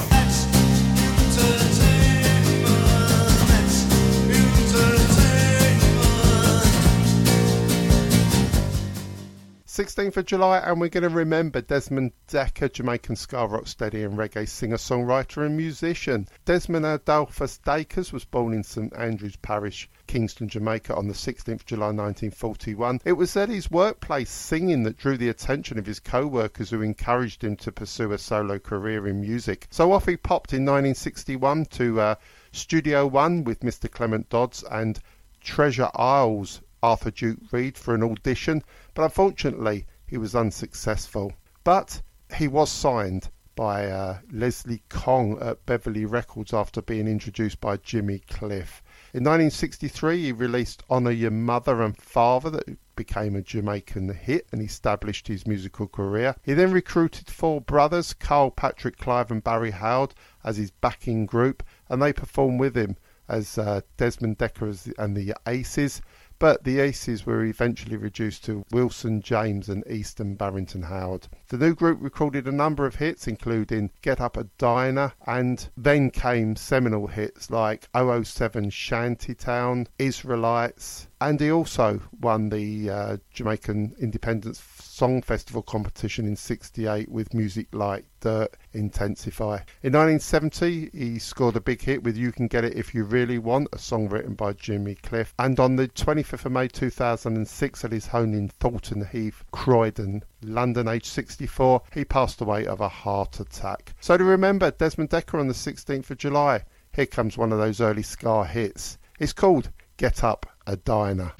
16th 10.01 10.17
of 10.17 10.25
July, 10.25 10.57
and 10.57 10.81
we're 10.81 10.89
going 10.89 11.03
to 11.03 11.09
remember 11.09 11.61
Desmond 11.61 12.11
Dekker, 12.27 12.73
Jamaican 12.73 13.15
ska 13.15 13.35
rocksteady 13.35 14.03
and 14.03 14.17
reggae 14.17 14.49
singer, 14.49 14.77
songwriter, 14.77 15.45
and 15.45 15.55
musician. 15.55 16.27
Desmond 16.43 16.87
Adolphus 16.87 17.59
Dacres 17.59 18.11
was 18.11 18.25
born 18.25 18.51
in 18.51 18.63
St 18.63 18.91
Andrews 18.95 19.35
Parish, 19.35 19.87
Kingston, 20.07 20.49
Jamaica, 20.49 20.95
on 20.95 21.07
the 21.07 21.13
16th 21.13 21.49
of 21.49 21.65
July 21.67 21.89
1941. 21.89 23.01
It 23.05 23.11
was 23.11 23.37
at 23.37 23.49
his 23.49 23.69
workplace 23.69 24.31
singing 24.31 24.81
that 24.83 24.97
drew 24.97 25.17
the 25.17 25.29
attention 25.29 25.77
of 25.77 25.85
his 25.85 25.99
co 25.99 26.25
workers 26.25 26.71
who 26.71 26.81
encouraged 26.81 27.43
him 27.43 27.55
to 27.57 27.71
pursue 27.71 28.11
a 28.11 28.17
solo 28.17 28.57
career 28.57 29.07
in 29.07 29.21
music. 29.21 29.67
So 29.69 29.91
off 29.91 30.07
he 30.07 30.17
popped 30.17 30.51
in 30.51 30.65
1961 30.65 31.65
to 31.65 32.01
uh, 32.01 32.15
Studio 32.51 33.05
One 33.05 33.43
with 33.43 33.59
Mr. 33.59 33.91
Clement 33.91 34.29
Dodds 34.29 34.63
and 34.63 34.99
Treasure 35.41 35.91
Isles 35.93 36.59
Arthur 36.83 37.11
Duke 37.11 37.37
Reid 37.51 37.77
for 37.77 37.93
an 37.93 38.01
audition, 38.01 38.63
but 38.95 39.03
unfortunately 39.03 39.85
he 40.11 40.17
was 40.17 40.35
unsuccessful. 40.35 41.31
But 41.63 42.01
he 42.35 42.49
was 42.49 42.69
signed 42.69 43.29
by 43.55 43.87
uh, 43.87 44.17
Leslie 44.29 44.83
Kong 44.89 45.37
at 45.41 45.65
Beverly 45.65 46.03
Records 46.03 46.53
after 46.53 46.81
being 46.81 47.07
introduced 47.07 47.61
by 47.61 47.77
Jimmy 47.77 48.19
Cliff. 48.19 48.83
In 49.13 49.23
1963, 49.23 50.23
he 50.23 50.31
released 50.33 50.83
Honor 50.89 51.11
Your 51.11 51.31
Mother 51.31 51.81
and 51.81 51.95
Father, 51.95 52.49
that 52.49 52.77
became 52.97 53.37
a 53.37 53.41
Jamaican 53.41 54.13
hit 54.13 54.47
and 54.51 54.61
established 54.61 55.29
his 55.29 55.47
musical 55.47 55.87
career. 55.87 56.35
He 56.43 56.53
then 56.53 56.73
recruited 56.73 57.29
four 57.29 57.61
brothers, 57.61 58.13
Carl, 58.13 58.51
Patrick, 58.51 58.97
Clive, 58.97 59.31
and 59.31 59.41
Barry 59.41 59.71
Howard, 59.71 60.13
as 60.43 60.57
his 60.57 60.71
backing 60.71 61.25
group, 61.25 61.63
and 61.87 62.01
they 62.01 62.11
performed 62.11 62.59
with 62.59 62.75
him 62.75 62.97
as 63.29 63.57
uh, 63.57 63.79
Desmond 63.95 64.39
Dekker 64.39 64.93
and 64.97 65.15
the 65.15 65.33
Aces 65.47 66.01
but 66.41 66.63
the 66.63 66.79
Aces 66.79 67.23
were 67.23 67.45
eventually 67.45 67.95
reduced 67.95 68.43
to 68.43 68.65
Wilson 68.71 69.21
James 69.21 69.69
and 69.69 69.83
Easton 69.87 70.33
Barrington 70.33 70.81
Howard. 70.81 71.27
The 71.49 71.57
new 71.59 71.75
group 71.75 71.99
recorded 72.01 72.47
a 72.47 72.51
number 72.51 72.87
of 72.87 72.95
hits, 72.95 73.27
including 73.27 73.91
Get 74.01 74.19
Up 74.19 74.35
a 74.35 74.45
Diner, 74.57 75.13
and 75.27 75.69
then 75.77 76.09
came 76.09 76.55
seminal 76.55 77.05
hits 77.05 77.51
like 77.51 77.87
007 77.95 78.71
Shantytown, 78.71 79.85
Israelites, 79.99 81.07
and 81.21 81.39
he 81.39 81.51
also 81.51 82.01
won 82.19 82.49
the 82.49 82.89
uh, 82.89 83.17
Jamaican 83.31 83.95
Independence 83.99 84.59
Song 84.79 85.21
Festival 85.21 85.61
competition 85.61 86.25
in 86.25 86.35
68 86.35 87.09
with 87.09 87.35
music 87.35 87.67
like 87.73 88.05
Dirt 88.21 88.57
Intensify. 88.73 89.59
In 89.83 89.93
1970, 89.93 90.89
he 90.91 91.19
scored 91.19 91.55
a 91.55 91.61
big 91.61 91.79
hit 91.79 92.01
with 92.01 92.17
You 92.17 92.31
Can 92.31 92.47
Get 92.47 92.63
It 92.63 92.75
If 92.75 92.95
You 92.95 93.03
Really 93.03 93.37
Want, 93.37 93.67
a 93.71 93.77
song 93.77 94.09
written 94.09 94.33
by 94.33 94.53
Jimmy 94.53 94.95
Cliff. 94.95 95.35
And 95.37 95.59
on 95.59 95.75
the 95.75 95.87
25th 95.89 96.45
of 96.45 96.51
May 96.53 96.67
2006, 96.67 97.85
at 97.85 97.91
his 97.91 98.07
home 98.07 98.33
in 98.33 98.49
Thornton 98.49 99.05
Heath, 99.05 99.43
Croydon, 99.51 100.23
London, 100.41 100.87
aged 100.87 101.05
64, 101.05 101.83
he 101.93 102.03
passed 102.03 102.41
away 102.41 102.65
of 102.65 102.81
a 102.81 102.89
heart 102.89 103.39
attack. 103.39 103.93
So 104.01 104.17
to 104.17 104.23
remember 104.23 104.71
Desmond 104.71 105.11
Dekker 105.11 105.39
on 105.39 105.47
the 105.47 105.53
16th 105.53 106.09
of 106.09 106.17
July, 106.17 106.63
here 106.93 107.05
comes 107.05 107.37
one 107.37 107.51
of 107.51 107.59
those 107.59 107.79
early 107.79 108.03
ska 108.03 108.43
hits. 108.43 108.97
It's 109.19 109.33
called 109.33 109.69
Get 110.01 110.23
Up 110.23 110.47
Edina. 110.65 111.35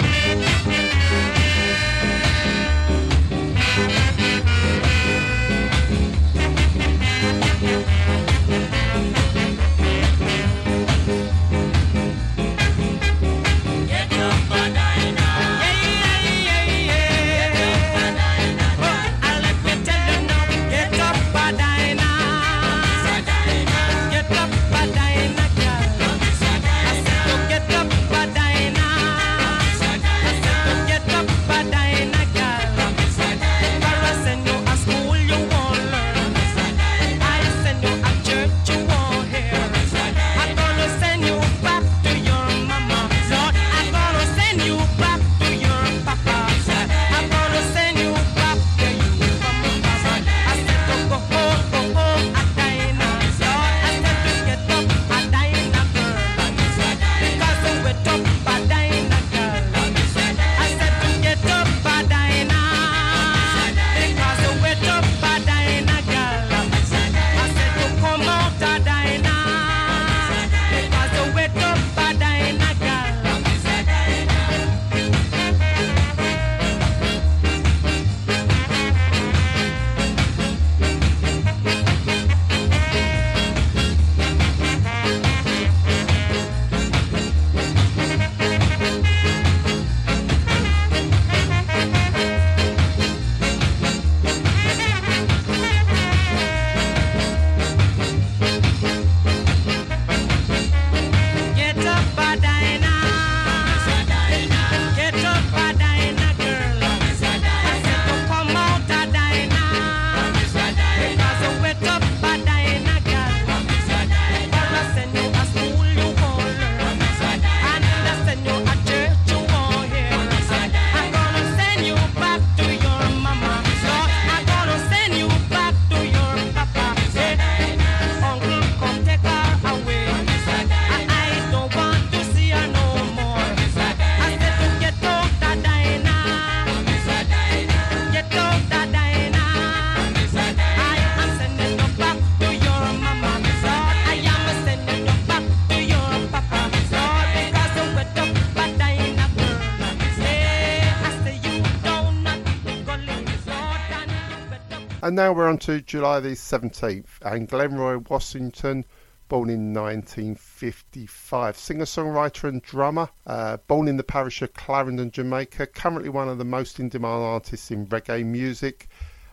And 155.12 155.18
now 155.18 155.34
we're 155.34 155.50
on 155.50 155.58
to 155.58 155.82
July 155.82 156.22
the 156.22 156.30
17th, 156.30 157.20
and 157.22 157.50
Glenroy 157.50 158.10
Washington, 158.10 158.86
born 159.28 159.50
in 159.50 159.74
1955, 159.74 161.58
singer, 161.58 161.84
songwriter, 161.84 162.48
and 162.48 162.62
drummer, 162.62 163.10
uh, 163.28 163.58
born 163.68 163.90
in 163.90 163.98
the 163.98 164.06
parish 164.06 164.42
of 164.42 164.54
Clarendon, 164.54 165.12
Jamaica, 165.12 165.68
currently 165.68 166.08
one 166.08 166.30
of 166.30 166.38
the 166.38 166.46
most 166.46 166.80
in 166.80 166.88
demand 166.88 167.24
artists 167.24 167.72
in 167.72 167.88
reggae 167.88 168.26
music. 168.26 168.88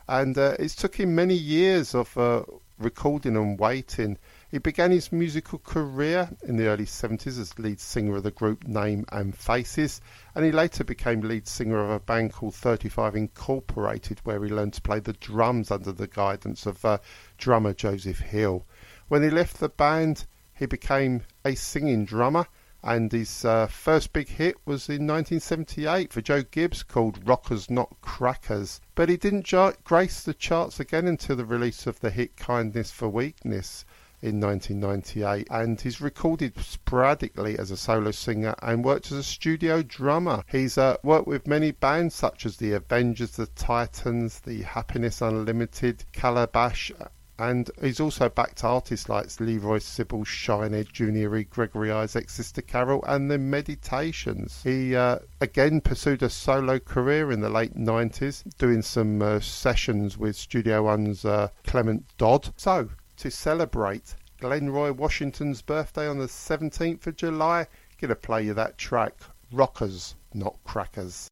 and 0.08 0.36
uh, 0.36 0.56
it's 0.58 0.74
took 0.74 0.96
him 0.96 1.14
many 1.14 1.36
years 1.36 1.94
of 1.94 2.18
uh, 2.18 2.42
recording 2.80 3.36
and 3.36 3.56
waiting. 3.60 4.18
He 4.50 4.56
began 4.56 4.92
his 4.92 5.12
musical 5.12 5.58
career 5.58 6.30
in 6.42 6.56
the 6.56 6.68
early 6.68 6.86
70s 6.86 7.38
as 7.38 7.58
lead 7.58 7.78
singer 7.78 8.16
of 8.16 8.22
the 8.22 8.30
group 8.30 8.66
Name 8.66 9.04
and 9.12 9.36
Faces, 9.36 10.00
and 10.34 10.42
he 10.42 10.50
later 10.50 10.84
became 10.84 11.20
lead 11.20 11.46
singer 11.46 11.84
of 11.84 11.90
a 11.90 12.00
band 12.00 12.32
called 12.32 12.54
35 12.54 13.14
Incorporated, 13.14 14.20
where 14.24 14.42
he 14.42 14.50
learned 14.50 14.72
to 14.72 14.80
play 14.80 15.00
the 15.00 15.12
drums 15.12 15.70
under 15.70 15.92
the 15.92 16.06
guidance 16.06 16.64
of 16.64 16.82
uh, 16.82 16.96
drummer 17.36 17.74
Joseph 17.74 18.20
Hill. 18.20 18.64
When 19.08 19.22
he 19.22 19.28
left 19.28 19.60
the 19.60 19.68
band, 19.68 20.24
he 20.54 20.64
became 20.64 21.24
a 21.44 21.54
singing 21.54 22.06
drummer, 22.06 22.46
and 22.82 23.12
his 23.12 23.44
uh, 23.44 23.66
first 23.66 24.14
big 24.14 24.28
hit 24.28 24.56
was 24.64 24.88
in 24.88 25.06
1978 25.06 26.10
for 26.10 26.22
Joe 26.22 26.42
Gibbs 26.42 26.82
called 26.82 27.28
Rockers 27.28 27.68
Not 27.68 28.00
Crackers. 28.00 28.80
But 28.94 29.10
he 29.10 29.18
didn't 29.18 29.52
grace 29.84 30.22
the 30.22 30.32
charts 30.32 30.80
again 30.80 31.06
until 31.06 31.36
the 31.36 31.44
release 31.44 31.86
of 31.86 32.00
the 32.00 32.08
hit 32.08 32.38
Kindness 32.38 32.90
for 32.90 33.10
Weakness 33.10 33.84
in 34.20 34.40
1998 34.40 35.46
and 35.50 35.80
he's 35.80 36.00
recorded 36.00 36.58
sporadically 36.58 37.58
as 37.58 37.70
a 37.70 37.76
solo 37.76 38.10
singer 38.10 38.54
and 38.62 38.84
worked 38.84 39.12
as 39.12 39.18
a 39.18 39.22
studio 39.22 39.82
drummer. 39.82 40.44
He's 40.50 40.76
uh, 40.78 40.96
worked 41.02 41.26
with 41.26 41.46
many 41.46 41.70
bands 41.70 42.14
such 42.14 42.46
as 42.46 42.56
the 42.56 42.72
Avengers, 42.72 43.32
the 43.32 43.46
Titans, 43.46 44.40
the 44.40 44.62
Happiness 44.62 45.20
Unlimited, 45.20 46.04
Calabash 46.12 46.92
and 47.38 47.70
he's 47.80 48.00
also 48.00 48.28
backed 48.28 48.64
artists 48.64 49.08
like 49.08 49.38
Leroy 49.38 49.78
Sibble, 49.78 50.24
Shinehead, 50.24 50.92
Junior 50.92 51.36
E, 51.36 51.44
Gregory 51.44 51.90
Isaac, 51.90 52.30
Sister 52.30 52.62
Carol, 52.62 53.04
and 53.06 53.30
the 53.30 53.38
Meditations. 53.38 54.60
He 54.64 54.96
uh, 54.96 55.20
again 55.40 55.80
pursued 55.80 56.22
a 56.24 56.30
solo 56.30 56.80
career 56.80 57.30
in 57.30 57.40
the 57.40 57.48
late 57.48 57.76
90s, 57.76 58.42
doing 58.58 58.82
some 58.82 59.22
uh, 59.22 59.38
sessions 59.38 60.18
with 60.18 60.34
Studio 60.34 60.82
One's 60.82 61.24
uh, 61.24 61.48
Clement 61.64 62.06
Dodd. 62.18 62.52
So, 62.56 62.88
to 63.18 63.30
celebrate 63.30 64.14
Glenroy 64.40 64.94
Washington's 64.94 65.60
birthday 65.60 66.06
on 66.06 66.18
the 66.18 66.26
17th 66.26 67.06
of 67.08 67.16
July, 67.16 67.66
gonna 68.00 68.14
play 68.14 68.44
you 68.44 68.54
that 68.54 68.78
track, 68.78 69.14
Rockers, 69.50 70.14
Not 70.34 70.56
Crackers. 70.64 71.28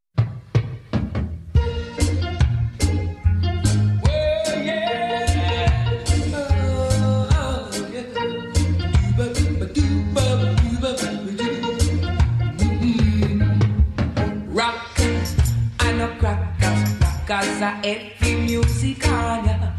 Rockers 17.28 17.62
are 17.62 17.80
every 17.84 18.34
music 18.34 19.06
on 19.08 19.44
ya. 19.44 19.72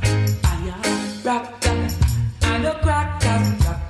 I 0.43 0.73
am 0.85 1.23
no 1.23 1.56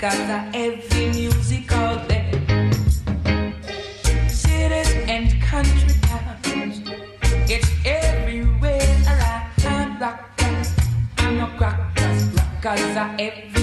are 0.04 0.52
every 0.54 1.08
music 1.10 1.72
out 1.72 2.08
there. 2.08 2.32
Cities 4.30 4.94
and 5.08 5.42
country 5.42 5.94
towns, 6.02 6.82
it's 7.50 7.70
everywhere 7.84 8.82
around. 9.08 10.00
Rockers 10.00 10.76
and 11.18 11.38
no 11.40 11.48
crackers, 11.58 12.24
rockers 12.36 12.96
are 12.96 13.16
every 13.18 13.57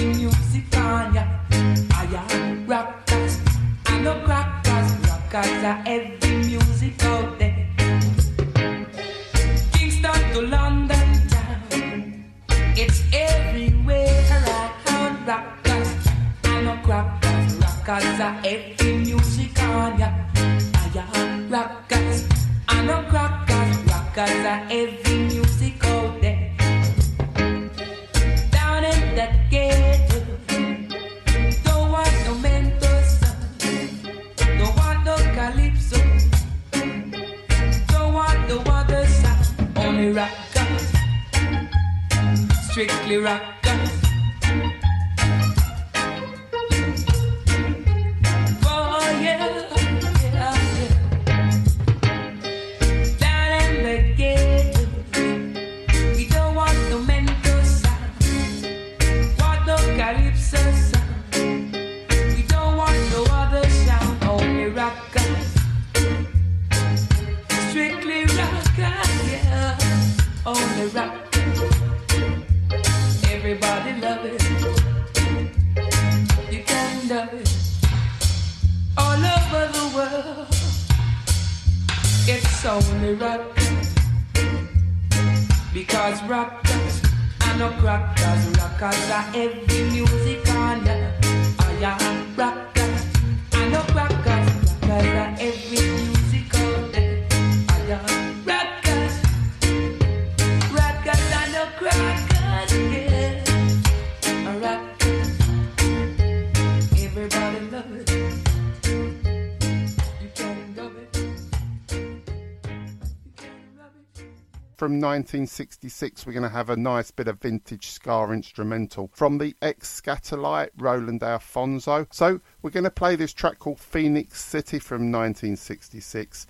From 114.85 115.01
1966, 115.01 116.27
we're 116.27 116.33
going 116.33 116.43
to 116.43 116.49
have 116.49 116.69
a 116.69 116.75
nice 116.75 117.09
bit 117.09 117.27
of 117.27 117.41
vintage 117.41 117.87
ska 117.87 118.27
instrumental 118.31 119.09
from 119.13 119.39
the 119.39 119.55
ex 119.59 119.99
Skatalite 119.99 120.69
Roland 120.77 121.23
Alphonso. 121.23 122.05
So, 122.11 122.39
we're 122.61 122.69
going 122.69 122.83
to 122.83 122.91
play 122.91 123.15
this 123.15 123.33
track 123.33 123.57
called 123.57 123.79
Phoenix 123.79 124.39
City 124.39 124.77
from 124.77 125.11
1966. 125.11 126.45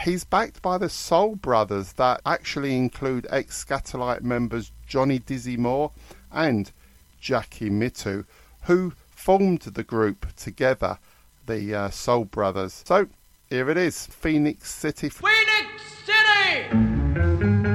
He's 0.00 0.22
backed 0.22 0.60
by 0.60 0.76
the 0.76 0.90
Soul 0.90 1.34
Brothers 1.34 1.94
that 1.94 2.20
actually 2.26 2.76
include 2.76 3.26
ex 3.30 3.64
Skatalite 3.64 4.20
members 4.20 4.70
Johnny 4.86 5.18
Dizzy 5.18 5.56
Moore 5.56 5.92
and 6.30 6.70
Jackie 7.22 7.70
Mittoo, 7.70 8.26
who 8.64 8.92
formed 9.08 9.62
the 9.62 9.82
group 9.82 10.26
together, 10.36 10.98
the 11.46 11.74
uh, 11.74 11.88
Soul 11.88 12.26
Brothers. 12.26 12.82
So, 12.84 13.08
here 13.48 13.70
it 13.70 13.78
is 13.78 14.04
Phoenix 14.08 14.70
City. 14.70 15.08
Phoenix 15.08 15.82
City! 16.04 17.01
Phoenix 17.14 17.71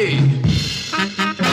Hey! 0.00 1.49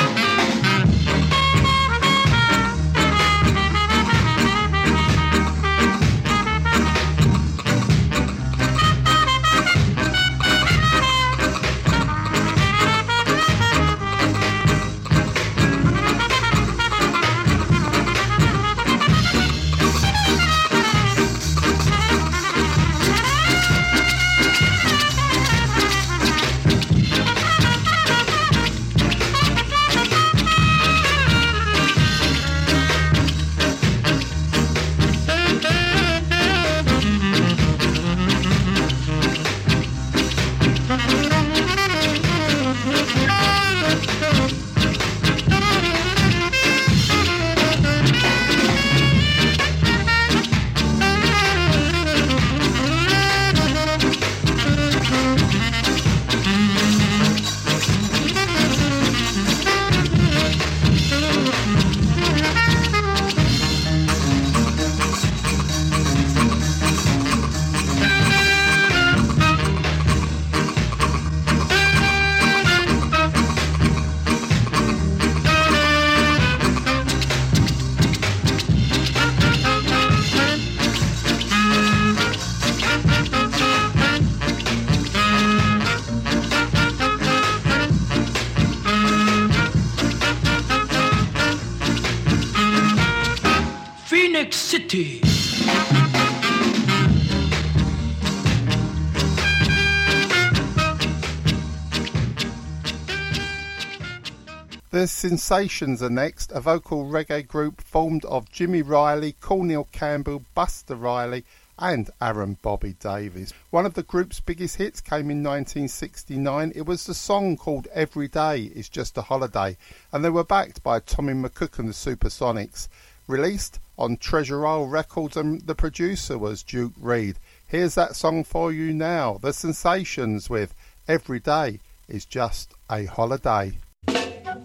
The 104.97 105.05
Sensations 105.05 106.01
are 106.01 106.09
next, 106.09 106.51
a 106.51 106.59
vocal 106.59 107.05
reggae 107.05 107.47
group 107.47 107.81
formed 107.81 108.25
of 108.25 108.51
Jimmy 108.51 108.81
Riley, 108.81 109.33
Cornell 109.33 109.87
Campbell, 109.91 110.43
Buster 110.55 110.95
Riley, 110.95 111.45
and 111.77 112.09
Aaron 112.19 112.57
Bobby 112.63 112.93
Davies. 112.93 113.53
One 113.69 113.85
of 113.85 113.93
the 113.93 114.01
group's 114.01 114.39
biggest 114.39 114.77
hits 114.77 114.99
came 114.99 115.29
in 115.29 115.43
1969. 115.43 116.71
It 116.75 116.87
was 116.87 117.05
the 117.05 117.13
song 117.13 117.57
called 117.57 117.87
Every 117.93 118.27
Day 118.27 118.71
is 118.73 118.89
Just 118.89 119.19
a 119.19 119.21
Holiday, 119.21 119.77
and 120.11 120.25
they 120.25 120.31
were 120.31 120.43
backed 120.43 120.81
by 120.81 120.99
Tommy 120.99 121.33
McCook 121.33 121.77
and 121.77 121.87
the 121.87 121.93
Supersonics. 121.93 122.87
Released 123.27 123.79
on 123.99 124.17
Treasure 124.17 124.65
Isle 124.65 124.87
Records, 124.87 125.37
and 125.37 125.61
the 125.61 125.75
producer 125.75 126.39
was 126.39 126.63
Duke 126.63 126.93
Reid. 126.99 127.37
Here's 127.67 127.93
that 127.93 128.15
song 128.15 128.43
for 128.43 128.71
you 128.71 128.93
now 128.93 129.37
The 129.43 129.53
Sensations 129.53 130.49
with 130.49 130.73
Every 131.07 131.39
Day 131.39 131.81
is 132.09 132.25
Just 132.25 132.73
a 132.89 133.05
Holiday. 133.05 133.73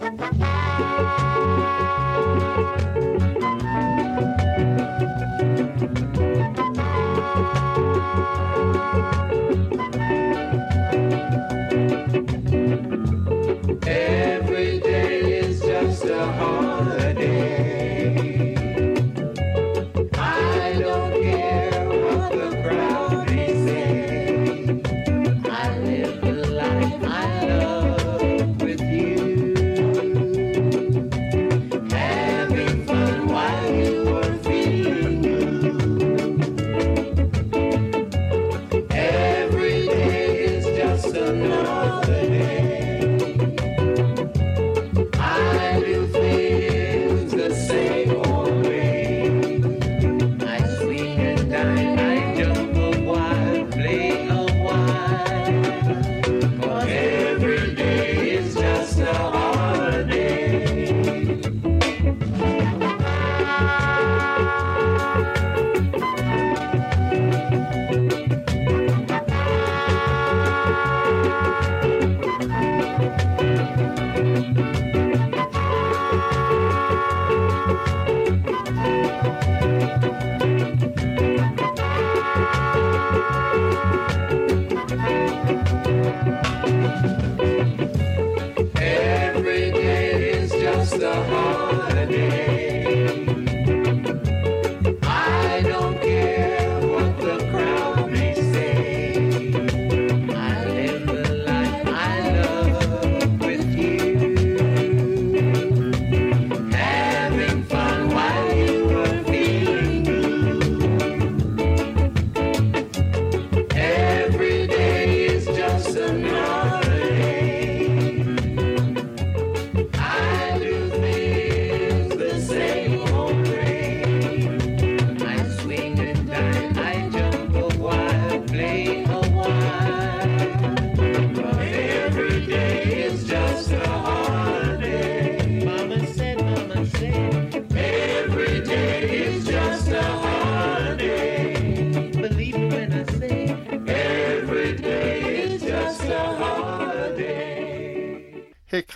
Thank 0.03 1.23
you. 1.23 1.32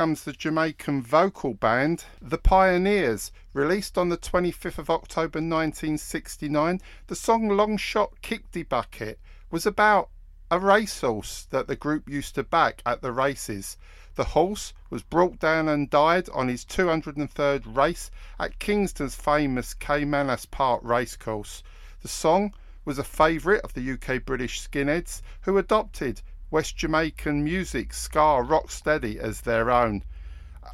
comes 0.06 0.22
the 0.22 0.32
Jamaican 0.32 1.02
vocal 1.02 1.54
band 1.54 2.04
The 2.22 2.38
Pioneers, 2.38 3.32
released 3.52 3.98
on 3.98 4.08
the 4.08 4.16
25th 4.16 4.78
of 4.78 4.88
October 4.88 5.40
1969. 5.40 6.80
The 7.08 7.16
song 7.16 7.48
Long 7.48 7.76
Shot 7.76 8.22
Kick 8.22 8.52
the 8.52 8.62
Bucket 8.62 9.18
was 9.50 9.66
about 9.66 10.10
a 10.48 10.60
racehorse 10.60 11.48
that 11.50 11.66
the 11.66 11.74
group 11.74 12.08
used 12.08 12.36
to 12.36 12.44
back 12.44 12.82
at 12.86 13.02
the 13.02 13.10
races. 13.10 13.76
The 14.14 14.26
horse 14.26 14.72
was 14.90 15.02
brought 15.02 15.40
down 15.40 15.68
and 15.68 15.90
died 15.90 16.28
on 16.28 16.46
his 16.46 16.64
203rd 16.64 17.76
race 17.76 18.08
at 18.38 18.60
Kingston's 18.60 19.16
famous 19.16 19.74
Caymanas 19.74 20.48
Park 20.48 20.82
racecourse. 20.84 21.64
The 22.02 22.06
song 22.06 22.54
was 22.84 23.00
a 23.00 23.02
favourite 23.02 23.62
of 23.62 23.74
the 23.74 23.90
UK 23.90 24.24
British 24.24 24.60
skinheads 24.60 25.20
who 25.40 25.58
adopted 25.58 26.22
West 26.50 26.76
Jamaican 26.76 27.42
music, 27.42 27.92
ska, 27.92 28.44
rocksteady 28.46 29.16
as 29.16 29.40
their 29.40 29.70
own. 29.70 30.04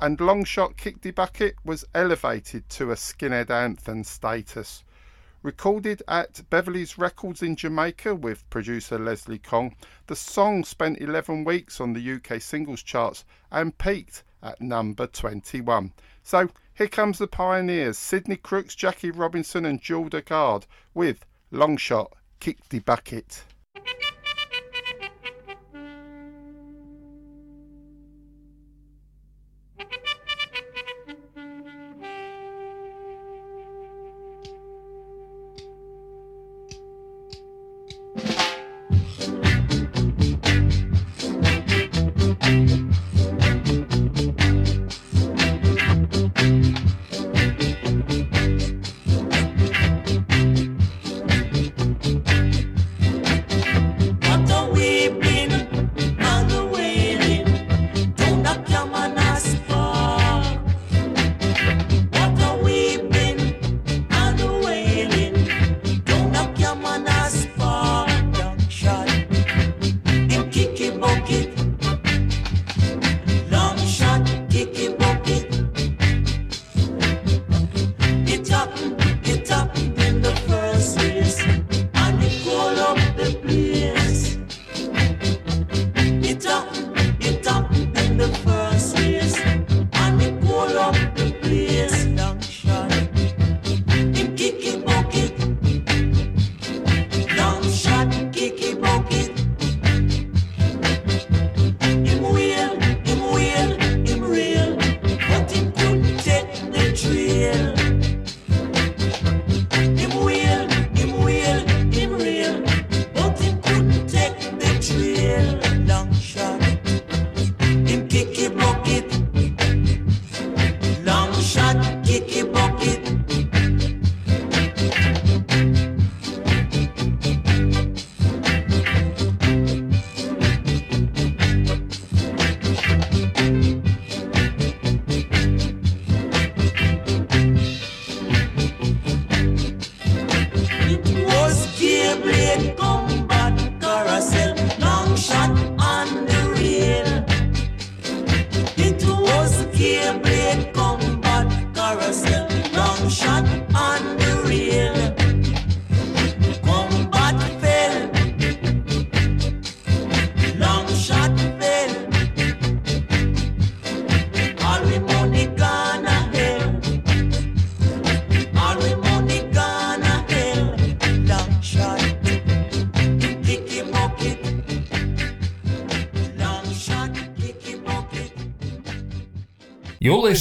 And 0.01 0.19
Longshot 0.19 0.77
Kick 0.77 1.01
the 1.01 1.13
Bucket 1.13 1.57
was 1.65 1.85
elevated 1.95 2.69
to 2.71 2.91
a 2.91 2.95
skinhead 2.95 3.51
anthem 3.51 4.05
status. 4.05 4.85
Recorded 5.43 6.03
at 6.07 6.49
Beverly's 6.51 6.99
Records 6.99 7.43
in 7.43 7.57
Jamaica 7.57 8.15
with 8.15 8.49
producer 8.51 8.99
Leslie 8.99 9.39
Kong, 9.39 9.75
the 10.07 10.15
song 10.15 10.63
spent 10.63 11.01
11 11.01 11.45
weeks 11.45 11.81
on 11.81 11.95
the 11.95 12.13
UK 12.13 12.41
singles 12.41 12.83
charts 12.83 13.25
and 13.51 13.77
peaked 13.79 14.23
at 14.43 14.61
number 14.61 15.07
21. 15.07 15.93
So 16.23 16.51
here 16.75 16.89
comes 16.89 17.19
the 17.19 17.27
pioneers 17.27 17.97
Sidney 17.97 18.37
Crooks, 18.37 18.75
Jackie 18.75 19.11
Robinson, 19.11 19.65
and 19.65 19.81
Jewel 19.81 20.11
Degard 20.11 20.65
with 20.95 21.25
Longshot 21.51 22.13
Kick 22.41 22.69
the 22.69 22.81
Bucket. 22.81 23.45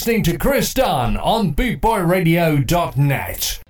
Listening 0.02 0.24
to 0.24 0.36
Chris 0.36 0.74
Dunn 0.74 1.16
on 1.18 1.54
BootboyRadio.net. 1.54 3.62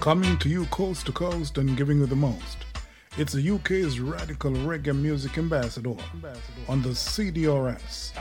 Coming 0.00 0.38
to 0.38 0.48
you 0.48 0.66
coast 0.66 1.06
to 1.06 1.12
coast 1.12 1.58
and 1.58 1.76
giving 1.76 1.98
you 1.98 2.06
the 2.06 2.14
most. 2.14 2.58
It's 3.16 3.32
the 3.32 3.50
UK's 3.50 3.98
radical 3.98 4.52
reggae 4.52 4.96
music 4.96 5.36
ambassador 5.36 5.96
on 6.68 6.80
the 6.80 6.90
CDRS, 6.90 8.12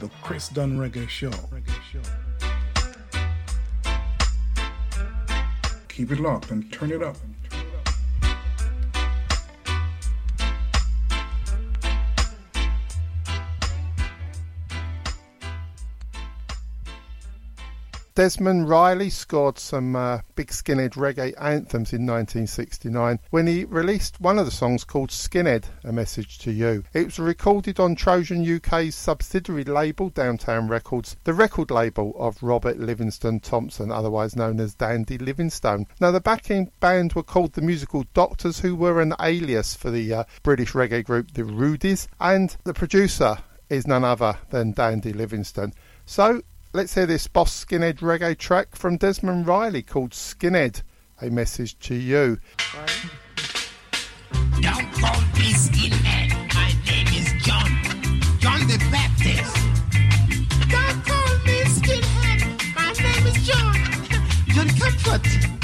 the 0.00 0.08
Chris 0.22 0.48
Dunn 0.48 0.78
Reggae 0.78 1.06
Show. 1.06 1.30
Keep 5.88 6.12
it 6.12 6.20
locked 6.20 6.50
and 6.50 6.72
turn 6.72 6.92
it 6.92 7.02
up. 7.02 7.18
Desmond 18.16 18.66
Riley 18.66 19.10
scored 19.10 19.58
some 19.58 19.94
uh, 19.94 20.20
big 20.36 20.46
skinhead 20.48 20.94
reggae 20.94 21.34
anthems 21.38 21.92
in 21.92 22.06
1969 22.06 23.20
when 23.28 23.46
he 23.46 23.66
released 23.66 24.18
one 24.22 24.38
of 24.38 24.46
the 24.46 24.50
songs 24.50 24.84
called 24.84 25.10
Skinhead, 25.10 25.64
A 25.84 25.92
Message 25.92 26.38
to 26.38 26.50
You. 26.50 26.82
It 26.94 27.04
was 27.04 27.18
recorded 27.18 27.78
on 27.78 27.94
Trojan 27.94 28.56
UK's 28.56 28.94
subsidiary 28.94 29.64
label, 29.64 30.08
Downtown 30.08 30.66
Records, 30.66 31.18
the 31.24 31.34
record 31.34 31.70
label 31.70 32.14
of 32.18 32.42
Robert 32.42 32.78
Livingston 32.78 33.40
Thompson, 33.40 33.92
otherwise 33.92 34.34
known 34.34 34.60
as 34.60 34.74
Dandy 34.74 35.18
Livingstone. 35.18 35.86
Now, 36.00 36.10
the 36.10 36.18
backing 36.18 36.72
band 36.80 37.12
were 37.12 37.22
called 37.22 37.52
the 37.52 37.60
Musical 37.60 38.06
Doctors, 38.14 38.60
who 38.60 38.74
were 38.74 39.02
an 39.02 39.12
alias 39.20 39.74
for 39.74 39.90
the 39.90 40.14
uh, 40.14 40.24
British 40.42 40.72
reggae 40.72 41.04
group 41.04 41.32
The 41.32 41.42
Rudies, 41.42 42.08
and 42.18 42.56
the 42.64 42.72
producer 42.72 43.36
is 43.68 43.86
none 43.86 44.04
other 44.04 44.38
than 44.48 44.72
Dandy 44.72 45.12
Livingstone. 45.12 45.74
So, 46.06 46.40
Let's 46.76 46.94
hear 46.94 47.06
this 47.06 47.26
Boss 47.26 47.64
Skinhead 47.64 48.00
reggae 48.00 48.36
track 48.36 48.76
from 48.76 48.98
Desmond 48.98 49.46
Riley 49.46 49.80
called 49.82 50.10
Skinhead, 50.10 50.82
a 51.22 51.30
message 51.30 51.78
to 51.78 51.94
you. 51.94 52.36
Don't 54.60 54.92
call 54.92 55.18
me 55.22 55.54
skinhead. 55.54 56.54
My 56.54 56.74
name 56.84 57.06
is 57.14 57.32
John. 57.42 57.66
John 58.40 58.60
the 58.68 58.76
Baptist. 58.92 59.56
Don't 60.68 61.02
call 61.06 61.38
me 61.46 61.64
skinhead. 61.64 62.74
My 62.74 62.92
name 62.92 63.26
is 63.26 63.46
John. 63.48 63.74
John 64.48 64.68
Comfort. 64.78 65.55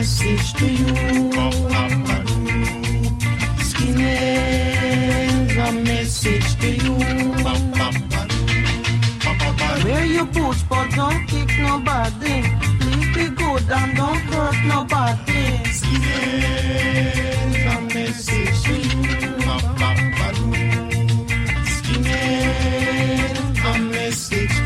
Message 0.00 0.48
to 0.54 0.66
you. 0.66 0.86
Skinhead, 3.68 5.50
a 5.66 5.72
message 5.72 6.50
to 6.60 6.68
you. 6.84 6.94
Wear 9.84 10.04
your 10.06 10.24
boots, 10.24 10.62
but 10.70 10.88
don't 10.96 11.26
kick 11.26 11.50
nobody. 11.58 12.36
Please 12.80 13.08
be 13.14 13.26
good 13.40 13.64
and 13.78 13.90
don't 13.94 14.24
hurt 14.32 14.58
nobody. 14.74 15.42
Skinhead, 15.78 17.54
a 17.72 17.76
message 17.94 18.58
to 18.64 18.74
you. 18.88 19.02
Skinhead, 21.74 23.34
a 23.68 23.78
message 23.78 24.59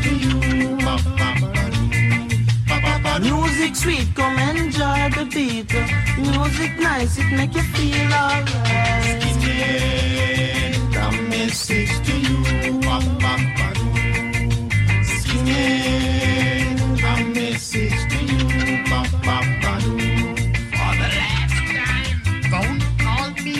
Music 3.21 3.75
sweet, 3.75 4.07
come 4.13 4.37
enjoy 4.37 5.09
the 5.15 5.25
beat. 5.33 5.73
Music 6.17 6.77
nice, 6.79 7.17
it 7.17 7.31
make 7.31 7.55
you 7.55 7.61
feel 7.61 8.13
alright. 8.13 9.23
A 10.97 11.11
message 11.29 11.93
to 12.05 12.13
you. 12.19 12.43
Skinhead, 15.11 16.77
a 17.03 17.23
message 17.33 17.99
to 18.11 18.17
you. 18.31 18.43
Ba-ba-ba-doo. 18.89 19.97
For 20.75 20.93
the 21.01 21.09
last 21.19 21.57
time, 21.71 22.17
don't 22.51 22.81
call 22.99 23.27
me. 23.43 23.55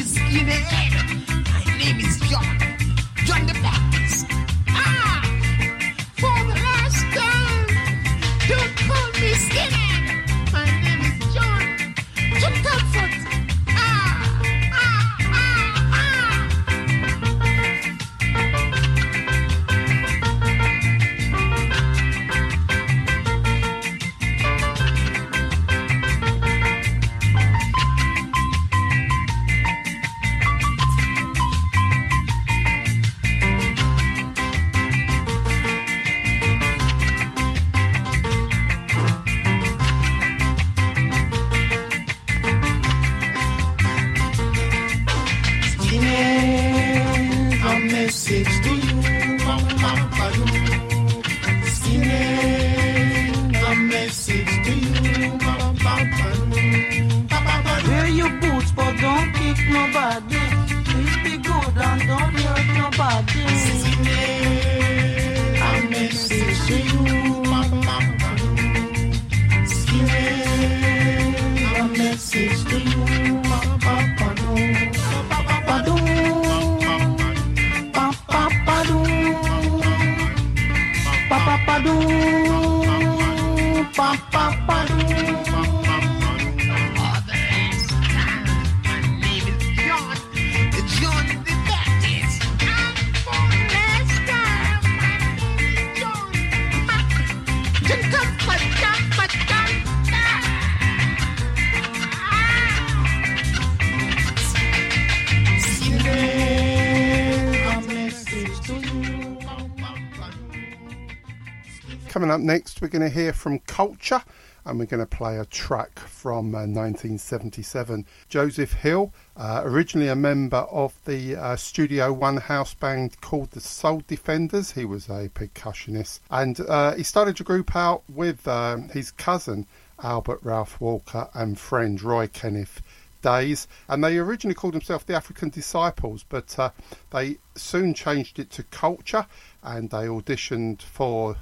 We're 112.85 112.99
going 112.99 113.11
to 113.11 113.19
hear 113.19 113.33
from 113.33 113.57
Culture 113.65 114.21
and 114.63 114.77
we're 114.77 114.85
going 114.85 114.99
to 114.99 115.07
play 115.07 115.39
a 115.39 115.45
track 115.45 115.97
from 115.97 116.53
uh, 116.53 116.67
1977. 116.67 118.05
Joseph 118.29 118.73
Hill, 118.73 119.11
uh, 119.35 119.63
originally 119.65 120.07
a 120.07 120.15
member 120.15 120.57
of 120.69 120.93
the 121.05 121.35
uh, 121.35 121.55
Studio 121.55 122.13
One 122.13 122.37
house 122.37 122.75
band 122.75 123.19
called 123.21 123.49
the 123.49 123.59
Soul 123.59 124.03
Defenders, 124.05 124.73
he 124.73 124.85
was 124.85 125.09
a 125.09 125.29
percussionist, 125.29 126.19
and 126.29 126.59
uh, 126.59 126.93
he 126.93 127.01
started 127.01 127.41
a 127.41 127.43
group 127.43 127.75
out 127.75 128.03
with 128.07 128.47
um, 128.47 128.89
his 128.89 129.09
cousin 129.09 129.65
Albert 130.03 130.41
Ralph 130.43 130.79
Walker 130.79 131.27
and 131.33 131.57
friend 131.57 131.99
Roy 131.99 132.27
Kenneth 132.27 132.83
Dayes, 133.23 133.67
and 133.89 134.03
they 134.03 134.19
originally 134.19 134.53
called 134.53 134.75
themselves 134.75 135.05
the 135.05 135.15
African 135.15 135.49
Disciples, 135.49 136.23
but 136.29 136.59
uh, 136.59 136.69
they 137.09 137.39
soon 137.55 137.95
changed 137.95 138.37
it 138.37 138.51
to 138.51 138.61
Culture, 138.61 139.25
and 139.63 139.89
they 139.89 140.05
auditioned 140.05 140.83
for 140.83 141.35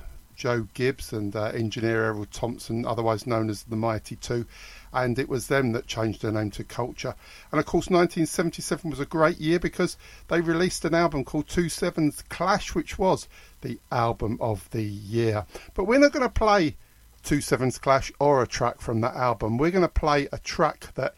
Joe 0.44 0.68
Gibbs 0.74 1.14
and 1.14 1.34
uh, 1.38 1.54
engineer 1.56 2.04
Errol 2.04 2.26
Thompson, 2.26 2.86
otherwise 2.86 3.26
known 3.26 3.50
as 3.50 3.64
the 3.64 3.78
Mighty 3.78 4.18
Two, 4.18 4.46
and 4.92 5.18
it 5.18 5.30
was 5.30 5.48
them 5.48 5.72
that 5.72 5.88
changed 5.88 6.22
their 6.22 6.34
name 6.34 6.52
to 6.52 6.66
Culture. 6.66 7.16
And 7.50 7.62
of 7.62 7.66
course, 7.66 7.90
1977 7.90 8.92
was 8.92 9.00
a 9.00 9.06
great 9.06 9.38
year 9.38 9.58
because 9.58 9.96
they 10.28 10.42
released 10.42 10.84
an 10.84 10.96
album 10.96 11.24
called 11.24 11.48
Two 11.48 11.70
Sevens 11.70 12.22
Clash, 12.28 12.76
which 12.76 13.00
was 13.00 13.30
the 13.62 13.80
album 13.90 14.38
of 14.42 14.70
the 14.72 14.84
year. 14.84 15.46
But 15.76 15.86
we're 15.86 16.00
not 16.00 16.12
going 16.12 16.28
to 16.28 16.30
play 16.30 16.76
Two 17.24 17.40
Sevens 17.40 17.78
Clash 17.78 18.12
or 18.20 18.44
a 18.44 18.48
track 18.48 18.82
from 18.82 19.00
that 19.00 19.16
album. 19.16 19.58
We're 19.58 19.72
going 19.72 19.84
to 19.84 19.88
play 19.88 20.28
a 20.34 20.40
track 20.40 20.94
that 20.96 21.16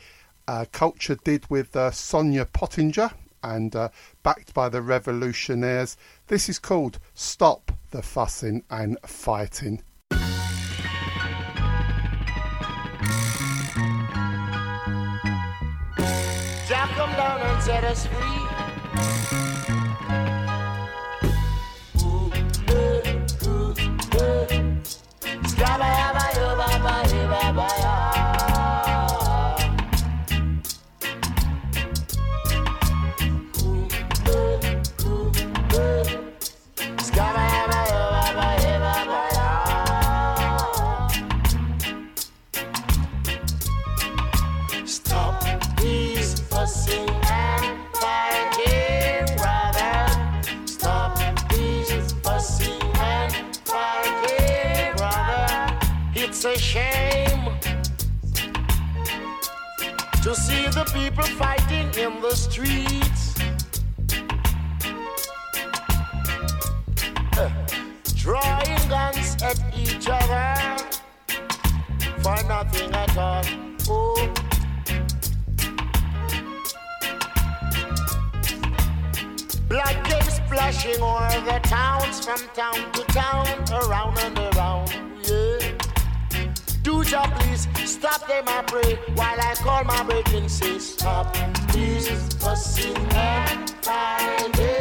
uh, 0.48 0.66
Culture 0.72 1.18
did 1.24 1.50
with 1.50 1.76
uh, 1.76 1.90
Sonia 1.90 2.46
Pottinger 2.46 3.10
and 3.42 3.76
uh, 3.76 3.90
backed 4.22 4.54
by 4.54 4.70
the 4.70 4.84
Revolutionaries. 4.84 5.98
This 6.28 6.50
is 6.50 6.58
called 6.58 6.98
Stop 7.14 7.72
the 7.92 8.02
Fussing 8.02 8.64
and 8.72 8.98
Fighting. 9.06 9.84
Jah 16.68 16.90
come 16.96 17.12
down 17.12 17.42
and 17.42 17.62
set 17.62 17.84
us 17.84 18.08
free. 18.08 19.55
People 61.16 61.36
fighting 61.36 61.88
in 61.98 62.22
the 62.22 62.36
streets. 62.36 63.36
Uh, 67.38 67.50
Drawing 68.16 68.90
guns 68.90 69.42
at 69.42 69.60
each 69.78 70.08
other 70.10 70.84
for 72.22 72.44
nothing 72.48 72.94
at 72.94 73.18
all. 73.18 73.44
Oh. 73.88 74.34
Blood 79.70 80.06
came 80.06 80.22
splashing 80.24 81.02
over 81.02 81.42
the 81.46 81.60
towns 81.64 82.26
from 82.26 82.40
town 82.54 82.92
to 82.94 83.04
town, 83.14 83.48
around 83.72 84.18
and 84.20 84.56
around. 84.56 84.92
Yeah. 85.24 85.85
Do 86.86 87.04
job, 87.04 87.34
please. 87.40 87.68
Stop 87.84 88.28
them, 88.28 88.44
I 88.46 88.62
pray, 88.62 89.00
while 89.16 89.42
I 89.42 89.56
call 89.56 89.84
my 89.86 90.04
brethren, 90.04 90.48
say 90.48 90.78
stop. 90.78 91.34
Please 91.70 92.08
fussing 92.36 92.96
and 93.10 93.68
fighting, 93.82 94.75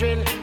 were 0.00 0.37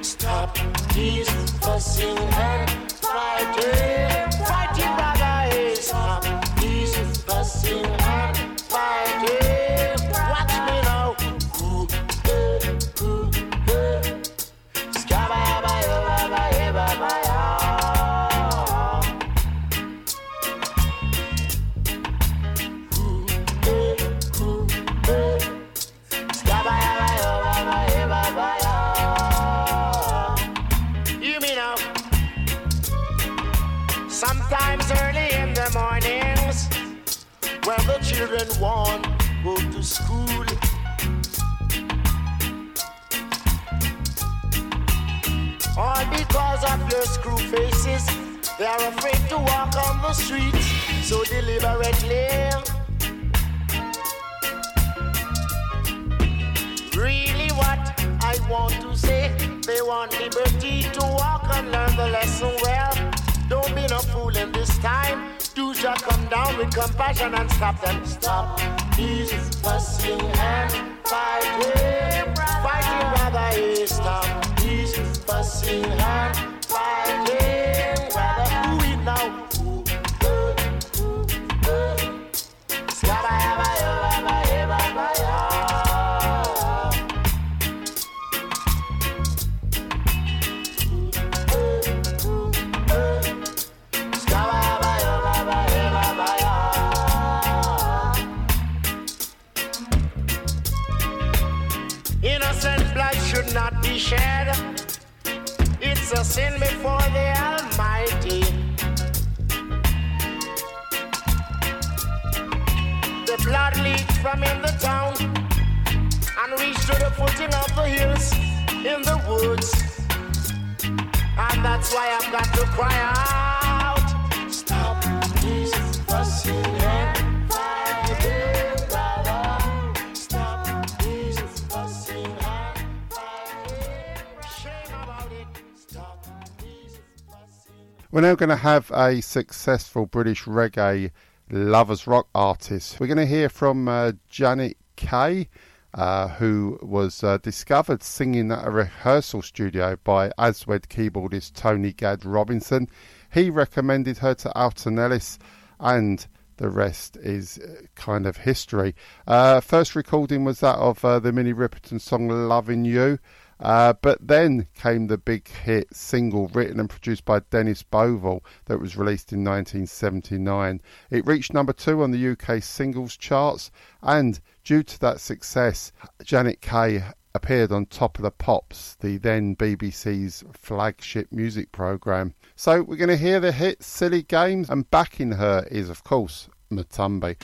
now 138.26 138.34
going 138.34 138.49
to 138.49 138.56
have 138.56 138.89
a 138.95 139.22
successful 139.22 140.07
British 140.07 140.45
reggae 140.45 141.11
lovers 141.52 142.07
rock 142.07 142.27
artist. 142.34 142.99
We're 142.99 143.06
going 143.06 143.18
to 143.18 143.26
hear 143.27 143.49
from 143.49 143.88
uh, 143.88 144.14
Janet 144.30 144.77
Kay, 144.95 145.47
uh, 145.93 146.30
who 146.30 146.80
was 146.81 147.23
uh, 147.23 147.38
discovered 147.38 148.02
singing 148.02 148.52
at 148.52 148.65
a 148.65 148.72
rehearsal 148.72 149.43
studio 149.43 149.95
by 150.03 150.31
Aswad 150.39 150.88
keyboardist 150.88 151.53
Tony 151.53 151.93
Gad 151.93 152.26
Robinson. 152.26 152.89
He 153.31 153.52
recommended 153.52 154.18
her 154.18 154.34
to 154.34 154.57
Alton 154.57 154.97
Ellis, 154.97 155.38
and 155.80 156.26
the 156.57 156.72
rest 156.72 157.18
is 157.18 157.60
uh, 157.60 157.84
kind 157.93 158.26
of 158.26 158.38
history. 158.38 158.95
Uh, 159.27 159.61
first 159.61 159.95
recording 159.95 160.43
was 160.43 160.61
that 160.61 160.77
of 160.77 161.06
uh, 161.06 161.19
the 161.19 161.31
Minnie 161.31 161.53
Riperton 161.53 162.02
song 162.02 162.27
Loving 162.27 162.85
You. 162.85 163.19
Uh, 163.60 163.94
but 164.02 164.27
then 164.27 164.68
came 164.76 165.07
the 165.07 165.18
big 165.18 165.48
hit 165.48 165.88
single 165.95 166.48
written 166.49 166.80
and 166.80 166.90
produced 166.90 167.23
by 167.23 167.40
Dennis 167.40 167.84
Bovell 167.84 168.41
that 168.65 168.80
was 168.80 168.98
released 168.98 169.32
in 169.32 169.44
1979. 169.44 170.82
It 171.10 171.26
reached 171.26 171.53
number 171.53 171.73
two 171.73 172.03
on 172.03 172.11
the 172.11 172.30
UK 172.30 172.61
singles 172.61 173.15
charts, 173.15 173.72
and 174.02 174.40
due 174.64 174.84
to 174.84 174.99
that 174.99 175.22
success, 175.22 175.91
Janet 176.23 176.61
Kay 176.61 177.03
appeared 177.34 177.72
on 177.72 177.86
Top 177.86 178.18
of 178.18 178.23
the 178.23 178.32
Pops, 178.32 178.95
the 178.95 179.18
then 179.18 179.56
BBC's 179.56 180.44
flagship 180.53 181.32
music 181.32 181.72
programme. 181.72 182.34
So 182.56 182.82
we're 182.82 182.95
going 182.95 183.10
to 183.10 183.18
hear 183.18 183.40
the 183.40 183.52
hit 183.52 183.84
Silly 183.84 184.23
Games, 184.23 184.69
and 184.69 184.90
backing 184.90 185.34
her 185.34 185.68
is, 185.69 185.90
of 185.90 186.03
course, 186.03 186.49
Matumbi. 186.72 187.36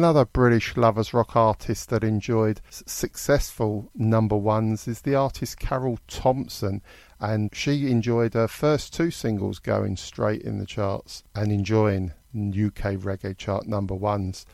Another 0.00 0.24
British 0.24 0.78
lovers 0.78 1.12
rock 1.12 1.36
artist 1.36 1.90
that 1.90 2.02
enjoyed 2.02 2.62
successful 2.70 3.90
number 3.94 4.34
ones 4.34 4.88
is 4.88 5.02
the 5.02 5.14
artist 5.14 5.58
Carol 5.58 5.98
Thompson, 6.08 6.80
and 7.20 7.54
she 7.54 7.90
enjoyed 7.90 8.32
her 8.32 8.48
first 8.48 8.94
two 8.94 9.10
singles 9.10 9.58
going 9.58 9.98
straight 9.98 10.40
in 10.40 10.56
the 10.56 10.64
charts 10.64 11.22
and 11.34 11.52
enjoying 11.52 12.14
UK 12.34 12.96
reggae 12.96 13.36
chart 13.36 13.66
number 13.66 13.94
ones. 13.94 14.46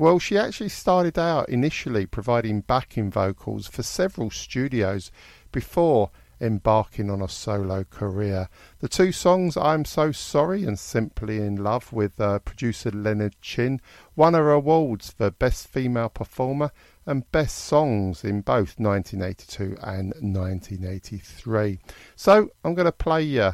Well, 0.00 0.18
she 0.18 0.36
actually 0.36 0.70
started 0.70 1.16
out 1.16 1.48
initially 1.48 2.04
providing 2.04 2.62
backing 2.62 3.08
vocals 3.08 3.68
for 3.68 3.84
several 3.84 4.30
studios 4.30 5.12
before 5.52 6.10
embarking 6.40 7.10
on 7.10 7.22
a 7.22 7.28
solo 7.28 7.84
career. 7.84 8.48
The 8.80 8.88
two 8.88 9.12
songs, 9.12 9.56
I'm 9.56 9.84
So 9.84 10.12
Sorry 10.12 10.64
and 10.64 10.78
Simply 10.78 11.38
in 11.38 11.56
Love, 11.56 11.92
with 11.92 12.20
uh, 12.20 12.38
producer 12.40 12.90
Leonard 12.90 13.40
Chin, 13.40 13.80
won 14.16 14.34
her 14.34 14.50
awards 14.50 15.10
for 15.10 15.30
Best 15.30 15.68
Female 15.68 16.08
Performer 16.08 16.70
and 17.06 17.30
Best 17.32 17.58
Songs 17.58 18.24
in 18.24 18.42
both 18.42 18.78
1982 18.78 19.76
and 19.82 20.14
1983. 20.20 21.78
So 22.16 22.50
I'm 22.64 22.74
going 22.74 22.86
to 22.86 22.92
play 22.92 23.22
you 23.22 23.52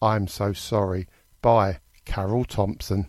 I'm 0.00 0.26
So 0.28 0.52
Sorry 0.52 1.06
by 1.40 1.78
Carol 2.04 2.44
Thompson. 2.44 3.06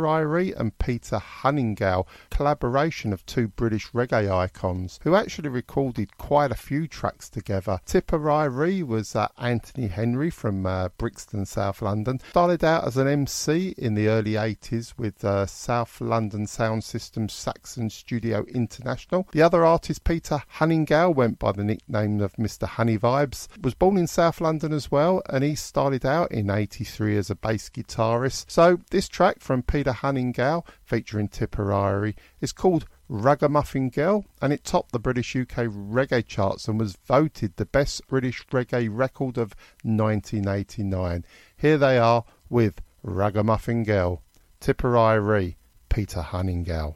Tippa 0.00 0.24
Irie 0.24 0.58
and 0.58 0.78
Peter 0.78 1.18
Hunnigale, 1.18 2.06
collaboration 2.30 3.12
of 3.12 3.26
two 3.26 3.48
British 3.48 3.90
reggae 3.92 4.30
icons 4.30 4.98
who 5.02 5.14
actually 5.14 5.50
recorded 5.50 6.16
quite 6.30 6.52
a 6.52 6.54
few 6.54 6.86
tracks 6.86 7.28
together. 7.28 7.80
Tippa 7.84 8.16
Irie 8.16 8.86
was 8.86 9.16
uh, 9.16 9.26
Anthony 9.36 9.88
Henry 9.88 10.30
from 10.30 10.64
uh, 10.64 10.88
Brixton, 10.96 11.44
South 11.44 11.82
London. 11.82 12.20
Started 12.30 12.62
out 12.62 12.86
as 12.86 12.96
an 12.96 13.08
MC 13.08 13.74
in 13.76 13.94
the 13.94 14.06
early 14.06 14.34
80s 14.34 14.94
with 14.96 15.24
uh, 15.24 15.44
South 15.46 16.00
London 16.00 16.46
Sound 16.46 16.84
Systems 16.84 17.32
Saxon 17.32 17.90
Studio 17.90 18.44
International. 18.54 19.26
The 19.32 19.42
other 19.42 19.64
artist, 19.64 20.04
Peter 20.04 20.44
Hunnigale, 20.58 21.12
went 21.12 21.40
by 21.40 21.50
the 21.50 21.64
nickname 21.64 22.20
of 22.20 22.36
Mr. 22.36 22.68
Honey 22.68 22.96
Vibes, 22.96 23.48
was 23.60 23.74
born 23.74 23.96
in 23.96 24.06
South 24.06 24.40
London 24.40 24.72
as 24.72 24.88
well, 24.88 25.22
and 25.28 25.42
he 25.42 25.56
started 25.56 26.06
out 26.06 26.30
in 26.30 26.48
83 26.48 27.16
as 27.16 27.30
a 27.30 27.34
bass 27.34 27.68
guitarist. 27.68 28.48
So 28.48 28.78
this 28.92 29.08
track 29.08 29.40
from 29.40 29.64
Peter 29.64 29.90
Hunnigale, 29.90 30.64
featuring 30.84 31.28
Tippa 31.28 31.66
Irie, 31.66 32.14
is 32.40 32.52
called 32.52 32.86
Ragamuffin 33.12 33.90
Girl, 33.90 34.24
and 34.40 34.52
it 34.52 34.62
topped 34.62 34.92
the 34.92 35.00
British 35.00 35.34
UK 35.34 35.66
reggae 35.66 36.24
charts 36.24 36.68
and 36.68 36.78
was 36.78 36.96
voted 37.04 37.56
the 37.56 37.66
best 37.66 38.06
British 38.06 38.46
reggae 38.52 38.88
record 38.88 39.36
of 39.36 39.56
1989. 39.82 41.24
Here 41.56 41.76
they 41.76 41.98
are 41.98 42.24
with 42.48 42.80
Ragamuffin 43.02 43.82
Girl, 43.82 44.22
Tippa 44.60 44.94
Irie, 44.94 45.56
Peter 45.88 46.20
Hunnigale. 46.20 46.94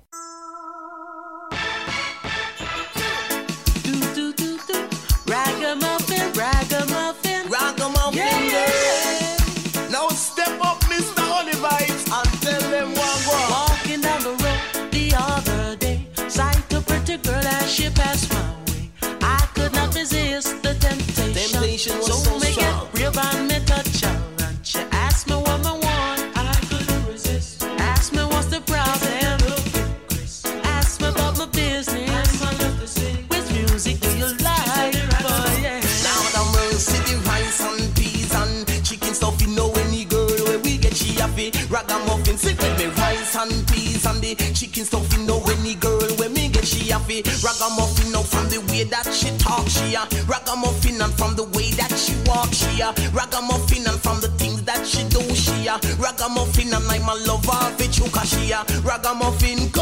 So, 21.90 22.00
so 22.00 22.38
me 22.38 22.46
strong. 22.52 22.86
get 22.88 22.92
brave 22.94 23.18
and 23.18 23.48
me 23.48 23.58
touch 23.66 24.00
her, 24.04 24.22
and 24.46 24.66
she 24.66 24.78
asked 24.90 25.28
me 25.28 25.34
what 25.34 25.58
me 25.60 25.72
want. 25.84 26.20
I 26.36 26.52
couldn't 26.68 27.06
resist. 27.06 27.62
Asked 27.62 28.12
me 28.14 28.22
what's 28.24 28.46
the 28.46 28.60
problem. 28.60 29.40
Asked 30.64 31.00
me 31.00 31.08
about 31.08 31.36
my 31.38 31.46
business. 31.46 32.40
Which 33.28 33.50
music 33.52 34.00
do 34.00 34.08
you 34.16 34.28
like? 34.40 34.94
Oh, 35.28 35.60
yeah. 35.60 35.80
Now 36.04 36.20
the 36.32 36.42
the 37.04 37.16
rice 37.28 37.60
and 37.60 37.94
peas 37.96 38.32
and 38.34 38.84
chicken 38.84 39.14
stuff. 39.14 39.40
You 39.42 39.48
know 39.48 39.70
any 39.84 40.04
girl 40.04 40.28
where 40.46 40.58
we 40.60 40.78
get 40.78 40.96
she 40.96 41.12
happy. 41.20 41.52
Ragamuffin, 41.68 42.36
sit 42.38 42.56
with 42.62 42.78
me. 42.78 42.86
Rice 42.96 43.36
and 43.36 43.66
peas 43.68 44.06
and 44.06 44.20
the 44.22 44.34
chicken 44.54 44.84
stuff. 44.84 45.12
You 45.12 45.24
know 45.26 45.42
any 45.58 45.74
girl 45.74 46.00
where 46.16 46.30
me 46.30 46.48
get 46.48 46.66
she 46.66 46.90
happy. 46.90 47.22
Ragamuffin, 47.44 48.12
now 48.12 48.22
from 48.22 48.48
the 48.48 48.60
way 48.72 48.84
that 48.84 49.12
she 49.12 49.36
talk, 49.38 49.68
she 49.68 49.94
a 49.94 50.04
ragamuffin, 50.26 50.83
and 51.04 51.12
from 51.14 51.36
the 51.36 51.44
way 51.44 51.70
that 51.72 51.92
she 51.92 52.14
walk, 52.24 52.50
she 52.52 52.80
a 52.80 52.88
ragamuffin, 53.12 53.86
and 53.86 54.00
from 54.00 54.20
the 54.20 54.28
things 54.40 54.62
that 54.64 54.86
she 54.86 55.06
do, 55.08 55.20
she 55.34 55.66
a 55.66 55.76
ragamuffin, 56.00 56.72
and 56.72 56.84
I'm 56.88 57.08
a 57.08 57.14
lover 57.28 57.52
of 57.52 57.80
it, 57.80 57.98
you 57.98 58.08
she 58.24 58.52
a 58.52 58.64
Ragamuffin. 58.82 59.73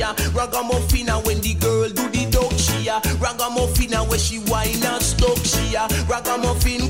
A 0.00 0.14
ragamuffin. 0.30 1.08
Uh, 1.08 1.16
and 1.16 1.24
uh, 1.24 1.26
when 1.26 1.40
the 1.40 1.54
girl 1.54 1.88
do 1.88 2.08
the 2.08 2.30
dog, 2.30 2.52
she 2.58 2.88
a 2.88 3.00
ragamuffin. 3.18 3.94
And 3.94 4.08
when 4.08 4.18
she 4.18 4.38
whine 4.50 4.82
and 4.84 5.02
stuck, 5.02 5.38
she 5.44 5.74
a 5.74 5.86
ragamuffin. 6.08 6.87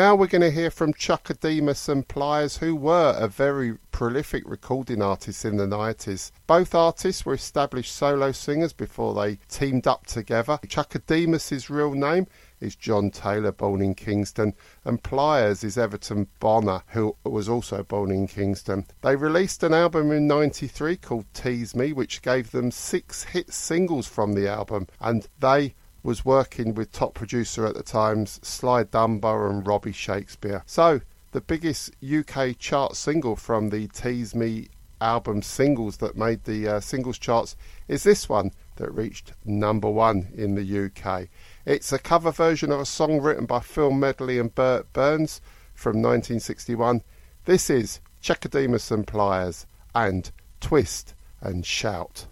Now 0.00 0.14
we're 0.14 0.28
going 0.28 0.40
to 0.40 0.50
hear 0.50 0.70
from 0.70 0.94
Chuck 0.94 1.24
Chaka 1.24 1.34
Demus 1.34 1.86
and 1.86 2.08
Pliers, 2.08 2.56
who 2.56 2.74
were 2.74 3.14
a 3.18 3.28
very 3.28 3.76
prolific 3.92 4.44
recording 4.46 5.02
artists 5.02 5.44
in 5.44 5.58
the 5.58 5.66
90s. 5.66 6.32
Both 6.46 6.74
artists 6.74 7.26
were 7.26 7.34
established 7.34 7.94
solo 7.94 8.32
singers 8.32 8.72
before 8.72 9.12
they 9.12 9.36
teamed 9.50 9.86
up 9.86 10.06
together. 10.06 10.58
Chuck 10.66 10.88
Chaka 10.88 11.00
Demus's 11.00 11.68
real 11.68 11.92
name 11.92 12.28
is 12.60 12.76
John 12.76 13.10
Taylor, 13.10 13.52
born 13.52 13.82
in 13.82 13.94
Kingston, 13.94 14.54
and 14.86 15.02
Pliers 15.02 15.62
is 15.62 15.76
Everton 15.76 16.28
Bonner, 16.38 16.82
who 16.86 17.14
was 17.22 17.46
also 17.46 17.82
born 17.82 18.10
in 18.10 18.26
Kingston. 18.26 18.86
They 19.02 19.16
released 19.16 19.62
an 19.62 19.74
album 19.74 20.12
in 20.12 20.26
93 20.26 20.96
called 20.96 21.26
Tease 21.34 21.74
Me, 21.74 21.92
which 21.92 22.22
gave 22.22 22.52
them 22.52 22.70
six 22.70 23.24
hit 23.24 23.52
singles 23.52 24.06
from 24.06 24.32
the 24.32 24.48
album, 24.48 24.86
and 24.98 25.28
they 25.40 25.74
was 26.02 26.24
working 26.24 26.74
with 26.74 26.92
top 26.92 27.14
producer 27.14 27.66
at 27.66 27.74
the 27.74 27.82
times 27.82 28.40
Sly 28.42 28.84
Dunbar 28.84 29.48
and 29.48 29.66
Robbie 29.66 29.92
Shakespeare. 29.92 30.62
So, 30.66 31.00
the 31.32 31.40
biggest 31.40 31.92
UK 32.02 32.58
chart 32.58 32.96
single 32.96 33.36
from 33.36 33.70
the 33.70 33.88
Tease 33.88 34.34
Me 34.34 34.68
album 35.00 35.42
singles 35.42 35.98
that 35.98 36.16
made 36.16 36.44
the 36.44 36.68
uh, 36.68 36.80
singles 36.80 37.18
charts 37.18 37.56
is 37.88 38.02
this 38.02 38.28
one 38.28 38.50
that 38.76 38.92
reached 38.92 39.32
number 39.44 39.88
one 39.88 40.28
in 40.34 40.54
the 40.54 40.86
UK. 40.86 41.28
It's 41.64 41.92
a 41.92 41.98
cover 41.98 42.30
version 42.30 42.72
of 42.72 42.80
a 42.80 42.86
song 42.86 43.20
written 43.20 43.46
by 43.46 43.60
Phil 43.60 43.90
Medley 43.90 44.38
and 44.38 44.54
Bert 44.54 44.92
Burns 44.92 45.40
from 45.74 45.96
1961. 45.96 47.02
This 47.44 47.70
is 47.70 48.00
Chaka 48.20 48.48
Demus 48.48 48.90
and 48.90 49.06
Pliers 49.06 49.66
and 49.94 50.30
Twist 50.60 51.14
and 51.40 51.64
Shout 51.64 52.26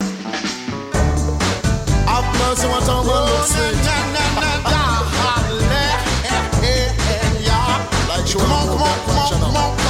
girl, 2.48 2.56
she 2.60 2.66
want 2.66 2.88
a 2.88 2.92
man 2.92 3.24
look 3.26 3.46
sweet. 3.46 3.74
Like 8.08 8.26
come 8.26 8.52
on, 8.52 8.66
come 8.68 8.82
on, 8.82 9.40
come 9.40 9.56
on. 9.56 9.87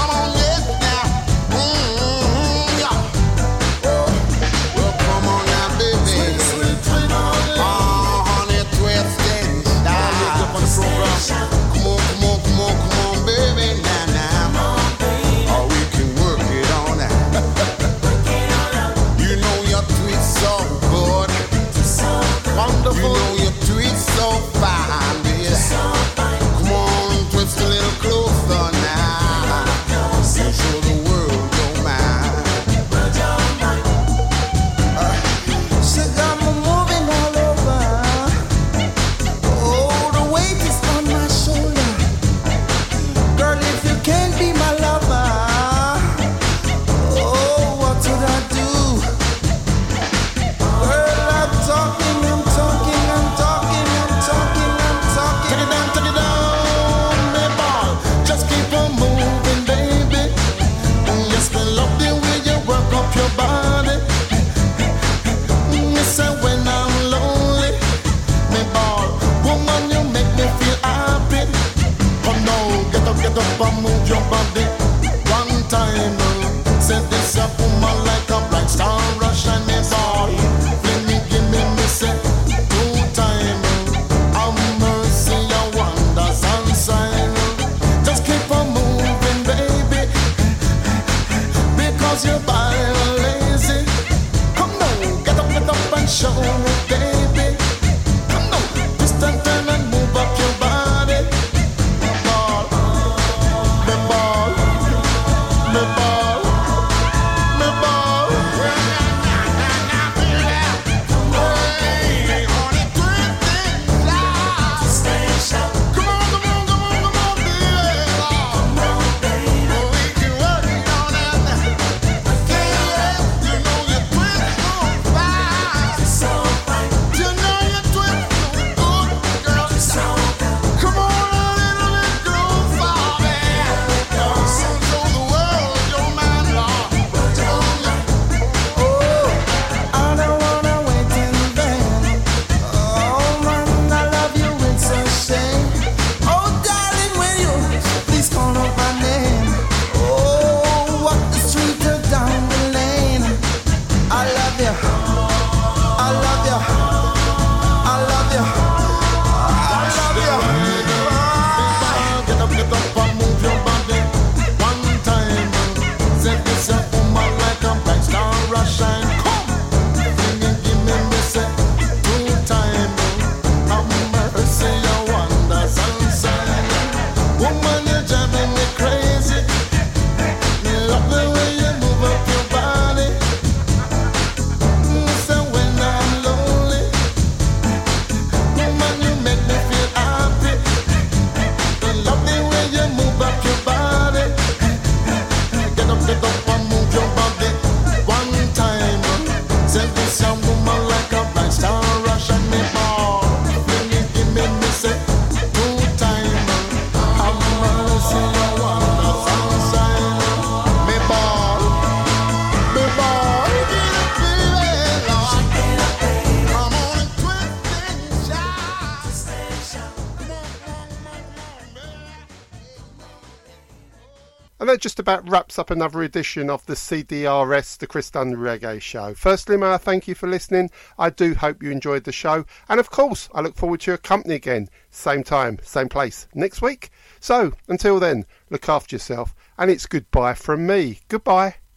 about 225.08 225.30
wraps 225.30 225.58
up 225.58 225.70
another 225.70 226.02
edition 226.02 226.50
of 226.50 226.66
the 226.66 226.74
CDRS, 226.74 227.78
the 227.78 227.86
Chris 227.86 228.10
Dunn 228.10 228.34
Reggae 228.34 228.78
Show. 228.78 229.14
Firstly, 229.14 229.56
may 229.56 229.68
I 229.68 229.78
thank 229.78 230.06
you 230.06 230.14
for 230.14 230.28
listening. 230.28 230.68
I 230.98 231.08
do 231.08 231.34
hope 231.34 231.62
you 231.62 231.70
enjoyed 231.70 232.04
the 232.04 232.12
show. 232.12 232.44
And 232.68 232.78
of 232.78 232.90
course, 232.90 233.30
I 233.32 233.40
look 233.40 233.56
forward 233.56 233.80
to 233.80 233.92
your 233.92 233.96
company 233.96 234.34
again, 234.34 234.68
same 234.90 235.22
time, 235.24 235.60
same 235.62 235.88
place, 235.88 236.28
next 236.34 236.60
week. 236.60 236.90
So, 237.20 237.54
until 237.68 237.98
then, 237.98 238.26
look 238.50 238.68
after 238.68 238.96
yourself. 238.96 239.34
And 239.56 239.70
it's 239.70 239.86
goodbye 239.86 240.34
from 240.34 240.66
me. 240.66 241.00
Goodbye. 241.08 241.54